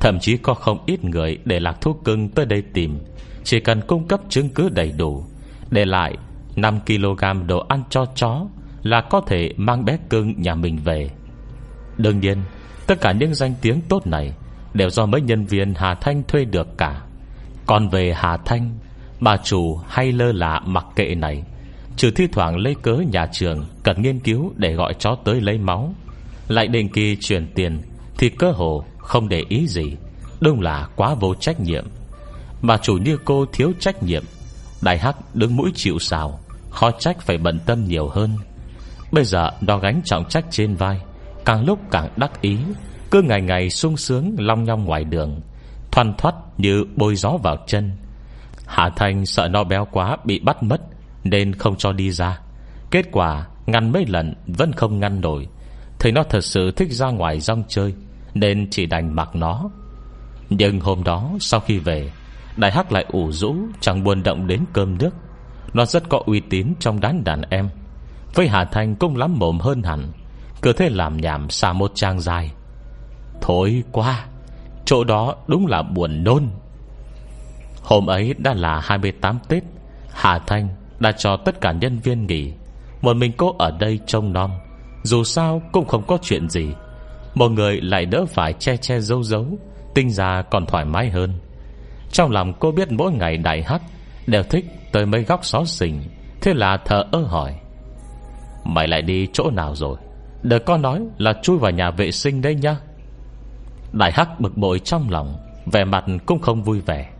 Thậm 0.00 0.18
chí 0.20 0.36
có 0.36 0.54
không 0.54 0.78
ít 0.86 1.04
người 1.04 1.38
để 1.44 1.60
lạc 1.60 1.80
thú 1.80 1.92
cưng 1.92 2.28
tới 2.28 2.46
đây 2.46 2.62
tìm, 2.62 2.98
Chỉ 3.44 3.60
cần 3.60 3.80
cung 3.86 4.08
cấp 4.08 4.20
chứng 4.28 4.48
cứ 4.48 4.68
đầy 4.68 4.92
đủ, 4.92 5.24
Để 5.70 5.84
lại 5.84 6.16
5kg 6.56 7.46
đồ 7.46 7.66
ăn 7.68 7.82
cho 7.90 8.06
chó 8.14 8.46
là 8.88 9.00
có 9.00 9.20
thể 9.26 9.50
mang 9.56 9.84
bé 9.84 9.98
cưng 10.10 10.42
nhà 10.42 10.54
mình 10.54 10.78
về. 10.84 11.10
Đương 11.96 12.20
nhiên, 12.20 12.38
Tất 12.86 13.00
cả 13.00 13.12
những 13.12 13.34
danh 13.34 13.54
tiếng 13.62 13.80
tốt 13.88 14.06
này 14.06 14.32
Đều 14.74 14.90
do 14.90 15.06
mấy 15.06 15.20
nhân 15.20 15.44
viên 15.44 15.74
Hà 15.74 15.94
Thanh 15.94 16.22
thuê 16.28 16.44
được 16.44 16.78
cả. 16.78 17.02
Còn 17.66 17.88
về 17.88 18.14
Hà 18.16 18.36
Thanh, 18.36 18.78
Bà 19.20 19.36
chủ 19.36 19.80
hay 19.88 20.12
lơ 20.12 20.32
là 20.32 20.60
mặc 20.60 20.86
kệ 20.96 21.14
này, 21.14 21.42
Trừ 21.96 22.10
thi 22.10 22.26
thoảng 22.32 22.56
lấy 22.56 22.74
cớ 22.82 22.92
nhà 23.12 23.26
trường 23.32 23.64
Cần 23.82 24.02
nghiên 24.02 24.18
cứu 24.18 24.52
để 24.56 24.74
gọi 24.74 24.94
chó 24.98 25.16
tới 25.24 25.40
lấy 25.40 25.58
máu, 25.58 25.94
Lại 26.48 26.68
định 26.68 26.88
kỳ 26.88 27.16
chuyển 27.20 27.46
tiền 27.54 27.80
Thì 28.18 28.28
cơ 28.28 28.50
hồ 28.50 28.84
không 28.98 29.28
để 29.28 29.44
ý 29.48 29.66
gì, 29.66 29.96
Đúng 30.40 30.60
là 30.60 30.88
quá 30.96 31.14
vô 31.14 31.34
trách 31.34 31.60
nhiệm. 31.60 31.86
Bà 32.62 32.76
chủ 32.76 32.96
như 32.96 33.18
cô 33.24 33.46
thiếu 33.52 33.72
trách 33.80 34.02
nhiệm, 34.02 34.22
Đại 34.82 34.98
Hắc 34.98 35.34
đứng 35.34 35.56
mũi 35.56 35.70
chịu 35.74 35.98
xào 35.98 36.40
Khó 36.70 36.90
trách 36.90 37.20
phải 37.20 37.38
bận 37.38 37.58
tâm 37.66 37.84
nhiều 37.84 38.08
hơn. 38.08 38.30
Bây 39.12 39.24
giờ 39.24 39.50
nó 39.60 39.78
gánh 39.78 40.00
trọng 40.04 40.24
trách 40.28 40.44
trên 40.50 40.74
vai, 40.74 41.00
Càng 41.44 41.64
lúc 41.64 41.78
càng 41.90 42.08
đắc 42.16 42.40
ý, 42.40 42.58
Cứ 43.10 43.22
ngày 43.22 43.40
ngày 43.40 43.70
sung 43.70 43.96
sướng 43.96 44.34
long 44.38 44.64
nhong 44.64 44.84
ngoài 44.84 45.04
đường, 45.04 45.40
Thoăn 45.90 46.14
thoắt 46.18 46.34
như 46.58 46.84
bôi 46.96 47.16
gió 47.16 47.30
vào 47.42 47.56
chân. 47.66 47.92
Hạ 48.66 48.90
Thành 48.96 49.26
sợ 49.26 49.48
nó 49.48 49.64
béo 49.64 49.86
quá 49.92 50.16
bị 50.24 50.38
bắt 50.38 50.62
mất, 50.62 50.80
Nên 51.24 51.52
không 51.52 51.76
cho 51.76 51.92
đi 51.92 52.10
ra. 52.10 52.38
Kết 52.90 53.06
quả, 53.12 53.46
Ngăn 53.66 53.92
mấy 53.92 54.06
lần 54.06 54.34
vẫn 54.46 54.72
không 54.72 55.00
ngăn 55.00 55.20
nổi. 55.20 55.48
Thấy 55.98 56.12
nó 56.12 56.22
thật 56.22 56.44
sự 56.44 56.70
thích 56.70 56.92
ra 56.92 57.06
ngoài 57.10 57.40
rong 57.40 57.62
chơi, 57.68 57.94
Nên 58.34 58.68
chỉ 58.70 58.86
đành 58.86 59.16
mặc 59.16 59.28
nó. 59.34 59.70
Nhưng 60.50 60.80
hôm 60.80 61.04
đó, 61.04 61.30
sau 61.40 61.60
khi 61.60 61.78
về, 61.78 62.10
Đại 62.56 62.72
Hắc 62.72 62.92
lại 62.92 63.04
ủ 63.08 63.32
rũ, 63.32 63.56
Chẳng 63.80 64.04
buồn 64.04 64.22
động 64.22 64.46
đến 64.46 64.64
cơm 64.72 64.98
nước. 64.98 65.10
Nó 65.74 65.84
rất 65.84 66.08
có 66.08 66.22
uy 66.26 66.40
tín 66.40 66.74
trong 66.80 67.00
đám 67.00 67.24
đàn 67.24 67.42
em. 67.50 67.68
Với 68.34 68.48
Hà 68.48 68.64
Thanh 68.64 68.96
cũng 68.96 69.16
lắm 69.16 69.38
mồm 69.38 69.60
hơn 69.60 69.82
hẳn, 69.82 70.12
Cứ 70.62 70.72
thế 70.72 70.88
làm 70.88 71.16
nhảm 71.16 71.50
xa 71.50 71.72
một 71.72 71.92
trang 71.94 72.20
dài. 72.20 72.50
Thôi 73.40 73.82
qua 73.92 74.26
Chỗ 74.84 75.04
đó 75.04 75.34
đúng 75.46 75.66
là 75.66 75.82
buồn 75.82 76.24
nôn. 76.24 76.44
Hôm 77.82 78.06
ấy 78.06 78.34
đã 78.38 78.54
là 78.54 78.80
28 78.80 79.38
Tết, 79.48 79.62
Hà 80.10 80.38
Thanh 80.38 80.68
đã 81.00 81.12
cho 81.12 81.36
tất 81.36 81.60
cả 81.60 81.72
nhân 81.72 81.98
viên 81.98 82.26
nghỉ. 82.26 82.52
Một 83.00 83.16
mình 83.16 83.32
cô 83.36 83.54
ở 83.58 83.70
đây 83.70 84.00
trông 84.06 84.32
non 84.32 84.50
Dù 85.02 85.24
sao 85.24 85.62
cũng 85.72 85.86
không 85.86 86.02
có 86.06 86.18
chuyện 86.22 86.48
gì. 86.48 86.68
Một 87.34 87.48
người 87.48 87.80
lại 87.80 88.06
đỡ 88.06 88.24
phải 88.26 88.52
che 88.52 88.76
che 88.76 89.00
dấu 89.00 89.22
dấu 89.22 89.46
Tinh 89.94 90.10
ra 90.10 90.42
còn 90.50 90.66
thoải 90.66 90.84
mái 90.84 91.10
hơn. 91.10 91.32
Trong 92.12 92.30
lòng 92.30 92.52
cô 92.60 92.70
biết 92.72 92.92
mỗi 92.92 93.12
ngày 93.12 93.36
đại 93.36 93.62
hắc 93.62 93.82
Đều 94.26 94.42
thích 94.42 94.64
tới 94.92 95.06
mấy 95.06 95.22
góc 95.22 95.44
xó 95.44 95.64
xỉnh, 95.64 96.02
Thế 96.40 96.54
là 96.54 96.76
thở 96.84 97.04
ơ 97.12 97.20
hỏi. 97.20 97.54
Mày 98.68 98.88
lại 98.88 99.02
đi 99.02 99.26
chỗ 99.32 99.50
nào 99.50 99.74
rồi? 99.74 99.96
Đợi 100.42 100.60
con 100.60 100.82
nói 100.82 101.00
là 101.18 101.32
chui 101.42 101.58
vào 101.58 101.70
nhà 101.70 101.90
vệ 101.90 102.10
sinh 102.10 102.42
đây 102.42 102.54
nhá. 102.54 102.76
Đại 103.92 104.12
hắc 104.12 104.40
bực 104.40 104.56
bội 104.56 104.78
trong 104.78 105.10
lòng, 105.10 105.36
Vẻ 105.72 105.84
mặt 105.84 106.04
cũng 106.26 106.40
không 106.40 106.62
vui 106.62 106.80
vẻ. 106.80 107.10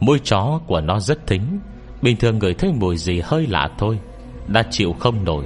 Mũi 0.00 0.20
chó 0.24 0.60
của 0.66 0.80
nó 0.80 1.00
rất 1.00 1.26
thính, 1.26 1.60
Bình 2.02 2.16
thường 2.16 2.38
người 2.38 2.54
thấy 2.54 2.72
mùi 2.72 2.96
gì 2.96 3.20
hơi 3.20 3.46
lạ 3.46 3.68
thôi, 3.78 3.98
Đã 4.46 4.62
chịu 4.70 4.92
không 4.92 5.24
nổi. 5.24 5.44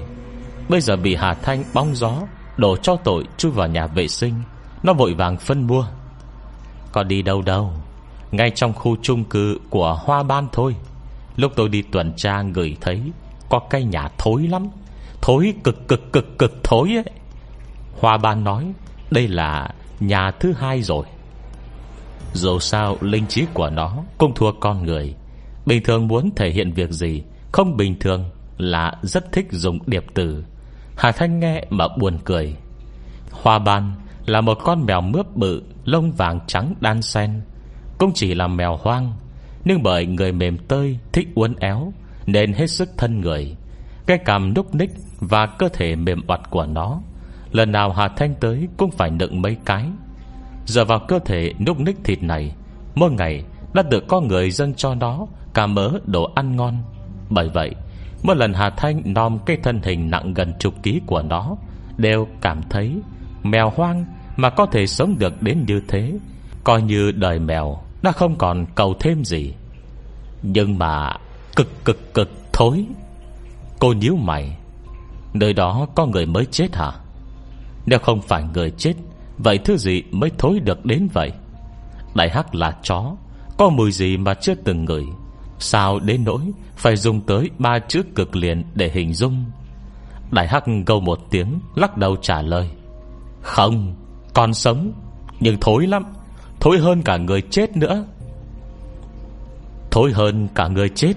Bây 0.68 0.80
giờ 0.80 0.96
bị 0.96 1.14
Hà 1.14 1.34
Thanh 1.34 1.64
bóng 1.74 1.94
gió, 1.94 2.12
Đổ 2.56 2.76
cho 2.76 2.96
tội 2.96 3.24
chui 3.36 3.52
vào 3.52 3.68
nhà 3.68 3.86
vệ 3.86 4.08
sinh, 4.08 4.34
Nó 4.82 4.92
vội 4.92 5.14
vàng 5.14 5.36
phân 5.36 5.66
mua 5.66 5.86
Còn 6.92 7.08
đi 7.08 7.22
đâu 7.22 7.42
đâu? 7.42 7.72
Ngay 8.30 8.50
trong 8.50 8.72
khu 8.72 8.96
chung 9.02 9.24
cư 9.24 9.58
của 9.70 10.00
Hoa 10.04 10.22
Ban 10.22 10.46
thôi. 10.52 10.76
Lúc 11.36 11.52
tôi 11.56 11.68
đi 11.68 11.82
tuần 11.82 12.12
tra 12.16 12.42
người 12.42 12.76
thấy 12.80 13.00
có 13.48 13.58
cây 13.70 13.84
nhà 13.84 14.08
thối 14.18 14.46
lắm. 14.46 14.66
Thối 15.20 15.54
cực 15.64 15.88
cực 15.88 16.12
cực 16.12 16.38
cực 16.38 16.64
thối 16.64 16.88
ấy. 16.94 17.04
Hoa 18.00 18.18
Ban 18.18 18.44
nói, 18.44 18.72
Đây 19.10 19.28
là 19.28 19.68
nhà 20.00 20.30
thứ 20.40 20.52
hai 20.52 20.82
rồi. 20.82 21.06
Dù 22.32 22.58
sao, 22.58 22.96
linh 23.00 23.26
trí 23.26 23.46
của 23.54 23.70
nó 23.70 23.96
Cũng 24.18 24.34
thua 24.34 24.52
con 24.52 24.86
người. 24.86 25.14
Bình 25.66 25.82
thường 25.84 26.08
muốn 26.08 26.30
thể 26.36 26.50
hiện 26.50 26.72
việc 26.72 26.90
gì, 26.90 27.22
Không 27.52 27.76
bình 27.76 27.98
thường 28.00 28.24
là 28.58 28.92
rất 29.02 29.32
thích 29.32 29.46
dùng 29.50 29.78
điệp 29.86 30.04
từ. 30.14 30.44
Hà 30.96 31.12
Thanh 31.12 31.40
nghe 31.40 31.64
mà 31.70 31.88
buồn 31.98 32.18
cười. 32.24 32.56
Hoa 33.30 33.58
ban 33.58 33.92
là 34.26 34.40
một 34.40 34.58
con 34.64 34.86
mèo 34.86 35.00
mướp 35.00 35.36
bự, 35.36 35.62
Lông 35.84 36.12
vàng 36.12 36.40
trắng 36.46 36.74
đan 36.80 37.02
sen 37.02 37.40
Cũng 37.98 38.12
chỉ 38.14 38.34
là 38.34 38.46
mèo 38.46 38.78
hoang, 38.82 39.12
Nhưng 39.64 39.82
bởi 39.82 40.06
người 40.06 40.32
mềm 40.32 40.58
tơi, 40.58 40.98
Thích 41.12 41.28
uốn 41.34 41.54
éo 41.60 41.92
nên 42.28 42.52
hết 42.52 42.66
sức 42.66 42.88
thân 42.96 43.20
người. 43.20 43.56
Cái 44.06 44.18
cằm 44.18 44.54
núc 44.54 44.74
ních 44.74 44.90
Và 45.20 45.46
cơ 45.46 45.68
thể 45.68 45.96
mềm 45.96 46.20
oặt 46.26 46.40
của 46.50 46.66
nó, 46.66 47.00
Lần 47.52 47.72
nào 47.72 47.92
Hà 47.92 48.08
Thanh 48.08 48.34
tới 48.34 48.68
Cũng 48.76 48.90
phải 48.90 49.10
nựng 49.10 49.42
mấy 49.42 49.56
cái. 49.64 49.84
Giờ 50.66 50.84
vào 50.84 50.98
cơ 51.08 51.18
thể 51.18 51.52
núc 51.66 51.80
ních 51.80 51.96
thịt 52.04 52.22
này, 52.22 52.54
Mỗi 52.94 53.10
ngày 53.10 53.44
đã 53.74 53.82
được 53.82 54.08
có 54.08 54.20
người 54.20 54.50
dâng 54.50 54.74
cho 54.74 54.94
nó 54.94 55.26
Cả 55.54 55.66
mớ 55.66 55.90
đồ 56.06 56.32
ăn 56.34 56.56
ngon. 56.56 56.82
Bởi 57.30 57.48
vậy, 57.48 57.74
Mỗi 58.22 58.36
lần 58.36 58.54
Hà 58.54 58.70
Thanh 58.70 59.02
nom 59.04 59.38
cái 59.46 59.56
thân 59.62 59.80
hình 59.82 60.10
nặng 60.10 60.34
gần 60.34 60.52
chục 60.58 60.74
ký 60.82 61.00
của 61.06 61.22
nó, 61.22 61.56
Đều 61.96 62.28
cảm 62.40 62.62
thấy 62.70 63.00
Mèo 63.42 63.72
hoang 63.76 64.04
mà 64.36 64.50
có 64.50 64.66
thể 64.66 64.86
sống 64.86 65.18
được 65.18 65.42
đến 65.42 65.64
như 65.68 65.82
thế. 65.88 66.12
Coi 66.64 66.82
như 66.82 67.12
đời 67.12 67.38
mèo 67.38 67.78
Đã 68.02 68.12
không 68.12 68.38
còn 68.38 68.66
cầu 68.74 68.94
thêm 69.00 69.24
gì. 69.24 69.54
Nhưng 70.42 70.78
mà 70.78 71.12
Cực 71.58 71.84
cực 71.84 72.14
cực 72.14 72.30
thối. 72.52 72.84
Cô 73.78 73.92
nhíu 73.92 74.16
mày. 74.16 74.56
Nơi 75.34 75.52
đó 75.52 75.86
có 75.94 76.06
người 76.06 76.26
mới 76.26 76.44
chết 76.44 76.76
hả? 76.76 76.92
Nếu 77.86 77.98
không 77.98 78.22
phải 78.22 78.44
người 78.54 78.70
chết, 78.70 78.94
Vậy 79.38 79.58
thứ 79.58 79.76
gì 79.76 80.02
mới 80.10 80.30
thối 80.38 80.60
được 80.60 80.84
đến 80.84 81.08
vậy? 81.12 81.32
Đại 82.14 82.30
Hắc 82.30 82.54
là 82.54 82.76
chó, 82.82 83.16
Có 83.56 83.68
mùi 83.68 83.92
gì 83.92 84.16
mà 84.16 84.34
chưa 84.34 84.54
từng 84.54 84.84
ngửi? 84.84 85.04
Sao 85.58 85.98
đến 85.98 86.24
nỗi 86.24 86.40
Phải 86.76 86.96
dùng 86.96 87.20
tới 87.20 87.50
ba 87.58 87.78
chữ 87.78 88.02
cực 88.14 88.36
liền 88.36 88.64
để 88.74 88.90
hình 88.94 89.14
dung? 89.14 89.44
Đại 90.30 90.48
Hắc 90.48 90.64
gâu 90.86 91.00
một 91.00 91.18
tiếng, 91.30 91.58
Lắc 91.74 91.96
đầu 91.96 92.16
trả 92.16 92.42
lời. 92.42 92.70
Không, 93.42 93.94
Còn 94.34 94.54
sống, 94.54 94.92
Nhưng 95.40 95.60
thối 95.60 95.86
lắm. 95.86 96.04
Thối 96.60 96.78
hơn 96.78 97.02
cả 97.02 97.16
người 97.16 97.42
chết 97.50 97.76
nữa. 97.76 98.04
Thối 99.90 100.12
hơn 100.12 100.48
cả 100.54 100.68
người 100.68 100.88
chết? 100.88 101.14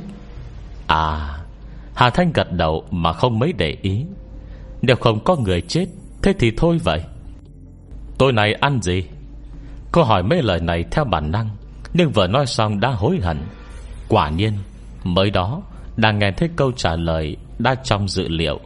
À 0.91 1.37
Hà 1.95 2.09
Thanh 2.09 2.31
gật 2.33 2.51
đầu 2.51 2.83
mà 2.91 3.13
không 3.13 3.39
mấy 3.39 3.53
để 3.53 3.77
ý. 3.81 4.05
Nếu 4.81 4.95
không 4.95 5.23
có 5.23 5.35
người 5.35 5.61
chết 5.61 5.85
Thế 6.23 6.33
thì 6.39 6.51
thôi 6.57 6.79
vậy. 6.83 7.01
Tôi 8.17 8.33
này 8.33 8.53
ăn 8.53 8.81
gì? 8.81 9.03
Cô 9.91 10.03
hỏi 10.03 10.23
mấy 10.23 10.41
lời 10.41 10.59
này 10.59 10.83
theo 10.91 11.05
bản 11.05 11.31
năng 11.31 11.49
Nhưng 11.93 12.11
vừa 12.11 12.27
nói 12.27 12.45
xong 12.45 12.79
đã 12.79 12.89
hối 12.89 13.19
hận. 13.23 13.37
Quả 14.07 14.29
nhiên 14.29 14.53
Mới 15.03 15.29
đó 15.29 15.61
Đang 15.97 16.19
nghe 16.19 16.31
thấy 16.31 16.49
câu 16.55 16.71
trả 16.71 16.95
lời 16.95 17.37
Đã 17.59 17.75
trong 17.75 18.07
dự 18.07 18.27
liệu. 18.27 18.59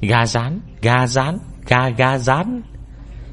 Gà 0.00 0.26
rán, 0.26 0.60
gà 0.82 1.06
rán, 1.06 1.38
gà 1.66 1.88
gà 1.88 2.18
rán. 2.18 2.62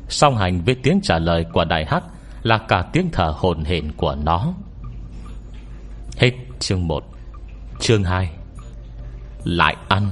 Song 0.09 0.37
hành 0.37 0.61
với 0.65 0.75
tiếng 0.75 0.99
trả 1.03 1.19
lời 1.19 1.45
của 1.53 1.65
đại 1.65 1.85
hắc 1.85 2.03
Là 2.43 2.57
cả 2.57 2.85
tiếng 2.93 3.09
thở 3.11 3.33
hồn 3.37 3.63
hển 3.63 3.91
của 3.91 4.15
nó. 4.23 4.53
Hết 6.17 6.31
chương 6.59 6.87
1 6.87 7.08
Chương 7.79 8.03
2 8.03 8.29
Lại 9.43 9.75
ăn. 9.87 10.11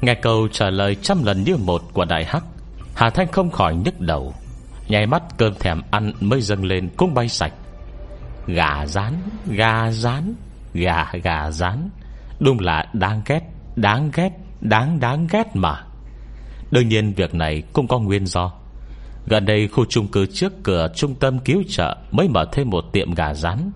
Nghe 0.00 0.14
câu 0.14 0.48
trả 0.48 0.70
lời 0.70 0.96
trăm 1.02 1.24
lần 1.24 1.44
như 1.44 1.56
một 1.56 1.82
của 1.92 2.04
đại 2.04 2.24
hắc, 2.24 2.44
Hà 2.94 3.10
Thanh 3.10 3.32
không 3.32 3.50
khỏi 3.50 3.74
nhức 3.74 4.00
đầu. 4.00 4.34
Nhảy 4.88 5.06
mắt 5.06 5.22
cơm 5.36 5.54
thèm 5.54 5.82
ăn 5.90 6.12
mới 6.20 6.40
dâng 6.40 6.64
lên, 6.64 6.88
cũng 6.96 7.14
bay 7.14 7.28
sạch. 7.28 7.52
Gà 8.46 8.86
rán 8.86 9.14
Gà 9.46 9.90
rán, 9.90 10.34
Gà 10.74 11.12
gà 11.22 11.50
rán. 11.50 11.88
Đúng 12.40 12.60
là 12.60 12.86
đáng 12.92 13.22
ghét 13.26 13.40
Đáng 13.76 14.10
ghét, 14.14 14.30
Đáng 14.60 15.00
đáng 15.00 15.26
ghét 15.30 15.46
mà. 15.54 15.84
Đương 16.70 16.88
nhiên 16.88 17.12
việc 17.12 17.34
này 17.34 17.62
cũng 17.72 17.88
có 17.88 17.98
nguyên 17.98 18.26
do. 18.26 18.52
Gần 19.26 19.46
đây 19.46 19.68
khu 19.68 19.84
chung 19.88 20.08
cư 20.08 20.26
trước 20.26 20.52
cửa 20.62 20.88
Trung 20.94 21.14
tâm 21.14 21.38
cứu 21.38 21.62
trợ 21.68 21.96
Mới 22.10 22.28
mở 22.28 22.44
thêm 22.52 22.70
một 22.70 22.84
tiệm 22.92 23.14
gà 23.14 23.34
rán. 23.34 23.70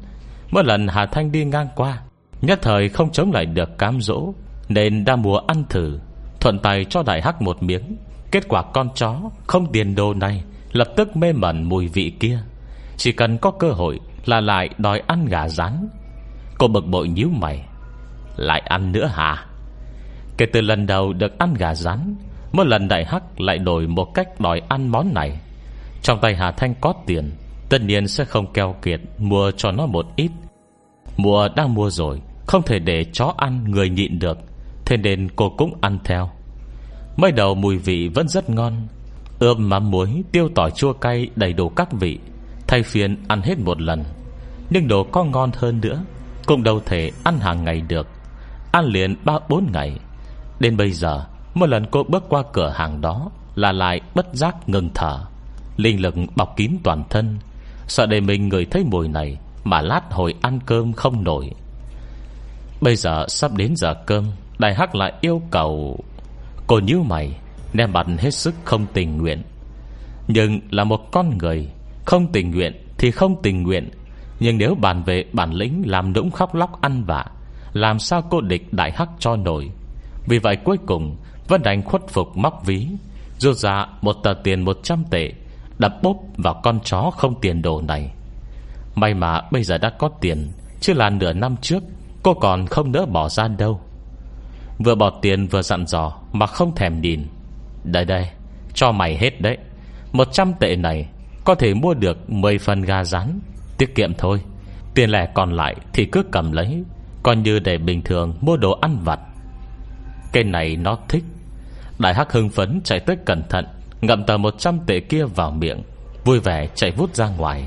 Mỗi 0.51 0.64
lần 0.64 0.88
Hà 0.88 1.07
Thanh 1.07 1.32
đi 1.32 1.45
ngang 1.45 1.68
qua 1.76 1.99
Nhất 2.43 2.59
thời 2.62 2.88
không 2.88 3.12
chống 3.12 3.32
lại 3.32 3.47
được 3.47 3.78
cám 3.78 4.01
dỗ, 4.01 4.32
Nên 4.68 5.05
đã 5.05 5.16
mua 5.16 5.38
ăn 5.38 5.64
thử, 5.68 5.99
Thuận 6.40 6.59
tay 6.59 6.84
cho 6.84 7.03
đại 7.03 7.22
hắc 7.22 7.43
một 7.43 7.62
miếng. 7.62 7.97
Kết 8.30 8.49
quả 8.49 8.62
con 8.62 8.88
chó 8.95 9.16
không 9.47 9.72
tiền 9.72 9.95
đồ 9.95 10.14
này, 10.14 10.45
Lập 10.72 10.88
tức 10.97 11.16
mê 11.16 11.32
mẩn 11.32 11.62
mùi 11.62 11.88
vị 11.88 12.12
kia. 12.20 12.38
Chỉ 12.97 13.12
cần 13.12 13.38
có 13.38 13.51
cơ 13.51 13.70
hội 13.70 14.01
là 14.26 14.40
lại 14.40 14.68
đòi 14.78 15.03
ăn 15.07 15.26
gà 15.26 15.49
rán. 15.49 15.88
Cô 16.59 16.68
bực 16.68 16.86
bội 16.86 17.09
nhíu 17.09 17.28
mày. 17.28 17.64
Lại 18.36 18.61
ăn 18.61 18.93
nữa 18.93 19.07
hả? 19.07 19.47
Kể 20.36 20.47
từ 20.53 20.61
lần 20.61 20.86
đầu 20.86 21.12
được 21.12 21.38
ăn 21.38 21.55
gà 21.55 21.74
rán 21.74 22.16
Mỗi 22.53 22.66
lần 22.66 22.88
đại 22.88 23.05
hắc 23.05 23.40
lại 23.40 23.59
đổi 23.59 23.86
một 23.86 24.14
cách 24.14 24.40
đòi 24.40 24.61
ăn 24.68 24.88
món 24.88 25.14
này. 25.14 25.40
Trong 26.03 26.20
tay 26.20 26.34
Hà 26.34 26.51
Thanh 26.51 26.74
có 26.80 26.95
tiền, 27.07 27.30
Tất 27.68 27.82
nhiên 27.82 28.09
sẽ 28.09 28.24
không 28.24 28.53
keo 28.53 28.74
kiệt 28.82 29.01
Mua 29.18 29.51
cho 29.51 29.72
nó 29.72 29.86
một 29.86 30.07
ít. 30.16 30.30
Mua 31.16 31.49
đang 31.57 31.74
mua 31.74 31.90
rồi 31.90 32.20
không 32.53 32.62
thể 32.62 32.78
để 32.78 33.05
chó 33.12 33.34
ăn 33.36 33.64
người 33.70 33.88
nhịn 33.88 34.18
được, 34.18 34.38
Thế 34.84 34.96
nên 34.96 35.28
cô 35.36 35.50
cũng 35.50 35.74
ăn 35.80 35.98
theo. 36.05 36.30
Mới 37.16 37.32
đầu 37.32 37.55
mùi 37.55 37.78
vị 37.78 38.09
vẫn 38.09 38.28
rất 38.28 38.50
ngon, 38.50 38.86
Ươm 39.38 39.68
mắm 39.68 39.90
muối 39.90 40.22
Tiêu 40.32 40.48
tỏi 40.55 40.70
chua 40.70 40.92
cay 40.92 41.30
đầy 41.36 41.53
đủ 41.53 41.68
các 41.68 41.92
vị, 41.92 42.18
Thay 42.66 42.82
phiên 42.82 43.16
ăn 43.28 43.42
hết 43.42 43.59
một 43.59 43.80
lần. 43.80 44.05
Nhưng 44.70 44.88
đồ 44.88 45.05
có 45.05 45.24
ngon 45.24 45.50
hơn 45.57 45.80
nữa, 45.80 46.05
Cũng 46.46 46.62
đâu 46.62 46.80
thể 46.86 47.11
ăn 47.24 47.38
hàng 47.38 47.64
ngày 47.64 47.82
được, 47.88 48.07
Ăn 48.72 48.84
liền 48.84 49.16
ba 49.24 49.38
bốn 49.48 49.66
ngày. 49.72 49.98
Đến 50.61 50.76
bây 50.76 50.90
giờ, 50.90 51.24
Một 51.55 51.66
lần 51.66 51.86
cô 51.90 52.05
bước 52.05 52.24
qua 52.28 52.42
cửa 52.53 52.72
hàng 52.76 53.00
đó 53.00 53.30
Là 53.55 53.72
lại 53.72 54.00
bất 54.14 54.26
giác 54.32 54.68
ngừng 54.68 54.90
thở, 54.94 55.20
Linh 55.76 56.03
lực 56.03 56.14
bọc 56.36 56.57
kín 56.57 56.70
toàn 56.82 57.05
thân. 57.11 57.38
Sợ 57.86 58.07
để 58.07 58.20
mình 58.20 58.48
người 58.48 58.64
thấy 58.64 58.84
mùi 58.84 59.09
này 59.09 59.38
Mà 59.64 59.80
lát 59.80 60.03
hồi 60.11 60.34
ăn 60.40 60.59
cơm 60.66 60.92
không 60.92 61.24
nổi. 61.24 61.50
Bây 62.83 62.97
giờ 62.97 63.24
sắp 63.28 63.51
đến 63.55 63.76
giờ 63.76 63.95
cơm, 64.07 64.24
Đại 64.59 64.74
Hắc 64.74 64.95
lại 64.95 65.12
yêu 65.20 65.43
cầu. 65.51 65.99
Cô 66.66 66.78
nhíu 66.78 67.03
mày, 67.03 67.37
Đem 67.72 67.93
mặt 67.93 68.07
hết 68.18 68.30
sức 68.30 68.55
không 68.64 68.87
tình 68.93 69.18
nguyện. 69.18 69.43
Nhưng 70.28 70.61
là 70.70 70.85
một 70.85 71.12
con 71.12 71.39
người, 71.39 71.68
Không 72.05 72.33
tình 72.33 72.51
nguyện 72.51 72.87
thì 72.99 73.11
không 73.11 73.43
tình 73.43 73.62
nguyện. 73.62 73.91
Nhưng 74.41 74.59
nếu 74.59 74.74
bàn 74.74 75.03
về 75.03 75.24
bản 75.33 75.53
lĩnh 75.53 75.83
Làm 75.87 76.12
nũng 76.12 76.30
khóc 76.30 76.55
lóc 76.55 76.80
ăn 76.80 77.05
vạ, 77.05 77.24
Làm 77.72 77.99
sao 77.99 78.22
cô 78.30 78.41
địch 78.41 78.72
đại 78.72 78.93
hắc 78.93 79.09
cho 79.18 79.37
nổi? 79.37 79.70
Vì 80.26 80.39
vậy 80.39 80.57
cuối 80.57 80.76
cùng 80.87 81.16
Vẫn 81.49 81.62
đành 81.62 81.83
khuất 81.83 82.03
phục 82.09 82.37
móc 82.37 82.62
ví, 82.66 82.89
Rút 83.39 83.57
ra 83.57 83.87
một 84.01 84.12
tờ 84.12 84.35
tiền 84.45 84.64
100 84.64 85.05
tệ, 85.11 85.33
Đập 85.78 85.93
bốp 86.03 86.16
vào 86.37 86.61
con 86.62 86.80
chó 86.85 87.11
không 87.16 87.41
tiền 87.41 87.62
đồ 87.62 87.80
này. 87.80 88.11
May 88.95 89.14
mà 89.14 89.41
bây 89.53 89.64
giờ 89.64 89.78
đã 89.78 89.91
có 89.91 90.09
tiền, 90.20 90.53
Chứ 90.80 90.93
là 90.93 91.11
nửa 91.11 91.33
năm 91.33 91.57
trước 91.62 91.83
Cô 92.23 92.35
còn 92.35 92.66
không 92.66 92.93
nỡ 92.93 93.07
bỏ 93.07 93.29
ra 93.29 93.49
đâu. 93.49 93.81
Vừa 94.79 94.95
bỏ 94.95 95.11
tiền 95.23 95.47
vừa 95.47 95.62
dặn 95.62 95.87
dò 95.87 96.12
Mà 96.33 96.47
không 96.47 96.75
thèm 96.75 97.01
nhìn. 97.01 97.27
Đây 97.85 98.05
đây, 98.05 98.29
Cho 98.75 98.93
mày 98.93 99.16
hết 99.16 99.41
đấy. 99.41 99.59
100 100.12 100.53
tệ 100.61 100.77
này 100.77 101.09
Có 101.45 101.55
thể 101.55 101.75
mua 101.75 101.95
được 101.95 102.31
10 102.31 102.59
phần 102.59 102.83
gà 102.83 103.05
rán. 103.05 103.41
Tiết 103.79 103.95
kiệm 103.95 104.14
thôi. 104.14 104.41
Tiền 104.95 105.11
lẻ 105.11 105.29
còn 105.35 105.53
lại 105.53 105.77
thì 105.93 106.05
cứ 106.05 106.23
cầm 106.33 106.53
lấy. 106.53 106.85
Còn 107.23 107.43
như 107.43 107.59
để 107.59 107.79
bình 107.79 108.03
thường 108.03 108.35
mua 108.41 108.57
đồ 108.57 108.79
ăn 108.81 108.99
vặt. 109.05 109.20
Cây 110.33 110.45
này 110.45 110.77
nó 110.77 110.99
thích. 111.09 111.25
Đại 111.99 112.14
hắc 112.14 112.33
hưng 112.33 112.51
phấn 112.51 112.81
chạy 112.85 113.01
tới 113.01 113.16
cẩn 113.27 113.43
thận, 113.49 113.66
Ngậm 114.01 114.25
tờ 114.25 114.37
100 114.37 114.79
tệ 114.87 115.01
kia 115.01 115.25
vào 115.25 115.51
miệng, 115.51 115.83
Vui 116.25 116.41
vẻ 116.41 116.68
chạy 116.75 116.91
vút 116.91 117.14
ra 117.14 117.29
ngoài. 117.29 117.64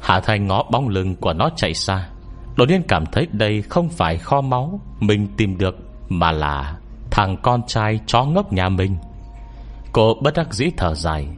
Hạ 0.00 0.20
Thanh 0.20 0.46
ngó 0.46 0.62
bóng 0.70 0.88
lưng 0.88 1.16
của 1.16 1.32
nó 1.32 1.50
chạy 1.56 1.74
xa. 1.74 2.08
Đột 2.56 2.68
nhiên 2.68 2.82
cảm 2.88 3.06
thấy 3.06 3.26
đây 3.32 3.62
không 3.62 3.88
phải 3.88 4.18
kho 4.18 4.40
máu 4.40 4.80
Mình 5.00 5.28
tìm 5.36 5.58
được, 5.58 5.76
Mà 6.08 6.32
là 6.32 6.76
thằng 7.10 7.36
con 7.42 7.62
trai 7.66 8.00
chó 8.06 8.24
ngốc 8.24 8.52
nhà 8.52 8.68
mình. 8.68 8.96
Cô 9.92 10.14
bất 10.22 10.34
đắc 10.34 10.54
dĩ 10.54 10.66
thở 10.76 10.94
dài, 10.94 11.28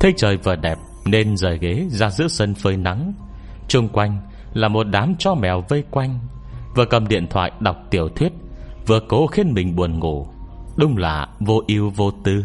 Thấy 0.00 0.12
trời 0.16 0.36
vừa 0.36 0.56
đẹp 0.56 0.78
Nên 1.04 1.36
rời 1.36 1.58
ghế 1.58 1.86
ra 1.90 2.10
giữa 2.10 2.28
sân 2.28 2.54
phơi 2.54 2.76
nắng. 2.76 3.12
Trung 3.68 3.88
quanh 3.88 4.20
là 4.52 4.68
một 4.68 4.84
đám 4.84 5.14
chó 5.18 5.34
mèo 5.34 5.64
vây 5.68 5.84
quanh, 5.90 6.18
Vừa 6.74 6.84
cầm 6.84 7.08
điện 7.08 7.26
thoại 7.30 7.52
đọc 7.60 7.76
tiểu 7.90 8.08
thuyết, 8.08 8.32
Vừa 8.86 9.00
cố 9.08 9.26
khiến 9.26 9.52
mình 9.54 9.76
buồn 9.76 9.98
ngủ. 9.98 10.26
Đúng 10.76 10.96
là 10.96 11.28
vô 11.40 11.62
ưu 11.68 11.90
vô 11.90 12.10
tư. 12.24 12.44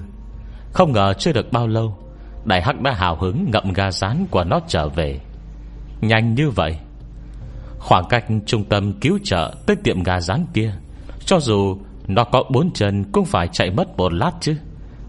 Không 0.74 0.92
ngờ 0.92 1.14
chưa 1.14 1.34
được 1.34 1.52
bao 1.52 1.68
lâu, 1.68 1.98
Đại 2.46 2.62
Hắc 2.62 2.82
đã 2.82 2.92
hào 2.92 3.16
hứng 3.16 3.52
ngậm 3.52 3.74
ga 3.74 3.92
rán 3.92 4.26
của 4.32 4.44
nó 4.44 4.60
trở 4.68 4.90
về. 4.90 5.20
Nhanh 6.02 6.36
như 6.36 6.50
vậy. 6.50 6.78
Khoảng 7.80 8.06
cách 8.10 8.26
trung 8.46 8.64
tâm 8.64 8.94
cứu 8.94 9.20
trợ 9.24 9.54
Tới 9.66 9.76
tiệm 9.76 10.04
gà 10.04 10.20
rán 10.20 10.46
kia. 10.54 10.74
Cho 11.26 11.40
dù 11.40 11.78
nó 12.08 12.24
có 12.24 12.44
bốn 12.50 12.72
chân 12.74 13.04
Cũng 13.12 13.26
phải 13.26 13.48
chạy 13.48 13.72
mất 13.72 13.98
một 13.98 14.14
lát 14.14 14.32
chứ. 14.42 14.56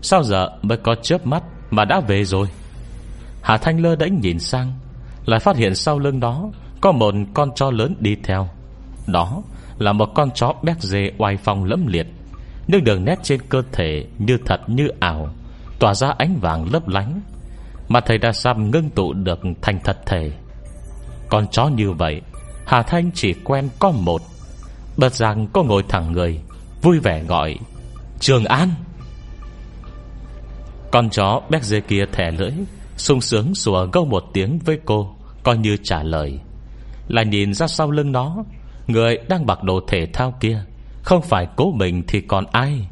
Sao 0.02 0.22
giờ 0.22 0.48
mới 0.62 0.78
có 0.78 0.94
chớp 0.94 1.26
mắt 1.26 1.42
Mà 1.70 1.84
đã 1.84 2.00
về 2.00 2.24
rồi? 2.24 2.46
Hà 3.42 3.56
Thanh 3.56 3.80
lơ 3.80 3.96
đánh 3.96 4.20
nhìn 4.20 4.38
sang, 4.38 4.72
Lại 5.24 5.40
phát 5.40 5.56
hiện 5.56 5.74
sau 5.74 5.98
lưng 5.98 6.20
đó 6.20 6.50
Có 6.80 6.92
một 6.92 7.14
con 7.34 7.50
chó 7.54 7.70
lớn 7.70 7.94
đi 7.98 8.16
theo. 8.22 8.48
Đó 9.06 9.42
là 9.78 9.92
một 9.92 10.08
con 10.14 10.30
chó 10.30 10.54
béc 10.62 10.80
dê 10.80 11.10
oai 11.18 11.36
phong 11.36 11.64
lẫm 11.64 11.86
liệt, 11.86 12.06
Nhưng 12.66 12.84
đường 12.84 13.04
nét 13.04 13.18
trên 13.22 13.40
cơ 13.48 13.62
thể 13.72 14.06
Như 14.18 14.38
thật 14.46 14.60
như 14.66 14.88
ảo, 15.00 15.28
Tỏa 15.78 15.94
ra 15.94 16.14
ánh 16.18 16.38
vàng 16.40 16.72
lấp 16.72 16.88
lánh, 16.88 17.20
Mà 17.88 18.00
thầy 18.00 18.18
Đa 18.18 18.32
Sam 18.32 18.70
ngưng 18.70 18.90
tụ 18.90 19.12
được 19.12 19.40
thành 19.62 19.78
thật 19.84 19.98
thể. 20.06 20.30
Con 21.28 21.46
chó 21.50 21.68
như 21.68 21.92
vậy 21.92 22.20
Hà 22.70 22.82
Thanh 22.82 23.10
chỉ 23.14 23.34
quen 23.44 23.68
có 23.78 23.90
một. 23.90 24.22
Bật 24.96 25.14
rằng 25.14 25.46
có 25.52 25.62
ngồi 25.62 25.82
thẳng 25.88 26.12
người, 26.12 26.40
Vui 26.82 26.98
vẻ 26.98 27.24
gọi, 27.24 27.58
Trường 28.20 28.44
An. 28.44 28.70
Con 30.90 31.10
chó 31.10 31.40
béc 31.50 31.62
dê 31.62 31.80
kia 31.80 32.04
thẻ 32.12 32.30
lưỡi, 32.30 32.52
sung 32.96 33.20
sướng 33.20 33.54
sủa 33.54 33.86
gâu 33.92 34.04
một 34.04 34.24
tiếng 34.32 34.58
với 34.58 34.78
cô, 34.84 35.14
Coi 35.42 35.58
như 35.58 35.76
trả 35.82 36.02
lời. 36.02 36.40
Là 37.08 37.22
nhìn 37.22 37.54
ra 37.54 37.66
sau 37.66 37.90
lưng 37.90 38.12
nó, 38.12 38.36
Người 38.86 39.18
đang 39.28 39.46
mặc 39.46 39.62
đồ 39.62 39.80
thể 39.88 40.06
thao 40.12 40.34
kia, 40.40 40.64
Không 41.02 41.22
phải 41.22 41.46
Cố 41.56 41.72
Bình 41.78 42.02
thì 42.08 42.20
còn 42.20 42.44
ai? 42.52 42.88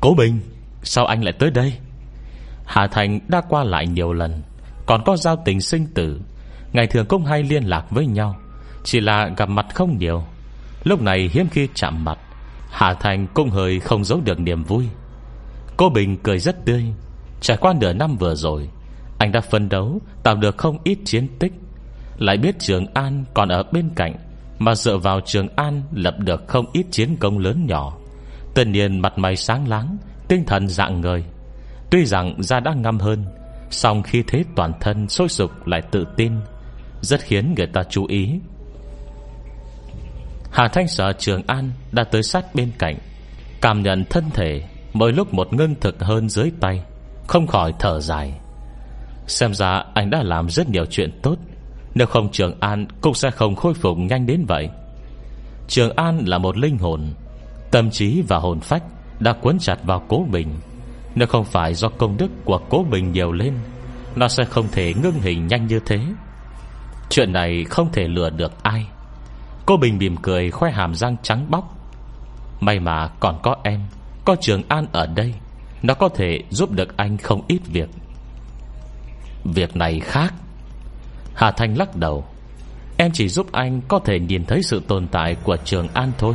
Cố 0.00 0.14
Bình 0.14 0.40
Sao 0.82 1.06
anh 1.06 1.24
lại 1.24 1.34
tới 1.38 1.50
đây? 1.50 1.72
Hà 2.64 2.86
Thành 2.86 3.20
đã 3.28 3.42
qua 3.48 3.64
lại 3.64 3.86
nhiều 3.86 4.12
lần, 4.12 4.42
Còn 4.86 5.02
có 5.04 5.16
giao 5.16 5.36
tình 5.44 5.60
sinh 5.60 5.86
tử. 5.94 6.20
Ngày 6.72 6.86
thường 6.86 7.06
cũng 7.06 7.24
hay 7.24 7.42
liên 7.42 7.64
lạc 7.64 7.90
với 7.90 8.06
nhau 8.06 8.36
chỉ 8.84 9.00
là 9.00 9.28
gặp 9.36 9.48
mặt 9.48 9.66
không 9.74 9.98
nhiều. 9.98 10.24
Lúc 10.84 11.02
này 11.02 11.30
hiếm 11.32 11.46
khi 11.50 11.68
chạm 11.74 12.04
mặt, 12.04 12.18
Hà 12.70 12.94
Thành 12.94 13.26
cũng 13.34 13.50
hơi 13.50 13.80
không 13.80 14.04
giấu 14.04 14.20
được 14.20 14.40
niềm 14.40 14.64
vui. 14.64 14.84
Cô 15.76 15.88
Bình 15.88 16.16
cười 16.22 16.38
rất 16.38 16.64
tươi. 16.64 16.84
Trải 17.40 17.56
qua 17.56 17.74
nửa 17.80 17.92
năm 17.92 18.16
vừa 18.16 18.34
rồi, 18.34 18.68
Anh 19.18 19.32
đã 19.32 19.40
phân 19.40 19.68
đấu, 19.68 20.00
Tạo 20.22 20.36
được 20.36 20.58
không 20.58 20.78
ít 20.84 20.98
chiến 21.04 21.28
tích. 21.38 21.52
Lại 22.18 22.36
biết 22.36 22.58
Trường 22.58 22.86
An 22.94 23.24
còn 23.34 23.48
ở 23.48 23.62
bên 23.72 23.90
cạnh, 23.96 24.14
Mà 24.58 24.74
dựa 24.74 24.96
vào 24.96 25.20
Trường 25.20 25.48
An 25.56 25.82
Lập 25.92 26.14
được 26.18 26.48
không 26.48 26.66
ít 26.72 26.86
chiến 26.90 27.16
công 27.16 27.38
lớn 27.38 27.66
nhỏ. 27.66 27.96
Tất 28.54 28.66
nhiên 28.66 29.00
mặt 29.00 29.18
mày 29.18 29.36
sáng 29.36 29.68
láng, 29.68 29.96
Tinh 30.28 30.44
thần 30.46 30.68
dạng 30.68 31.00
người. 31.00 31.24
Tuy 31.90 32.04
rằng 32.04 32.42
da 32.42 32.60
đã 32.60 32.74
ngâm 32.74 32.98
hơn, 32.98 33.24
song 33.70 34.02
khi 34.02 34.22
thế 34.26 34.44
toàn 34.56 34.72
thân 34.80 35.08
sôi 35.08 35.28
sục 35.28 35.66
lại 35.66 35.82
tự 35.90 36.04
tin, 36.16 36.32
Rất 37.00 37.20
khiến 37.20 37.54
người 37.56 37.66
ta 37.66 37.82
chú 37.90 38.06
ý. 38.06 38.40
Hà 40.54 40.68
Thanh 40.68 40.88
sợ 40.88 41.12
Trường 41.18 41.42
An 41.46 41.70
Đã 41.92 42.04
tới 42.04 42.22
sát 42.22 42.54
bên 42.54 42.72
cạnh, 42.78 42.98
Cảm 43.60 43.82
nhận 43.82 44.04
thân 44.10 44.24
thể 44.30 44.62
Mỗi 44.92 45.12
lúc 45.12 45.34
một 45.34 45.52
ngưng 45.52 45.74
thực 45.80 46.02
hơn 46.02 46.28
dưới 46.28 46.52
tay, 46.60 46.82
Không 47.26 47.46
khỏi 47.46 47.72
thở 47.78 48.00
dài. 48.00 48.32
Xem 49.26 49.54
ra 49.54 49.84
anh 49.94 50.10
đã 50.10 50.22
làm 50.22 50.48
rất 50.50 50.68
nhiều 50.68 50.84
chuyện 50.90 51.20
tốt, 51.22 51.36
Nếu 51.94 52.06
không 52.06 52.32
Trường 52.32 52.60
An 52.60 52.86
Cũng 53.00 53.14
sẽ 53.14 53.30
không 53.30 53.54
khôi 53.54 53.74
phục 53.74 53.98
nhanh 53.98 54.26
đến 54.26 54.44
vậy. 54.48 54.68
Trường 55.68 55.96
An 55.96 56.22
là 56.26 56.38
một 56.38 56.56
linh 56.56 56.78
hồn, 56.78 57.00
Tâm 57.70 57.90
trí 57.90 58.22
và 58.28 58.38
hồn 58.38 58.60
phách 58.60 58.82
Đã 59.20 59.32
cuốn 59.32 59.58
chặt 59.58 59.76
vào 59.84 60.04
cố 60.08 60.26
bình 60.30 60.48
Nếu 61.14 61.28
không 61.28 61.44
phải 61.44 61.74
do 61.74 61.88
công 61.88 62.16
đức 62.16 62.30
của 62.44 62.60
cố 62.68 62.86
bình 62.90 63.12
nhiều 63.12 63.32
lên, 63.32 63.54
Nó 64.16 64.28
sẽ 64.28 64.44
không 64.44 64.66
thể 64.72 64.94
ngưng 65.02 65.20
hình 65.20 65.46
nhanh 65.46 65.66
như 65.66 65.80
thế. 65.86 66.00
Chuyện 67.10 67.32
này 67.32 67.64
không 67.64 67.92
thể 67.92 68.08
lừa 68.08 68.30
được 68.30 68.62
ai. 68.62 68.86
Cô 69.66 69.76
Bình 69.76 69.98
mỉm 69.98 70.16
cười, 70.16 70.50
khoe 70.50 70.70
hàm 70.70 70.94
răng 70.94 71.16
trắng 71.22 71.46
bóc. 71.50 71.74
May 72.60 72.80
mà 72.80 73.08
còn 73.20 73.38
có 73.42 73.56
em, 73.62 73.80
Có 74.24 74.36
Trường 74.40 74.62
An 74.68 74.86
ở 74.92 75.06
đây, 75.06 75.34
Nó 75.82 75.94
có 75.94 76.08
thể 76.08 76.38
giúp 76.50 76.70
được 76.70 76.96
anh 76.96 77.18
không 77.18 77.42
ít 77.48 77.60
việc. 77.66 77.88
Việc 79.44 79.76
này 79.76 80.00
khác. 80.00 80.34
Hà 81.34 81.50
Thanh 81.50 81.78
lắc 81.78 81.96
đầu. 81.96 82.24
Em 82.96 83.10
chỉ 83.12 83.28
giúp 83.28 83.52
anh 83.52 83.80
có 83.88 83.98
thể 83.98 84.18
nhìn 84.20 84.44
thấy 84.44 84.62
sự 84.62 84.82
tồn 84.88 85.08
tại 85.08 85.36
của 85.44 85.56
Trường 85.56 85.88
An 85.88 86.12
thôi. 86.18 86.34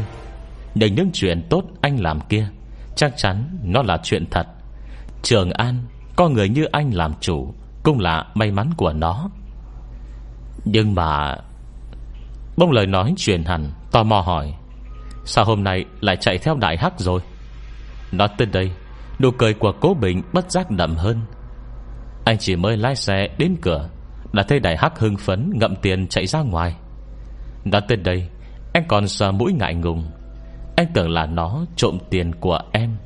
Nhưng 0.76 0.96
những 0.96 1.10
chuyện 1.14 1.48
tốt 1.50 1.64
anh 1.82 2.00
làm 2.00 2.20
kia, 2.22 2.48
Chắc 2.96 3.14
chắn 3.18 3.58
nó 3.64 3.82
là 3.82 3.98
chuyện 4.04 4.26
thật. 4.32 4.48
Trường 5.22 5.52
An, 5.52 5.76
Có 6.16 6.30
người 6.30 6.50
như 6.50 6.66
anh 6.66 6.94
làm 6.94 7.14
chủ, 7.22 7.54
Cũng 7.84 8.00
là 8.00 8.26
may 8.34 8.52
mắn 8.52 8.70
của 8.78 8.94
nó. 8.94 9.30
Nhưng 10.66 10.96
mà 10.96 11.38
Bông 12.60 12.72
lời 12.72 12.88
nói 12.88 13.14
truyền 13.18 13.44
hẳn, 13.44 13.72
Tò 13.92 14.04
mò 14.04 14.22
hỏi, 14.22 14.54
Sao 15.26 15.46
hôm 15.46 15.64
nay 15.64 15.86
lại 16.02 16.16
chạy 16.16 16.38
theo 16.38 16.56
đại 16.56 16.78
hắc 16.78 17.00
rồi? 17.00 17.22
Nói 18.12 18.28
tới 18.38 18.48
đây, 18.48 18.72
Nụ 19.20 19.32
cười 19.32 19.54
của 19.54 19.72
cố 19.82 19.94
bình 19.94 20.22
bất 20.34 20.52
giác 20.52 20.72
đậm 20.72 20.96
hơn. 20.96 21.22
Anh 22.26 22.38
chỉ 22.38 22.56
mới 22.56 22.78
lái 22.78 22.96
xe 22.96 23.28
đến 23.38 23.56
cửa, 23.62 23.90
Đã 24.34 24.44
thấy 24.44 24.60
đại 24.60 24.78
hắc 24.78 25.00
hưng 25.00 25.18
phấn 25.18 25.52
Ngậm 25.56 25.76
tiền 25.76 26.08
chạy 26.08 26.28
ra 26.28 26.42
ngoài. 26.42 26.76
Nói 27.66 27.82
tới 27.88 27.98
đây, 27.98 28.30
Anh 28.74 28.84
còn 28.88 29.08
sợ 29.08 29.32
mũi 29.32 29.54
ngại 29.54 29.76
ngùng. 29.76 30.12
Anh 30.76 30.88
tưởng 30.94 31.10
là 31.10 31.26
nó 31.26 31.66
trộm 31.76 31.98
tiền 32.10 32.36
của 32.40 32.60
em. 32.72 32.98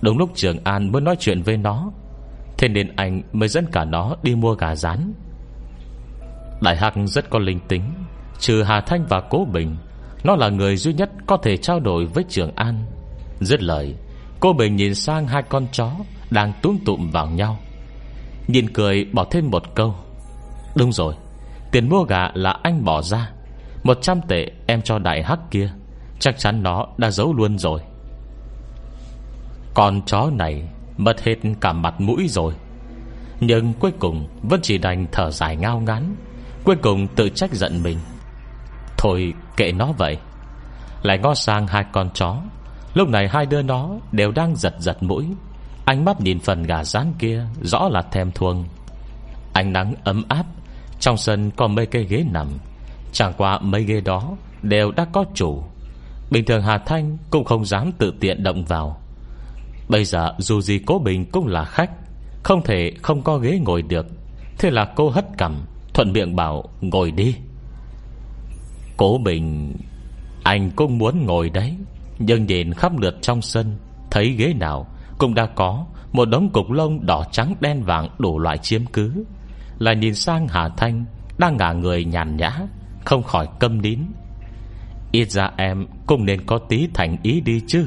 Đúng 0.00 0.18
lúc 0.18 0.30
Trường 0.34 0.64
An 0.64 0.92
muốn 0.92 1.04
nói 1.04 1.16
chuyện 1.18 1.42
với 1.42 1.56
nó, 1.56 1.90
Thế 2.58 2.68
nên 2.68 2.96
anh 2.96 3.22
mới 3.32 3.48
dẫn 3.48 3.66
cả 3.72 3.84
nó 3.84 4.16
đi 4.22 4.34
mua 4.34 4.54
gà 4.54 4.74
rán. 4.74 5.12
Đại 6.60 6.76
Hắc 6.76 6.94
rất 7.06 7.30
có 7.30 7.38
linh 7.38 7.60
tính 7.68 7.82
Trừ 8.38 8.62
Hà 8.62 8.80
Thanh 8.80 9.06
và 9.06 9.20
Cố 9.20 9.46
Bình 9.52 9.76
Nó 10.24 10.36
là 10.36 10.48
người 10.48 10.76
duy 10.76 10.92
nhất 10.92 11.10
có 11.26 11.36
thể 11.36 11.56
trao 11.56 11.80
đổi 11.80 12.06
với 12.06 12.24
Trường 12.28 12.50
An. 12.54 12.84
Dứt 13.40 13.62
lời 13.62 13.94
Cô 14.40 14.52
Bình 14.52 14.76
nhìn 14.76 14.94
sang 14.94 15.26
hai 15.26 15.42
con 15.42 15.66
chó 15.72 15.90
Đang 16.30 16.52
túm 16.62 16.78
tụm 16.84 17.10
vào 17.10 17.26
nhau. 17.26 17.58
Nhìn 18.48 18.72
cười 18.72 19.04
bỏ 19.12 19.24
thêm 19.30 19.50
một 19.50 19.74
câu. 19.74 19.94
Đúng 20.74 20.92
rồi 20.92 21.14
Tiền 21.72 21.88
mua 21.88 22.02
gà 22.02 22.30
là 22.34 22.58
anh 22.62 22.84
bỏ 22.84 23.02
ra. 23.02 23.30
Một 23.82 23.98
trăm 24.02 24.20
tệ 24.28 24.46
em 24.66 24.82
cho 24.82 24.98
đại 24.98 25.22
hắc 25.22 25.38
kia 25.50 25.70
Chắc 26.18 26.38
chắn 26.38 26.62
nó 26.62 26.86
đã 26.96 27.10
giấu 27.10 27.34
luôn 27.34 27.58
rồi. 27.58 27.80
Con 29.74 30.02
chó 30.06 30.30
này 30.32 30.62
Mất 30.96 31.22
hết 31.22 31.36
cả 31.60 31.72
mặt 31.72 32.00
mũi 32.00 32.28
rồi. 32.28 32.54
Nhưng 33.40 33.72
cuối 33.72 33.92
cùng 33.98 34.28
Vẫn 34.42 34.60
chỉ 34.62 34.78
đành 34.78 35.06
thở 35.12 35.30
dài 35.30 35.56
ngao 35.56 35.80
ngán, 35.80 36.16
Cuối 36.64 36.76
cùng 36.76 37.08
tự 37.08 37.28
trách 37.28 37.52
giận 37.52 37.82
mình. 37.82 37.98
Thôi 39.02 39.34
kệ 39.56 39.72
nó 39.72 39.92
vậy. 39.92 40.18
Lại 41.02 41.18
ngó 41.18 41.34
sang 41.34 41.66
hai 41.66 41.84
con 41.92 42.10
chó. 42.14 42.36
Lúc 42.94 43.08
này 43.08 43.28
hai 43.28 43.46
đứa 43.46 43.62
nó 43.62 43.90
đều 44.12 44.32
đang 44.32 44.56
giật 44.56 44.74
giật 44.78 45.02
mũi. 45.02 45.26
Ánh 45.84 46.04
mắt 46.04 46.20
nhìn 46.20 46.40
phần 46.40 46.62
gà 46.62 46.84
rán 46.84 47.12
kia 47.18 47.44
Rõ 47.62 47.88
là 47.88 48.02
thèm 48.02 48.32
thuồng. 48.32 48.64
Ánh 49.52 49.72
nắng 49.72 49.94
ấm 50.04 50.22
áp, 50.28 50.46
Trong 51.00 51.16
sân 51.16 51.50
có 51.50 51.66
mấy 51.66 51.86
cây 51.86 52.04
ghế 52.04 52.24
nằm. 52.32 52.48
Chẳng 53.12 53.32
qua 53.36 53.58
mấy 53.58 53.84
ghế 53.84 54.00
đó 54.00 54.36
Đều 54.62 54.92
đã 54.92 55.06
có 55.12 55.24
chủ. 55.34 55.62
Bình 56.30 56.44
thường 56.44 56.62
Hà 56.62 56.78
Thanh 56.78 57.16
Cũng 57.30 57.44
không 57.44 57.64
dám 57.64 57.92
tự 57.92 58.12
tiện 58.20 58.42
động 58.42 58.64
vào. 58.64 59.00
Bây 59.88 60.04
giờ 60.04 60.34
dù 60.38 60.60
gì 60.60 60.78
cố 60.86 60.98
Bình 60.98 61.26
cũng 61.32 61.46
là 61.46 61.64
khách, 61.64 61.90
Không 62.42 62.62
thể 62.62 62.92
không 63.02 63.22
có 63.22 63.38
ghế 63.38 63.58
ngồi 63.58 63.82
được. 63.82 64.06
Thế 64.58 64.70
là 64.70 64.84
cô 64.96 65.10
hất 65.10 65.26
cằm, 65.38 65.56
Thuận 65.94 66.12
miệng 66.12 66.36
bảo, 66.36 66.64
ngồi 66.80 67.10
đi. 67.10 67.36
Cố 69.02 69.18
Bình, 69.18 69.76
Anh 70.42 70.70
cũng 70.76 70.98
muốn 70.98 71.26
ngồi 71.26 71.50
đấy, 71.50 71.76
Nhưng 72.18 72.46
nhìn 72.46 72.72
khắp 72.74 72.98
lượt 72.98 73.14
trong 73.22 73.42
sân, 73.42 73.76
Thấy 74.10 74.28
ghế 74.28 74.54
nào 74.54 74.86
Cũng 75.18 75.34
đã 75.34 75.46
có 75.46 75.86
Một 76.12 76.24
đống 76.24 76.50
cục 76.50 76.70
lông 76.70 77.06
đỏ 77.06 77.24
trắng 77.32 77.54
đen 77.60 77.82
vàng 77.82 78.08
đủ 78.18 78.38
loại 78.38 78.58
chiếm 78.58 78.86
cứ. 78.86 79.24
Là 79.78 79.92
nhìn 79.92 80.14
sang 80.14 80.48
Hà 80.48 80.68
Thanh, 80.68 81.04
Đang 81.38 81.56
ngả 81.56 81.72
người 81.72 82.04
nhàn 82.04 82.36
nhã, 82.36 82.58
Không 83.04 83.22
khỏi 83.22 83.48
câm 83.60 83.82
nín. 83.82 83.98
Ít 85.12 85.30
ra 85.30 85.50
em 85.56 85.86
cũng 86.06 86.24
nên 86.24 86.46
có 86.46 86.58
tí 86.58 86.88
thành 86.94 87.16
ý 87.22 87.40
đi 87.40 87.60
chứ. 87.66 87.86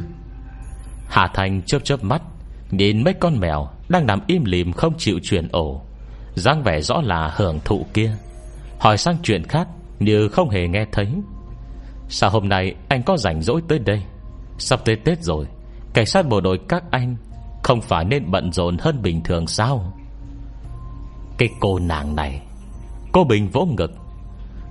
Hà 1.08 1.28
Thành 1.34 1.62
chớp 1.62 1.80
chớp 1.84 2.04
mắt, 2.04 2.22
Nhìn 2.72 3.04
mấy 3.04 3.14
con 3.14 3.40
mèo 3.40 3.68
Đang 3.90 4.06
nằm 4.06 4.20
im 4.28 4.46
lìm 4.46 4.74
không 4.74 4.94
chịu 4.98 5.20
chuyển 5.24 5.48
ổ, 5.52 5.82
dáng 6.34 6.64
vẻ 6.64 6.82
rõ 6.82 7.02
là 7.02 7.34
hưởng 7.36 7.60
thụ 7.66 7.86
kia. 7.94 8.18
Hỏi 8.80 8.98
sang 8.98 9.18
chuyện 9.24 9.44
khác 9.44 9.68
như 10.00 10.28
không 10.28 10.50
hề 10.50 10.68
nghe 10.68 10.86
thấy. 10.92 11.08
Sao 12.10 12.30
hôm 12.30 12.50
nay 12.50 12.76
anh 12.88 13.04
có 13.04 13.18
rảnh 13.18 13.42
rỗi 13.42 13.62
tới 13.68 13.80
đây? 13.80 14.04
Sắp 14.58 14.80
tới 14.86 14.96
Tết 14.96 15.24
rồi, 15.24 15.46
Cảnh 15.94 16.06
sát 16.06 16.28
bộ 16.28 16.42
đội 16.42 16.60
các 16.70 16.84
anh 16.92 17.16
Không 17.64 17.82
phải 17.82 18.06
nên 18.06 18.32
bận 18.32 18.52
rộn 18.52 18.78
hơn 18.78 19.02
bình 19.02 19.24
thường 19.24 19.48
sao? 19.48 19.94
Cái 21.38 21.50
cô 21.60 21.80
nàng 21.80 22.16
này, 22.16 22.42
Cô 23.12 23.24
Bình 23.24 23.50
vỗ 23.50 23.66
ngực. 23.66 23.92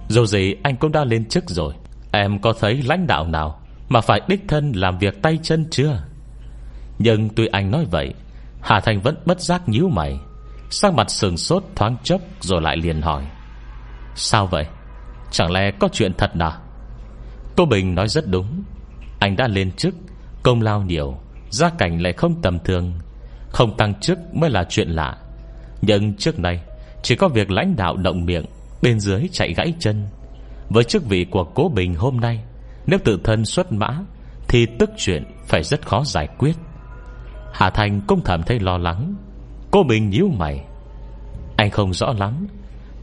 Dù 0.09 0.27
gì 0.27 0.55
anh 0.62 0.77
cũng 0.77 0.93
đã 0.93 1.05
lên 1.05 1.25
chức 1.25 1.51
rồi, 1.51 1.75
Em 2.12 2.39
có 2.39 2.53
thấy 2.61 2.83
lãnh 2.83 3.07
đạo 3.07 3.27
nào 3.27 3.61
Mà 3.89 4.01
phải 4.01 4.20
đích 4.29 4.45
thân 4.49 4.72
làm 4.72 4.99
việc 4.99 5.22
tay 5.22 5.39
chân 5.43 5.66
chưa? 5.70 6.03
Nhưng 6.99 7.29
tuy 7.29 7.47
anh 7.47 7.70
nói 7.70 7.87
vậy, 7.91 8.14
Hà 8.61 8.81
Thành 8.81 9.01
vẫn 9.01 9.16
bất 9.27 9.41
giác 9.41 9.68
nhíu 9.68 9.89
mày, 9.89 10.18
Sắc 10.70 10.95
mặt 10.95 11.11
sừng 11.11 11.37
sốt 11.37 11.64
thoáng 11.77 11.97
chốc 12.03 12.20
Rồi 12.41 12.62
lại 12.62 12.77
liền 12.77 13.03
hỏi. 13.03 13.25
Sao 14.14 14.47
vậy? 14.47 14.66
Chẳng 15.35 15.53
lẽ 15.53 15.70
có 15.70 15.89
chuyện 15.93 16.12
thật 16.18 16.37
nào? 16.37 16.53
Cô 17.57 17.66
Bình 17.66 17.95
nói 17.95 18.09
rất 18.09 18.26
đúng. 18.26 18.62
Anh 19.18 19.37
đã 19.37 19.49
lên 19.49 19.72
chức, 19.72 19.95
Công 20.43 20.62
lao 20.62 20.82
nhiều, 20.82 21.18
Gia 21.51 21.70
cảnh 21.70 22.03
lại 22.03 22.12
không 22.12 22.43
tầm 22.43 22.59
thường. 22.64 22.93
Không 23.49 23.76
tăng 23.76 23.95
chức 24.01 24.18
mới 24.35 24.51
là 24.51 24.64
chuyện 24.68 24.89
lạ. 24.89 25.16
Nhưng 25.82 26.14
trước 26.14 26.39
nay, 26.39 26.61
Chỉ 27.03 27.16
có 27.16 27.28
việc 27.28 27.51
lãnh 27.51 27.76
đạo 27.76 27.97
động 27.97 28.24
miệng, 28.24 28.45
Bên 28.82 29.01
dưới 29.01 29.28
chạy 29.32 29.55
gãy 29.55 29.74
chân. 29.78 30.07
Với 30.68 30.85
chức 30.85 31.05
vị 31.05 31.26
của 31.30 31.45
cố 31.45 31.68
Bình 31.68 31.95
hôm 31.95 32.20
nay, 32.20 32.41
Nếu 32.87 32.99
tự 33.05 33.20
thân 33.24 33.45
xuất 33.45 33.72
mã, 33.72 33.99
Thì 34.49 34.66
tức 34.78 34.91
chuyện 34.97 35.24
phải 35.47 35.62
rất 35.62 35.87
khó 35.87 36.05
giải 36.05 36.28
quyết. 36.39 36.57
Hà 37.53 37.70
Thành 37.70 38.01
cũng 38.07 38.20
thầm 38.24 38.43
thấy 38.43 38.61
lo 38.61 38.78
lắng. 38.78 39.14
Cô 39.70 39.82
Bình 39.82 40.11
nhíu 40.11 40.28
mày. 40.28 40.64
Anh 41.57 41.70
không 41.70 41.95
rõ 41.95 42.12
lắm, 42.18 42.47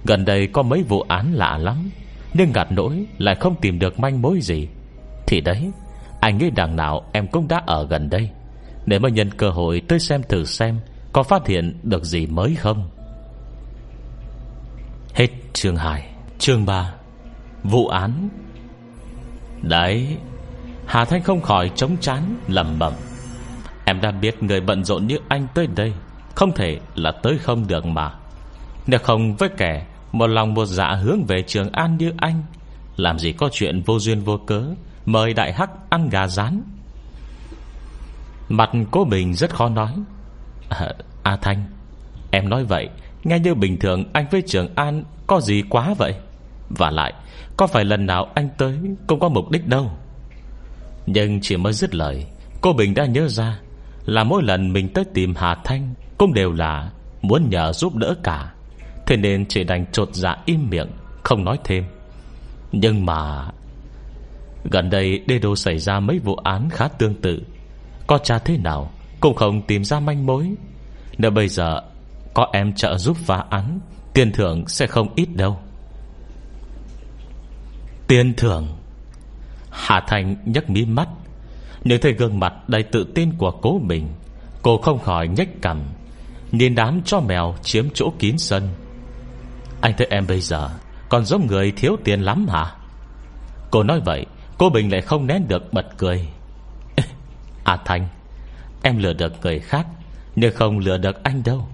Gần 0.06 0.26
đây 0.26 0.48
có 0.48 0.64
mấy 0.64 0.84
vụ 0.84 1.02
án 1.02 1.34
lạ 1.34 1.58
lắm. 1.58 1.92
Nhưng 2.34 2.52
gạt 2.52 2.72
nỗi 2.72 3.06
lại 3.18 3.36
không 3.36 3.56
tìm 3.62 3.80
được 3.80 4.00
manh 4.00 4.22
mối 4.22 4.40
gì. 4.42 4.68
Thì 5.28 5.42
đấy, 5.42 5.72
Anh 6.20 6.38
nghĩ 6.38 6.50
đằng 6.50 6.76
nào 6.76 7.06
em 7.12 7.28
cũng 7.28 7.48
đã 7.48 7.62
ở 7.66 7.88
gần 7.88 8.10
đây. 8.10 8.30
Để 8.86 9.00
mà 9.00 9.10
nhân 9.10 9.30
cơ 9.32 9.50
hội 9.50 9.82
tới 9.88 10.00
xem 10.00 10.22
thử 10.30 10.46
xem 10.46 10.80
Có 11.14 11.24
phát 11.24 11.48
hiện 11.48 11.80
được 11.84 12.04
gì 12.04 12.26
mới 12.26 12.56
không. 12.56 12.90
Hết 15.14 15.28
chương 15.54 15.76
2 15.76 16.10
Chương 16.40 16.66
3 16.66 16.94
Vụ 17.64 17.88
án. 17.88 18.30
Đấy, 19.62 20.18
Hà 20.86 21.06
Thanh 21.06 21.24
không 21.24 21.42
khỏi 21.42 21.72
chống 21.76 21.98
chán 22.02 22.36
lầm 22.48 22.80
bẩm. 22.80 22.94
Em 23.86 24.02
đã 24.02 24.12
biết 24.12 24.44
người 24.44 24.62
bận 24.62 24.84
rộn 24.84 25.08
như 25.08 25.18
anh 25.28 25.48
tới 25.54 25.68
đây, 25.76 25.94
Không 26.36 26.52
thể 26.52 26.80
là 26.96 27.12
tới 27.24 27.38
không 27.38 27.68
được 27.68 27.86
mà. 27.86 28.14
Nếu 28.88 29.00
không 29.00 29.36
với 29.36 29.50
kẻ 29.58 29.86
một 30.12 30.28
lòng 30.28 30.54
một 30.54 30.66
dạ 30.66 30.94
hướng 30.94 31.26
về 31.26 31.44
Trường 31.48 31.72
An 31.72 31.98
như 31.98 32.14
anh. 32.18 32.44
Làm 32.96 33.20
gì 33.20 33.32
có 33.32 33.50
chuyện 33.52 33.82
vô 33.82 34.00
duyên 34.00 34.22
vô 34.22 34.38
cớ 34.38 34.64
Mời 35.06 35.34
đại 35.34 35.54
hắc 35.54 35.70
ăn 35.90 36.10
gà 36.10 36.28
rán. 36.28 36.62
Mặt 38.50 38.70
cô 38.92 39.04
Bình 39.04 39.34
rất 39.34 39.56
khó 39.56 39.70
nói. 39.70 39.94
À, 40.70 40.94
A 41.24 41.36
Thanh 41.36 41.64
Em 42.32 42.50
nói 42.50 42.64
vậy 42.64 42.90
Nghe 43.24 43.40
như 43.40 43.56
bình 43.56 43.80
thường 43.80 44.04
anh 44.14 44.26
với 44.32 44.42
Trường 44.48 44.76
An 44.76 45.04
Có 45.28 45.42
gì 45.42 45.64
quá 45.70 45.94
vậy? 45.98 46.16
Và 46.70 46.92
lại 46.92 47.14
có 47.58 47.68
phải 47.68 47.86
lần 47.86 48.06
nào 48.06 48.32
anh 48.36 48.50
tới 48.58 48.80
Cũng 49.08 49.20
có 49.20 49.30
mục 49.30 49.52
đích 49.52 49.68
đâu? 49.68 49.92
Nhưng 51.06 51.42
chỉ 51.42 51.58
mới 51.58 51.74
dứt 51.74 51.96
lời 51.96 52.26
Cô 52.62 52.74
Bình 52.74 52.94
đã 52.94 53.06
nhớ 53.06 53.28
ra 53.28 53.60
Là 54.06 54.24
mỗi 54.24 54.44
lần 54.44 54.74
mình 54.74 54.90
tới 54.94 55.06
tìm 55.14 55.34
Hà 55.38 55.56
Thanh 55.56 55.94
Cũng 56.18 56.34
đều 56.34 56.52
là 56.52 56.92
muốn 57.22 57.50
nhờ 57.50 57.74
giúp 57.74 57.96
đỡ 57.96 58.16
cả. 58.24 58.52
Thế 59.12 59.18
nên 59.18 59.46
chỉ 59.46 59.64
đành 59.64 59.86
trột 59.92 60.10
dạ 60.14 60.36
im 60.46 60.70
miệng, 60.70 60.92
Không 61.24 61.46
nói 61.46 61.58
thêm. 61.64 61.84
Nhưng 62.72 63.06
mà 63.06 63.48
Gần 64.72 64.90
đây 64.90 65.20
đê 65.28 65.40
đô 65.40 65.56
xảy 65.56 65.78
ra 65.78 66.00
mấy 66.00 66.20
vụ 66.20 66.36
án 66.36 66.70
khá 66.70 66.88
tương 66.88 67.22
tự. 67.22 67.42
Có 68.08 68.18
cha 68.18 68.40
thế 68.40 68.58
nào 68.58 68.92
Cũng 69.20 69.36
không 69.36 69.62
tìm 69.62 69.84
ra 69.84 70.00
manh 70.00 70.26
mối. 70.26 70.52
Nếu 71.18 71.32
bây 71.32 71.48
giờ 71.48 71.82
Có 72.34 72.48
em 72.54 72.74
trợ 72.74 72.98
giúp 72.98 73.18
phá 73.18 73.44
án, 73.50 73.80
Tiền 74.14 74.32
thưởng 74.32 74.68
sẽ 74.68 74.88
không 74.88 75.08
ít 75.16 75.28
đâu. 75.36 75.60
Tiền 78.08 78.34
thưởng? 78.38 78.68
Hà 79.70 80.02
Thành 80.08 80.36
nhấc 80.46 80.70
mí 80.70 80.86
mắt. 80.86 81.08
Nhớ 81.84 81.98
thấy 82.02 82.14
gương 82.14 82.40
mặt 82.40 82.54
đầy 82.68 82.84
tự 82.84 83.04
tin 83.16 83.32
của 83.38 83.52
cố 83.52 83.80
mình, 83.80 84.08
Cô 84.62 84.78
không 84.78 85.00
khỏi 85.00 85.28
nhếch 85.28 85.62
cằm, 85.62 85.82
Nhìn 86.52 86.76
đám 86.76 87.02
cho 87.06 87.20
mèo 87.20 87.56
chiếm 87.62 87.90
chỗ 87.94 88.14
kín 88.20 88.38
sân. 88.38 88.70
Anh 89.82 89.94
thấy 89.98 90.08
em 90.10 90.28
bây 90.28 90.42
giờ, 90.42 90.70
Còn 91.10 91.26
giống 91.26 91.48
người 91.48 91.72
thiếu 91.72 91.98
tiền 92.04 92.22
lắm 92.22 92.48
hả? 92.48 92.76
Cô 93.72 93.84
nói 93.84 94.02
vậy, 94.06 94.26
Cô 94.58 94.70
Bình 94.70 94.92
lại 94.92 95.02
không 95.02 95.28
nén 95.28 95.48
được 95.48 95.74
bật 95.74 95.86
cười. 95.98 96.28
À 97.64 97.78
Thành 97.86 98.08
Em 98.84 98.98
lừa 98.98 99.14
được 99.14 99.34
người 99.42 99.60
khác, 99.60 99.88
Nhưng 100.36 100.56
không 100.56 100.80
lừa 100.80 100.98
được 100.98 101.24
anh 101.24 101.44
đâu. 101.46 101.68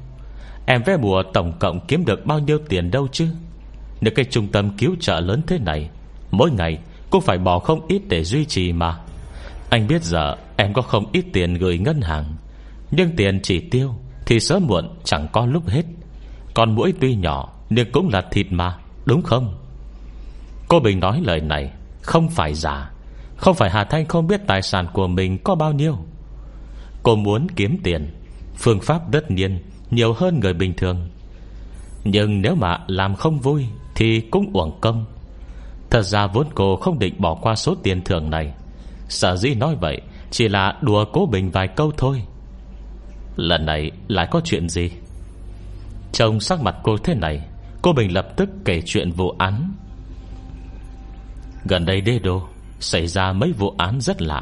Em 0.65 0.83
vé 0.83 0.97
bùa 0.97 1.23
tổng 1.33 1.53
cộng 1.59 1.79
kiếm 1.87 2.05
được 2.05 2.25
bao 2.25 2.39
nhiêu 2.39 2.57
tiền 2.69 2.91
đâu 2.91 3.07
chứ? 3.11 3.27
Nếu 4.01 4.13
cái 4.15 4.25
trung 4.25 4.47
tâm 4.47 4.77
cứu 4.77 4.95
trợ 4.99 5.19
lớn 5.19 5.41
thế 5.47 5.59
này, 5.59 5.89
Mỗi 6.31 6.51
ngày 6.51 6.77
cô 7.09 7.19
phải 7.19 7.37
bỏ 7.37 7.59
không 7.59 7.87
ít 7.87 8.01
để 8.07 8.23
duy 8.23 8.45
trì 8.45 8.73
mà. 8.73 8.97
Anh 9.69 9.87
biết 9.87 10.03
giờ 10.03 10.35
em 10.57 10.73
có 10.73 10.81
không 10.81 11.05
ít 11.11 11.25
tiền 11.33 11.53
gửi 11.53 11.77
ngân 11.77 12.01
hàng, 12.01 12.35
Nhưng 12.91 13.15
tiền 13.15 13.39
chỉ 13.43 13.59
tiêu 13.59 13.95
Thì 14.25 14.39
sớm 14.39 14.67
muộn 14.67 14.89
chẳng 15.03 15.27
có 15.31 15.45
lúc 15.45 15.69
hết. 15.69 15.83
Còn 16.53 16.75
mũi 16.75 16.93
tuy 17.01 17.15
nhỏ 17.15 17.56
nhưng 17.69 17.91
cũng 17.91 18.09
là 18.09 18.21
thịt 18.31 18.47
mà, 18.49 18.77
Đúng 19.05 19.21
không? 19.21 19.57
Cô 20.67 20.79
Bình 20.79 20.99
nói 20.99 21.21
lời 21.23 21.41
này, 21.41 21.71
Không 22.01 22.29
phải 22.29 22.53
giả. 22.53 22.91
Không 23.37 23.55
phải 23.55 23.69
Hà 23.69 23.83
Thanh 23.83 24.05
không 24.05 24.27
biết 24.27 24.41
tài 24.47 24.61
sản 24.61 24.87
của 24.93 25.07
mình 25.07 25.37
có 25.43 25.55
bao 25.55 25.73
nhiêu. 25.73 25.97
Cô 27.03 27.15
muốn 27.15 27.47
kiếm 27.55 27.77
tiền, 27.83 28.13
Phương 28.55 28.79
pháp 28.79 29.09
đất 29.09 29.31
nhiên, 29.31 29.59
Nhiều 29.91 30.13
hơn 30.13 30.39
người 30.39 30.53
bình 30.53 30.73
thường. 30.77 31.09
Nhưng 32.03 32.41
nếu 32.41 32.55
mà 32.55 32.77
làm 32.87 33.15
không 33.15 33.39
vui, 33.39 33.65
Thì 33.95 34.21
cũng 34.21 34.49
uổng 34.53 34.77
công. 34.81 35.05
Thật 35.89 36.01
ra 36.01 36.27
vốn 36.27 36.47
cô 36.55 36.75
không 36.75 36.99
định 36.99 37.15
bỏ 37.17 37.35
qua 37.35 37.55
số 37.55 37.75
tiền 37.83 38.03
thưởng 38.03 38.29
này. 38.29 38.53
Sở 39.09 39.35
dĩ 39.35 39.53
nói 39.53 39.75
vậy, 39.81 40.01
Chỉ 40.31 40.47
là 40.47 40.77
đùa 40.81 41.05
cố 41.13 41.25
bình 41.25 41.51
vài 41.51 41.67
câu 41.67 41.91
thôi. 41.97 42.23
Lần 43.35 43.65
này 43.65 43.91
lại 44.07 44.27
có 44.31 44.41
chuyện 44.43 44.69
gì? 44.69 44.91
Trông 46.11 46.39
sắc 46.39 46.61
mặt 46.61 46.75
cô 46.83 46.97
thế 46.97 47.15
này 47.15 47.41
Cô 47.81 47.93
Bình 47.93 48.13
lập 48.13 48.27
tức 48.37 48.49
kể 48.65 48.81
chuyện 48.85 49.11
vụ 49.11 49.29
án. 49.37 49.73
Gần 51.65 51.85
đây 51.85 52.01
đê 52.01 52.19
đô, 52.19 52.41
Xảy 52.79 53.07
ra 53.07 53.33
mấy 53.33 53.51
vụ 53.51 53.73
án 53.77 54.01
rất 54.01 54.21
lạ. 54.21 54.41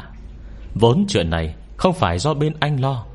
Vốn 0.74 1.06
chuyện 1.08 1.30
này 1.30 1.56
Không 1.78 1.94
phải 1.94 2.20
do 2.20 2.34
bên 2.34 2.54
anh 2.60 2.82
lo, 2.82 3.06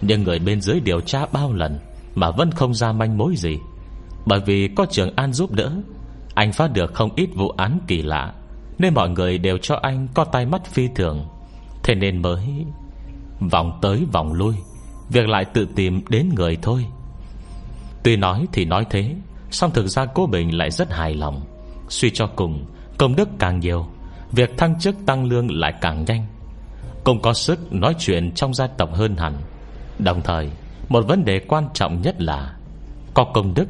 Nhưng 0.00 0.22
người 0.22 0.38
bên 0.38 0.60
dưới 0.60 0.80
điều 0.80 1.00
tra 1.00 1.26
bao 1.32 1.52
lần 1.52 1.78
Mà 2.14 2.30
vẫn 2.30 2.50
không 2.50 2.74
ra 2.74 2.92
manh 2.92 3.18
mối 3.18 3.36
gì. 3.36 3.58
Bởi 4.26 4.40
vì 4.46 4.68
có 4.76 4.86
trường 4.90 5.16
An 5.16 5.32
giúp 5.32 5.52
đỡ, 5.52 5.72
anh 6.34 6.52
phát 6.52 6.72
được 6.72 6.94
không 6.94 7.10
ít 7.16 7.28
vụ 7.34 7.48
án 7.48 7.78
kỳ 7.86 8.02
lạ, 8.02 8.32
Nên 8.78 8.94
mọi 8.94 9.10
người 9.10 9.38
đều 9.38 9.58
cho 9.58 9.78
anh 9.82 10.08
có 10.14 10.24
tay 10.24 10.46
mắt 10.46 10.66
phi 10.66 10.88
thường. 10.94 11.28
Thế 11.82 11.94
nên 11.94 12.22
mới 12.22 12.64
Vòng 13.40 13.78
tới 13.82 14.04
vòng 14.12 14.32
lui, 14.32 14.54
Việc 15.08 15.28
lại 15.28 15.44
tự 15.44 15.68
tìm 15.76 16.02
đến 16.08 16.28
người 16.36 16.58
thôi. 16.62 16.86
Tuy 18.02 18.16
nói 18.16 18.46
thì 18.52 18.64
nói 18.64 18.86
thế 18.90 19.14
song 19.54 19.70
thực 19.74 19.86
ra 19.86 20.06
cô 20.14 20.26
Bình 20.26 20.58
lại 20.58 20.70
rất 20.70 20.92
hài 20.92 21.14
lòng. 21.14 21.40
Suy 21.88 22.10
cho 22.10 22.26
cùng, 22.26 22.64
Công 22.98 23.16
đức 23.16 23.28
càng 23.38 23.60
nhiều, 23.60 23.86
Việc 24.32 24.58
thăng 24.58 24.80
chức 24.80 24.96
tăng 25.06 25.24
lương 25.24 25.50
lại 25.50 25.74
càng 25.80 26.04
nhanh. 26.04 26.26
Cũng 27.04 27.22
có 27.22 27.34
sức 27.34 27.72
nói 27.72 27.94
chuyện 27.98 28.32
trong 28.34 28.54
gia 28.54 28.66
tộc 28.66 28.94
hơn 28.94 29.16
hẳn. 29.16 29.34
Đồng 29.98 30.22
thời, 30.22 30.50
Một 30.88 31.06
vấn 31.08 31.24
đề 31.24 31.38
quan 31.38 31.68
trọng 31.74 32.02
nhất 32.02 32.20
là 32.20 32.56
Có 33.14 33.24
công 33.24 33.54
đức, 33.54 33.66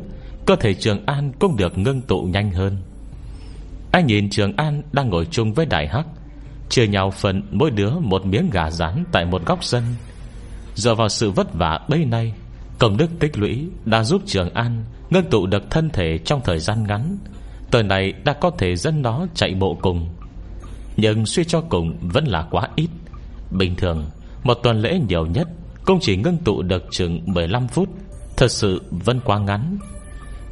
Cơ 0.46 0.56
thể 0.56 0.74
Trường 0.74 1.06
An 1.06 1.32
cũng 1.38 1.56
được 1.56 1.78
ngưng 1.78 2.02
tụ 2.02 2.22
nhanh 2.22 2.50
hơn. 2.50 2.76
Anh 3.92 4.06
nhìn 4.06 4.30
Trường 4.30 4.56
An 4.56 4.82
đang 4.92 5.08
ngồi 5.08 5.26
chung 5.30 5.54
với 5.54 5.66
Đại 5.66 5.88
Hắc, 5.88 6.06
Chia 6.68 6.86
nhau 6.86 7.10
phần 7.10 7.42
mỗi 7.50 7.70
đứa 7.70 7.90
một 7.90 8.26
miếng 8.26 8.50
gà 8.50 8.70
rán 8.70 9.04
Tại 9.12 9.24
một 9.24 9.46
góc 9.46 9.64
sân. 9.64 9.82
Dựa 10.74 10.94
vào 10.94 11.08
sự 11.08 11.30
vất 11.30 11.54
vả 11.54 11.80
bấy 11.88 12.04
nay 12.04 12.34
Công 12.78 12.96
đức 12.96 13.10
tích 13.18 13.38
lũy 13.38 13.66
đã 13.84 14.04
giúp 14.04 14.22
Trường 14.26 14.54
An 14.54 14.84
ngưng 15.10 15.30
tụ 15.30 15.46
được 15.46 15.70
thân 15.70 15.90
thể 15.90 16.18
trong 16.18 16.40
thời 16.44 16.58
gian 16.58 16.84
ngắn. 16.86 17.18
Tờ 17.70 17.82
này 17.82 18.12
đã 18.24 18.32
có 18.32 18.50
thể 18.58 18.76
dẫn 18.76 19.02
nó 19.02 19.26
chạy 19.34 19.54
bộ 19.54 19.78
cùng. 19.82 20.08
Nhưng 20.96 21.26
suy 21.26 21.44
cho 21.44 21.60
cùng 21.60 21.96
Vẫn 22.00 22.24
là 22.24 22.46
quá 22.50 22.68
ít. 22.76 22.88
Bình 23.50 23.76
thường, 23.76 24.10
Một 24.44 24.54
tuần 24.54 24.80
lễ 24.80 25.00
nhiều 25.08 25.26
nhất 25.26 25.48
Cũng 25.84 25.98
chỉ 26.00 26.16
ngưng 26.16 26.38
tụ 26.38 26.62
được 26.62 26.84
chừng 26.90 27.20
15 27.26 27.68
phút. 27.68 27.88
Thật 28.36 28.50
sự 28.50 28.82
vẫn 28.90 29.20
quá 29.24 29.38
ngắn. 29.38 29.78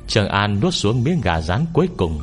Trường 0.07 0.29
An 0.29 0.61
nuốt 0.61 0.75
xuống 0.75 1.05
miếng 1.05 1.21
gà 1.21 1.41
rán 1.41 1.65
cuối 1.73 1.89
cùng. 1.97 2.19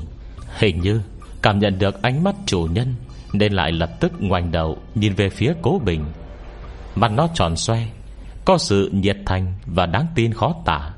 Hình 0.57 0.81
như 0.81 1.01
Cảm 1.41 1.59
nhận 1.59 1.79
được 1.79 2.01
ánh 2.01 2.23
mắt 2.23 2.35
chủ 2.45 2.67
nhân, 2.71 2.95
Nên 3.33 3.53
lại 3.53 3.71
lập 3.71 3.89
tức 3.99 4.11
ngoảnh 4.19 4.51
đầu 4.51 4.77
Nhìn 4.95 5.13
về 5.13 5.29
phía 5.29 5.53
cố 5.61 5.81
bình. 5.85 6.05
Mặt 6.95 7.11
nó 7.11 7.27
tròn 7.33 7.55
xoe 7.55 7.87
có 8.47 8.57
sự 8.57 8.89
nhiệt 8.93 9.17
thành 9.25 9.53
và 9.65 9.85
đáng 9.85 10.07
tin 10.15 10.33
khó 10.33 10.55
tả. 10.65 10.93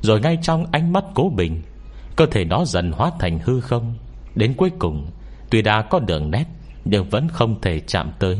Rồi 0.00 0.20
ngay 0.20 0.38
trong 0.42 0.66
ánh 0.72 0.92
mắt 0.92 1.04
cố 1.14 1.32
bình, 1.36 1.62
Cơ 2.16 2.26
thể 2.26 2.44
nó 2.44 2.64
dần 2.64 2.92
hóa 2.92 3.10
thành 3.20 3.38
hư 3.44 3.60
không. 3.60 3.94
Đến 4.34 4.54
cuối 4.56 4.70
cùng, 4.78 5.10
Tuy 5.50 5.62
đã 5.62 5.82
có 5.82 5.98
đường 5.98 6.30
nét, 6.30 6.44
Nhưng 6.84 7.08
vẫn 7.08 7.28
không 7.28 7.60
thể 7.60 7.80
chạm 7.80 8.12
tới. 8.18 8.38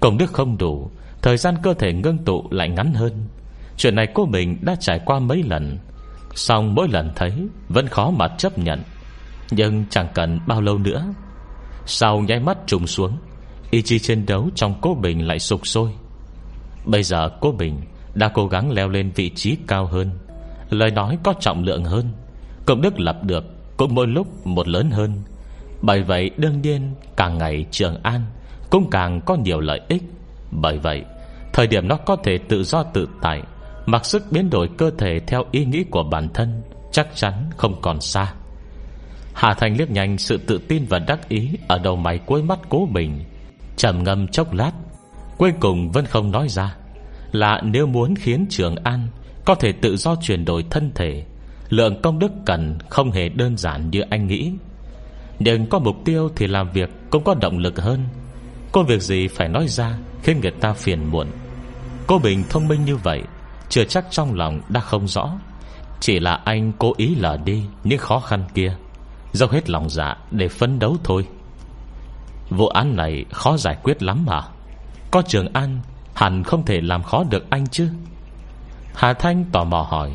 Công 0.00 0.18
đức 0.18 0.32
không 0.32 0.58
đủ, 0.58 0.90
Thời 1.22 1.36
gian 1.36 1.54
cơ 1.62 1.74
thể 1.74 1.92
ngưng 1.92 2.18
tụ 2.18 2.44
lại 2.50 2.68
ngắn 2.68 2.94
hơn. 2.94 3.26
Chuyện 3.76 3.94
này 3.94 4.06
cô 4.14 4.26
mình 4.26 4.58
đã 4.62 4.76
trải 4.80 5.00
qua 5.04 5.18
mấy 5.18 5.42
lần 5.42 5.78
Xong 6.34 6.74
mỗi 6.74 6.88
lần 6.88 7.12
thấy 7.16 7.32
Vẫn 7.68 7.86
khó 7.86 8.10
mà 8.10 8.28
chấp 8.28 8.58
nhận. 8.58 8.82
Nhưng 9.50 9.84
chẳng 9.90 10.08
cần 10.14 10.40
bao 10.46 10.60
lâu 10.60 10.78
nữa, 10.78 11.04
Sau 11.86 12.20
nháy 12.20 12.40
mắt 12.40 12.58
trùng 12.66 12.86
xuống, 12.86 13.16
Ý 13.70 13.82
chí 13.82 13.98
chiến 13.98 14.26
đấu 14.26 14.48
trong 14.54 14.74
cô 14.80 14.94
Bình 14.94 15.26
lại 15.26 15.38
sụp 15.38 15.66
sôi. 15.66 15.90
Bây 16.88 17.02
giờ 17.02 17.30
cô 17.40 17.52
Bình 17.52 17.80
Đã 18.14 18.28
cố 18.28 18.46
gắng 18.46 18.70
leo 18.70 18.88
lên 18.88 19.10
vị 19.14 19.30
trí 19.34 19.56
cao 19.66 19.86
hơn. 19.86 20.10
Lời 20.70 20.90
nói 20.90 21.18
có 21.22 21.34
trọng 21.40 21.64
lượng 21.64 21.84
hơn. 21.84 22.04
Công 22.66 22.82
đức 22.82 23.00
lập 23.00 23.16
được 23.22 23.44
Cũng 23.76 23.94
mỗi 23.94 24.06
lúc 24.06 24.46
một 24.46 24.68
lớn 24.68 24.90
hơn. 24.90 25.22
Bởi 25.82 26.02
vậy, 26.02 26.30
đương 26.36 26.62
nhiên, 26.62 26.94
Càng 27.16 27.38
ngày 27.38 27.66
Trường 27.70 28.02
An 28.02 28.20
Cũng 28.70 28.90
càng 28.90 29.20
có 29.20 29.34
nhiều 29.34 29.60
lợi 29.60 29.80
ích. 29.88 30.02
Bởi 30.50 30.78
vậy, 30.78 31.04
Thời 31.52 31.66
điểm 31.66 31.88
nó 31.88 31.96
có 31.96 32.16
thể 32.16 32.38
tự 32.38 32.64
do 32.64 32.82
tự 32.82 33.08
tại, 33.22 33.42
Mặc 33.86 34.06
sức 34.06 34.22
biến 34.30 34.50
đổi 34.50 34.68
cơ 34.78 34.90
thể 34.98 35.20
Theo 35.26 35.44
ý 35.50 35.64
nghĩ 35.64 35.84
của 35.84 36.02
bản 36.02 36.28
thân, 36.34 36.62
Chắc 36.92 37.08
chắn 37.14 37.32
không 37.56 37.80
còn 37.80 38.00
xa. 38.00 38.32
Hà 39.34 39.54
Thành 39.54 39.76
liếc 39.76 39.90
nhanh 39.90 40.18
sự 40.18 40.38
tự 40.38 40.58
tin 40.58 40.84
và 40.88 40.98
đắc 40.98 41.28
ý 41.28 41.50
Ở 41.68 41.78
đầu 41.78 41.96
mày 41.96 42.18
cuối 42.18 42.42
mắt 42.42 42.58
cố 42.68 42.88
bình 42.92 43.24
trầm 43.76 44.04
ngâm 44.04 44.28
chốc 44.28 44.52
lát, 44.52 44.72
Cuối 45.38 45.52
cùng 45.60 45.90
vẫn 45.90 46.06
không 46.06 46.30
nói 46.30 46.48
ra. 46.48 46.76
Là 47.32 47.60
nếu 47.64 47.86
muốn 47.86 48.14
khiến 48.14 48.46
Trường 48.50 48.76
An 48.76 49.08
Có 49.44 49.54
thể 49.54 49.72
tự 49.72 49.96
do 49.96 50.16
chuyển 50.22 50.44
đổi 50.44 50.64
thân 50.70 50.92
thể, 50.94 51.24
Lượng 51.68 52.02
công 52.02 52.18
đức 52.18 52.32
cần 52.46 52.78
không 52.88 53.10
hề 53.10 53.28
đơn 53.28 53.56
giản 53.56 53.90
như 53.90 54.00
anh 54.00 54.26
nghĩ. 54.26 54.52
Nhưng 55.38 55.66
có 55.66 55.78
mục 55.78 55.96
tiêu 56.04 56.30
thì 56.36 56.46
làm 56.46 56.72
việc 56.72 56.90
Cũng 57.10 57.24
có 57.24 57.34
động 57.34 57.58
lực 57.58 57.80
hơn. 57.80 58.04
Có 58.72 58.82
việc 58.82 59.02
gì 59.02 59.28
phải 59.28 59.48
nói 59.48 59.68
ra 59.68 59.98
Khiến 60.22 60.40
người 60.40 60.50
ta 60.50 60.72
phiền 60.72 61.10
muộn. 61.10 61.26
Cô 62.06 62.18
Bình 62.18 62.44
thông 62.50 62.68
minh 62.68 62.84
như 62.84 62.96
vậy, 62.96 63.22
Chưa 63.68 63.84
chắc 63.84 64.06
trong 64.10 64.34
lòng 64.34 64.60
đã 64.68 64.80
không 64.80 65.08
rõ. 65.08 65.32
Chỉ 66.00 66.20
là 66.20 66.34
anh 66.34 66.72
cố 66.78 66.92
ý 66.96 67.14
lờ 67.14 67.38
đi 67.44 67.62
Những 67.84 67.98
khó 67.98 68.20
khăn 68.20 68.44
kia, 68.54 68.76
Dốc 69.32 69.50
hết 69.50 69.70
lòng 69.70 69.90
dạ 69.90 70.16
để 70.30 70.48
phấn 70.48 70.78
đấu 70.78 70.96
thôi. 71.04 71.26
Vụ 72.50 72.68
án 72.68 72.96
này 72.96 73.24
khó 73.32 73.56
giải 73.56 73.76
quyết 73.82 74.02
lắm 74.02 74.24
mà. 74.26 74.42
Có 75.10 75.22
Trường 75.22 75.52
An 75.52 75.80
Hẳn 76.18 76.44
không 76.44 76.64
thể 76.64 76.80
làm 76.80 77.02
khó 77.02 77.24
được 77.30 77.50
anh 77.50 77.66
chứ? 77.66 77.88
Hà 78.94 79.12
Thanh 79.12 79.44
tò 79.52 79.64
mò 79.64 79.86
hỏi. 79.90 80.12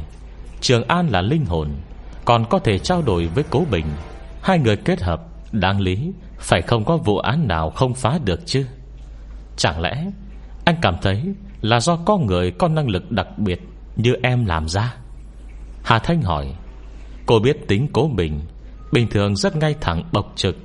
Trường 0.61 0.87
An 0.87 1.07
là 1.07 1.21
linh 1.21 1.45
hồn, 1.45 1.69
Còn 2.25 2.45
có 2.49 2.59
thể 2.59 2.79
trao 2.79 3.01
đổi 3.01 3.27
với 3.27 3.43
Cố 3.49 3.65
Bình. 3.71 3.85
Hai 4.41 4.59
người 4.59 4.77
kết 4.77 5.01
hợp, 5.01 5.21
Đáng 5.51 5.79
lý, 5.79 6.11
Phải 6.37 6.61
không 6.61 6.85
có 6.85 6.97
vụ 6.97 7.17
án 7.17 7.47
nào 7.47 7.69
không 7.69 7.93
phá 7.93 8.19
được 8.25 8.39
chứ? 8.45 8.65
Chẳng 9.57 9.81
lẽ, 9.81 10.05
Anh 10.65 10.75
cảm 10.81 10.95
thấy 11.01 11.23
là 11.61 11.79
do 11.79 11.95
có 11.95 12.17
người 12.17 12.51
có 12.51 12.67
năng 12.67 12.89
lực 12.89 13.11
đặc 13.11 13.27
biệt 13.37 13.61
Như 13.95 14.15
em 14.23 14.45
làm 14.45 14.67
ra? 14.67 14.95
Hà 15.83 15.99
Thanh 15.99 16.21
hỏi. 16.21 16.55
Cô 17.25 17.39
biết 17.39 17.67
tính 17.67 17.87
Cố 17.93 18.09
Bình 18.15 18.41
Bình 18.91 19.07
thường 19.09 19.35
rất 19.35 19.55
ngay 19.55 19.75
thẳng 19.81 20.03
bộc 20.11 20.33
trực. 20.35 20.57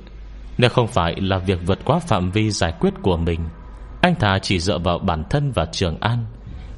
Nếu 0.57 0.69
không 0.69 0.87
phải 0.87 1.15
là 1.21 1.37
việc 1.37 1.59
vượt 1.65 1.79
quá 1.85 1.99
phạm 1.99 2.31
vi 2.31 2.51
giải 2.51 2.73
quyết 2.79 2.93
của 3.01 3.17
mình 3.17 3.39
anh 4.01 4.15
thà 4.15 4.39
chỉ 4.39 4.59
dựa 4.59 4.77
vào 4.77 4.99
bản 4.99 5.23
thân 5.29 5.51
và 5.51 5.65
Trường 5.65 5.97
An, 5.99 6.25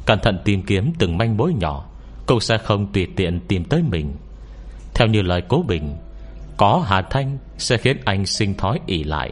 Cẩn 0.06 0.20
thận 0.20 0.40
tìm 0.46 0.62
kiếm 0.62 0.94
từng 1.00 1.18
manh 1.18 1.38
mối 1.38 1.54
nhỏ 1.54 1.86
cũng 2.26 2.40
sẽ 2.40 2.58
không 2.58 2.94
tùy 2.94 3.08
tiện 3.16 3.40
tìm 3.48 3.64
tới 3.64 3.84
mình. 3.84 4.14
Theo 4.94 5.08
như 5.08 5.22
lời 5.22 5.42
cố 5.48 5.64
bình, 5.68 5.96
Có 6.58 6.84
Hà 6.88 7.02
Thanh 7.02 7.38
sẽ 7.58 7.78
khiến 7.78 7.98
anh 8.06 8.26
sinh 8.26 8.58
thói 8.58 8.80
ỉ 8.86 9.04
lại. 9.04 9.32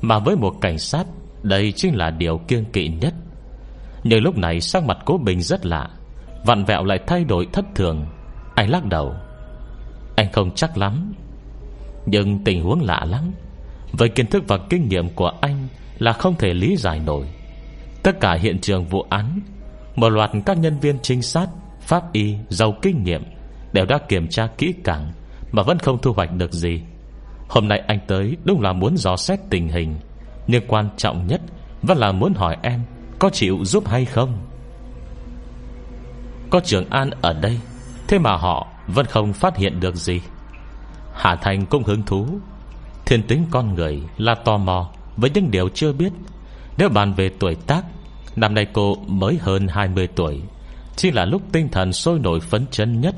Mà 0.00 0.18
với 0.18 0.36
một 0.36 0.54
cảnh 0.60 0.78
sát, 0.78 1.06
Đây 1.42 1.72
chính 1.72 1.94
là 1.96 2.10
điều 2.10 2.38
kiêng 2.38 2.64
kỵ 2.64 2.88
nhất. 2.88 3.14
Nhưng 4.04 4.22
lúc 4.22 4.38
này 4.38 4.60
sắc 4.60 4.84
mặt 4.84 4.98
cố 5.04 5.18
bình 5.18 5.42
rất 5.42 5.66
lạ, 5.66 5.88
Vặn 6.44 6.64
vẹo 6.64 6.84
lại 6.84 6.98
thay 7.06 7.24
đổi 7.24 7.46
thất 7.52 7.64
thường. 7.74 8.06
Anh 8.54 8.70
lắc 8.70 8.84
đầu. 8.84 9.14
Anh 10.16 10.32
không 10.32 10.50
chắc 10.54 10.78
lắm, 10.78 11.12
Nhưng 12.06 12.44
tình 12.44 12.62
huống 12.62 12.82
lạ 12.82 13.04
lắm. 13.04 13.32
Với 13.92 14.08
kiến 14.08 14.26
thức 14.26 14.44
và 14.48 14.58
kinh 14.70 14.88
nghiệm 14.88 15.08
của 15.08 15.32
anh 15.40 15.68
là 15.98 16.12
không 16.12 16.34
thể 16.38 16.54
lý 16.54 16.76
giải 16.76 17.00
nổi. 17.00 17.26
Tất 18.02 18.20
cả 18.20 18.34
hiện 18.34 18.58
trường 18.58 18.84
vụ 18.84 19.06
án, 19.10 19.40
Một 19.96 20.08
loạt 20.08 20.30
các 20.46 20.58
nhân 20.58 20.78
viên 20.80 20.98
trinh 21.02 21.22
sát, 21.22 21.48
Pháp 21.80 22.12
y 22.12 22.36
giàu 22.48 22.74
kinh 22.82 23.04
nghiệm 23.04 23.22
Đều 23.72 23.84
đã 23.84 23.98
kiểm 24.08 24.28
tra 24.28 24.46
kỹ 24.46 24.74
càng 24.84 25.12
Mà 25.52 25.62
vẫn 25.62 25.78
không 25.78 25.98
thu 26.02 26.12
hoạch 26.12 26.32
được 26.32 26.52
gì. 26.52 26.80
Hôm 27.48 27.68
nay 27.68 27.82
anh 27.86 27.98
tới 28.06 28.36
đúng 28.44 28.60
là 28.60 28.72
muốn 28.72 28.96
dò 28.96 29.16
xét 29.16 29.40
tình 29.50 29.68
hình, 29.68 29.96
Nhưng 30.46 30.66
quan 30.68 30.88
trọng 30.96 31.26
nhất 31.26 31.40
Vẫn 31.82 31.98
là 31.98 32.12
muốn 32.12 32.34
hỏi 32.34 32.56
em 32.62 32.80
Có 33.18 33.30
chịu 33.30 33.58
giúp 33.64 33.88
hay 33.88 34.04
không. 34.04 34.38
Có 36.50 36.60
trường 36.60 36.90
an 36.90 37.10
ở 37.20 37.32
đây, 37.32 37.58
Thế 38.08 38.18
mà 38.18 38.36
họ 38.36 38.66
vẫn 38.86 39.06
không 39.06 39.32
phát 39.32 39.56
hiện 39.56 39.80
được 39.80 39.96
gì. 39.96 40.20
Hà 41.14 41.36
Thành 41.36 41.66
cũng 41.66 41.84
hứng 41.84 42.02
thú, 42.02 42.26
Thiên 43.06 43.22
tính 43.22 43.44
con 43.50 43.74
người 43.74 44.02
là 44.16 44.34
tò 44.34 44.56
mò. 44.56 44.90
Với 45.16 45.30
những 45.30 45.50
điều 45.50 45.68
chưa 45.68 45.92
biết, 45.92 46.12
Nếu 46.78 46.88
bàn 46.88 47.14
về 47.14 47.30
tuổi 47.38 47.54
tác, 47.54 47.84
Năm 48.36 48.54
nay 48.54 48.66
cô 48.72 48.96
mới 49.06 49.38
hơn 49.40 49.68
20 49.68 50.08
tuổi, 50.14 50.40
chỉ 50.96 51.10
là 51.10 51.24
lúc 51.24 51.42
tinh 51.52 51.68
thần 51.68 51.92
sôi 51.92 52.18
nổi 52.18 52.40
phấn 52.40 52.66
chấn 52.70 53.00
nhất. 53.00 53.14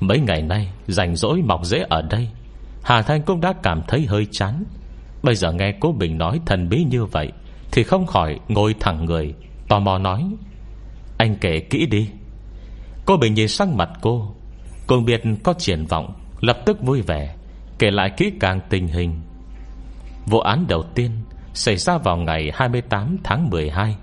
Mấy 0.00 0.20
ngày 0.20 0.42
nay, 0.42 0.68
Rảnh 0.86 1.16
rỗi 1.16 1.42
mọc 1.42 1.64
rễ 1.64 1.84
ở 1.88 2.02
đây, 2.02 2.28
Hà 2.82 3.02
Thanh 3.02 3.22
cũng 3.22 3.40
đã 3.40 3.52
cảm 3.62 3.82
thấy 3.88 4.06
hơi 4.06 4.26
chán. 4.30 4.64
Bây 5.22 5.34
giờ 5.34 5.52
nghe 5.52 5.72
cô 5.80 5.92
Bình 5.92 6.18
nói 6.18 6.40
thần 6.46 6.68
bí 6.68 6.84
như 6.84 7.04
vậy, 7.04 7.32
Thì 7.72 7.82
không 7.82 8.06
khỏi 8.06 8.40
ngồi 8.48 8.74
thẳng 8.80 9.04
người, 9.04 9.34
Tò 9.68 9.78
mò 9.78 9.98
nói, 9.98 10.24
Anh 11.18 11.36
kể 11.40 11.60
kỹ 11.60 11.86
đi. 11.86 12.08
Cô 13.06 13.16
Bình 13.16 13.34
nhìn 13.34 13.48
sang 13.48 13.76
mặt 13.76 13.90
cô 14.00 14.34
Cùng 14.86 15.04
biết 15.04 15.22
có 15.42 15.54
triển 15.58 15.86
vọng, 15.86 16.14
Lập 16.40 16.58
tức 16.66 16.82
vui 16.82 17.02
vẻ, 17.02 17.34
Kể 17.78 17.90
lại 17.90 18.10
kỹ 18.16 18.32
càng 18.40 18.60
tình 18.70 18.88
hình. 18.88 19.20
Vụ 20.26 20.40
án 20.40 20.66
đầu 20.68 20.82
tiên 20.82 21.10
Xảy 21.54 21.76
ra 21.76 21.98
vào 21.98 22.16
ngày 22.16 22.50
28 22.54 23.16
tháng 23.24 23.50
12 23.50 23.96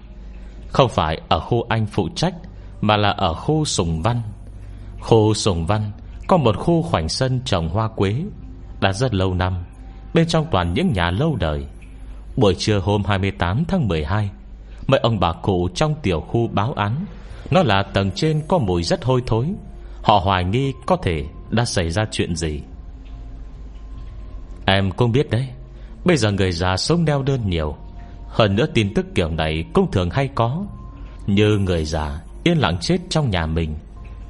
Không 0.67 0.89
phải 0.89 1.21
ở 1.29 1.39
khu 1.39 1.65
anh 1.69 1.85
phụ 1.85 2.09
trách, 2.15 2.33
mà 2.81 2.97
là 2.97 3.09
ở 3.09 3.33
khu 3.33 3.65
Sùng 3.65 4.01
Văn. 4.01 4.21
Khu 4.99 5.33
Sùng 5.33 5.65
Văn 5.65 5.91
Có 6.27 6.37
một 6.37 6.57
khu 6.57 6.81
khoảnh 6.81 7.09
sân 7.09 7.41
trồng 7.45 7.69
hoa 7.69 7.87
quế, 7.87 8.15
Đã 8.81 8.93
rất 8.93 9.13
lâu 9.13 9.33
năm, 9.33 9.63
Bên 10.13 10.27
trong 10.27 10.45
toàn 10.51 10.73
những 10.73 10.93
nhà 10.93 11.11
lâu 11.11 11.35
đời. 11.35 11.65
Buổi 12.37 12.55
trưa 12.55 12.79
hôm 12.79 13.03
28 13.05 13.63
tháng 13.67 13.87
12 13.87 14.29
Mấy 14.87 14.99
ông 14.99 15.19
bà 15.19 15.33
cụ 15.33 15.69
trong 15.75 15.95
tiểu 16.01 16.21
khu 16.21 16.47
báo 16.47 16.73
án 16.73 17.05
Nó 17.51 17.63
là 17.63 17.83
tầng 17.83 18.11
trên 18.15 18.41
có 18.47 18.57
mùi 18.57 18.83
rất 18.83 19.03
hôi 19.03 19.23
thối. 19.25 19.53
Họ 20.01 20.19
hoài 20.23 20.43
nghi 20.43 20.73
có 20.85 20.95
thể 20.95 21.23
đã 21.49 21.65
xảy 21.65 21.89
ra 21.89 22.05
chuyện 22.11 22.35
gì. 22.35 22.61
Em 24.65 24.91
cũng 24.91 25.11
biết 25.11 25.29
đấy. 25.29 25.47
Bây 26.05 26.17
giờ 26.17 26.31
người 26.31 26.51
già 26.51 26.77
sống 26.77 27.05
neo 27.05 27.23
đơn 27.23 27.49
nhiều. 27.49 27.75
Hơn 28.27 28.55
nữa 28.55 28.65
tin 28.73 28.93
tức 28.93 29.05
kiểu 29.15 29.29
này 29.29 29.65
cũng 29.73 29.91
thường 29.91 30.09
hay 30.09 30.29
có. 30.35 30.65
Như 31.27 31.57
người 31.57 31.85
già 31.85 32.19
Yên 32.43 32.57
lặng 32.57 32.77
chết 32.81 32.97
trong 33.09 33.29
nhà 33.29 33.45
mình, 33.45 33.75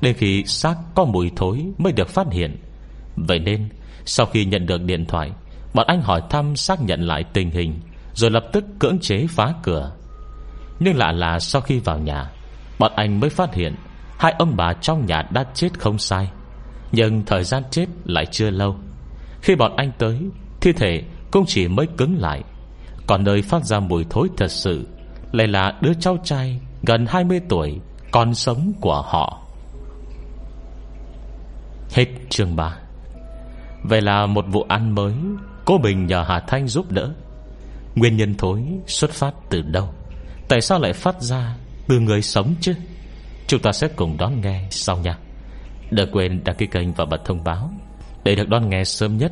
Đến 0.02 0.16
khi 0.18 0.44
xác 0.46 0.76
có 0.96 1.06
mùi 1.06 1.32
thối 1.36 1.66
Mới 1.78 1.94
được 1.94 2.10
phát 2.10 2.28
hiện. 2.32 2.58
Vậy 3.16 3.40
nên, 3.40 3.70
sau 4.06 4.26
khi 4.26 4.46
nhận 4.46 4.66
được 4.66 4.84
điện 4.84 5.06
thoại, 5.06 5.32
Bọn 5.74 5.88
anh 5.88 6.02
hỏi 6.02 6.22
thăm 6.30 6.56
xác 6.56 6.82
nhận 6.82 7.02
lại 7.02 7.24
tình 7.34 7.52
hình, 7.52 7.80
Rồi 8.14 8.32
lập 8.32 8.44
tức 8.54 8.66
cưỡng 8.80 9.00
chế 9.00 9.28
phá 9.30 9.54
cửa. 9.64 9.92
Nhưng 10.80 10.98
lạ 10.98 11.12
là 11.12 11.40
sau 11.40 11.62
khi 11.62 11.80
vào 11.80 12.00
nhà, 12.00 12.32
Bọn 12.80 12.92
anh 12.96 13.20
mới 13.20 13.30
phát 13.30 13.54
hiện 13.54 13.76
Hai 14.18 14.34
ông 14.40 14.56
bà 14.56 14.74
trong 14.74 15.06
nhà 15.06 15.22
đã 15.32 15.46
chết 15.54 15.80
không 15.80 15.98
sai. 15.98 16.30
Nhưng 16.92 17.26
thời 17.26 17.44
gian 17.44 17.64
chết 17.72 17.86
lại 18.06 18.26
chưa 18.32 18.50
lâu. 18.50 18.76
Khi 19.42 19.56
bọn 19.56 19.76
anh 19.76 19.92
tới, 19.98 20.20
Thi 20.62 20.72
thể 20.72 21.04
cũng 21.32 21.46
chỉ 21.48 21.68
mới 21.68 21.88
cứng 21.98 22.18
lại. 22.20 22.44
Còn 23.08 23.24
nơi 23.24 23.42
phát 23.42 23.66
ra 23.66 23.80
mùi 23.80 24.06
thối 24.10 24.28
thật 24.38 24.52
sự, 24.52 24.88
Lại 25.32 25.48
là 25.48 25.78
đứa 25.82 25.94
cháu 26.00 26.18
trai 26.24 26.60
Gần 26.84 27.06
20 27.10 27.42
tuổi, 27.50 27.80
Còn 28.12 28.34
sống 28.34 28.74
của 28.82 29.02
họ. 29.02 29.42
Hết 31.94 32.06
chương 32.30 32.56
3 32.56 32.78
Vậy 33.84 34.02
là 34.02 34.26
một 34.26 34.46
vụ 34.48 34.66
án 34.70 34.96
mới 34.96 35.14
Cô 35.66 35.78
Bình 35.78 36.06
nhờ 36.06 36.24
Hà 36.28 36.40
Thanh 36.40 36.68
giúp 36.68 36.92
đỡ. 36.92 37.14
Nguyên 37.96 38.18
nhân 38.18 38.36
thối 38.38 38.64
xuất 38.88 39.12
phát 39.12 39.34
từ 39.50 39.62
đâu? 39.62 39.90
Tại 40.50 40.62
sao 40.62 40.80
lại 40.80 40.94
phát 40.94 41.22
ra 41.22 41.56
Từ 41.88 42.00
người 42.00 42.22
sống 42.22 42.56
chứ? 42.62 42.74
Chúng 43.48 43.62
ta 43.62 43.72
sẽ 43.72 43.88
cùng 43.88 44.18
đón 44.18 44.42
nghe 44.42 44.68
sau 44.72 44.98
nha. 44.98 45.18
Đừng 45.92 46.12
quên 46.12 46.44
đăng 46.44 46.56
ký 46.56 46.68
kênh 46.68 46.94
và 46.94 47.06
bật 47.06 47.26
thông 47.26 47.44
báo 47.44 47.72
Để 48.24 48.36
được 48.36 48.50
đón 48.50 48.70
nghe 48.70 48.84
sớm 48.84 49.18
nhất. 49.18 49.32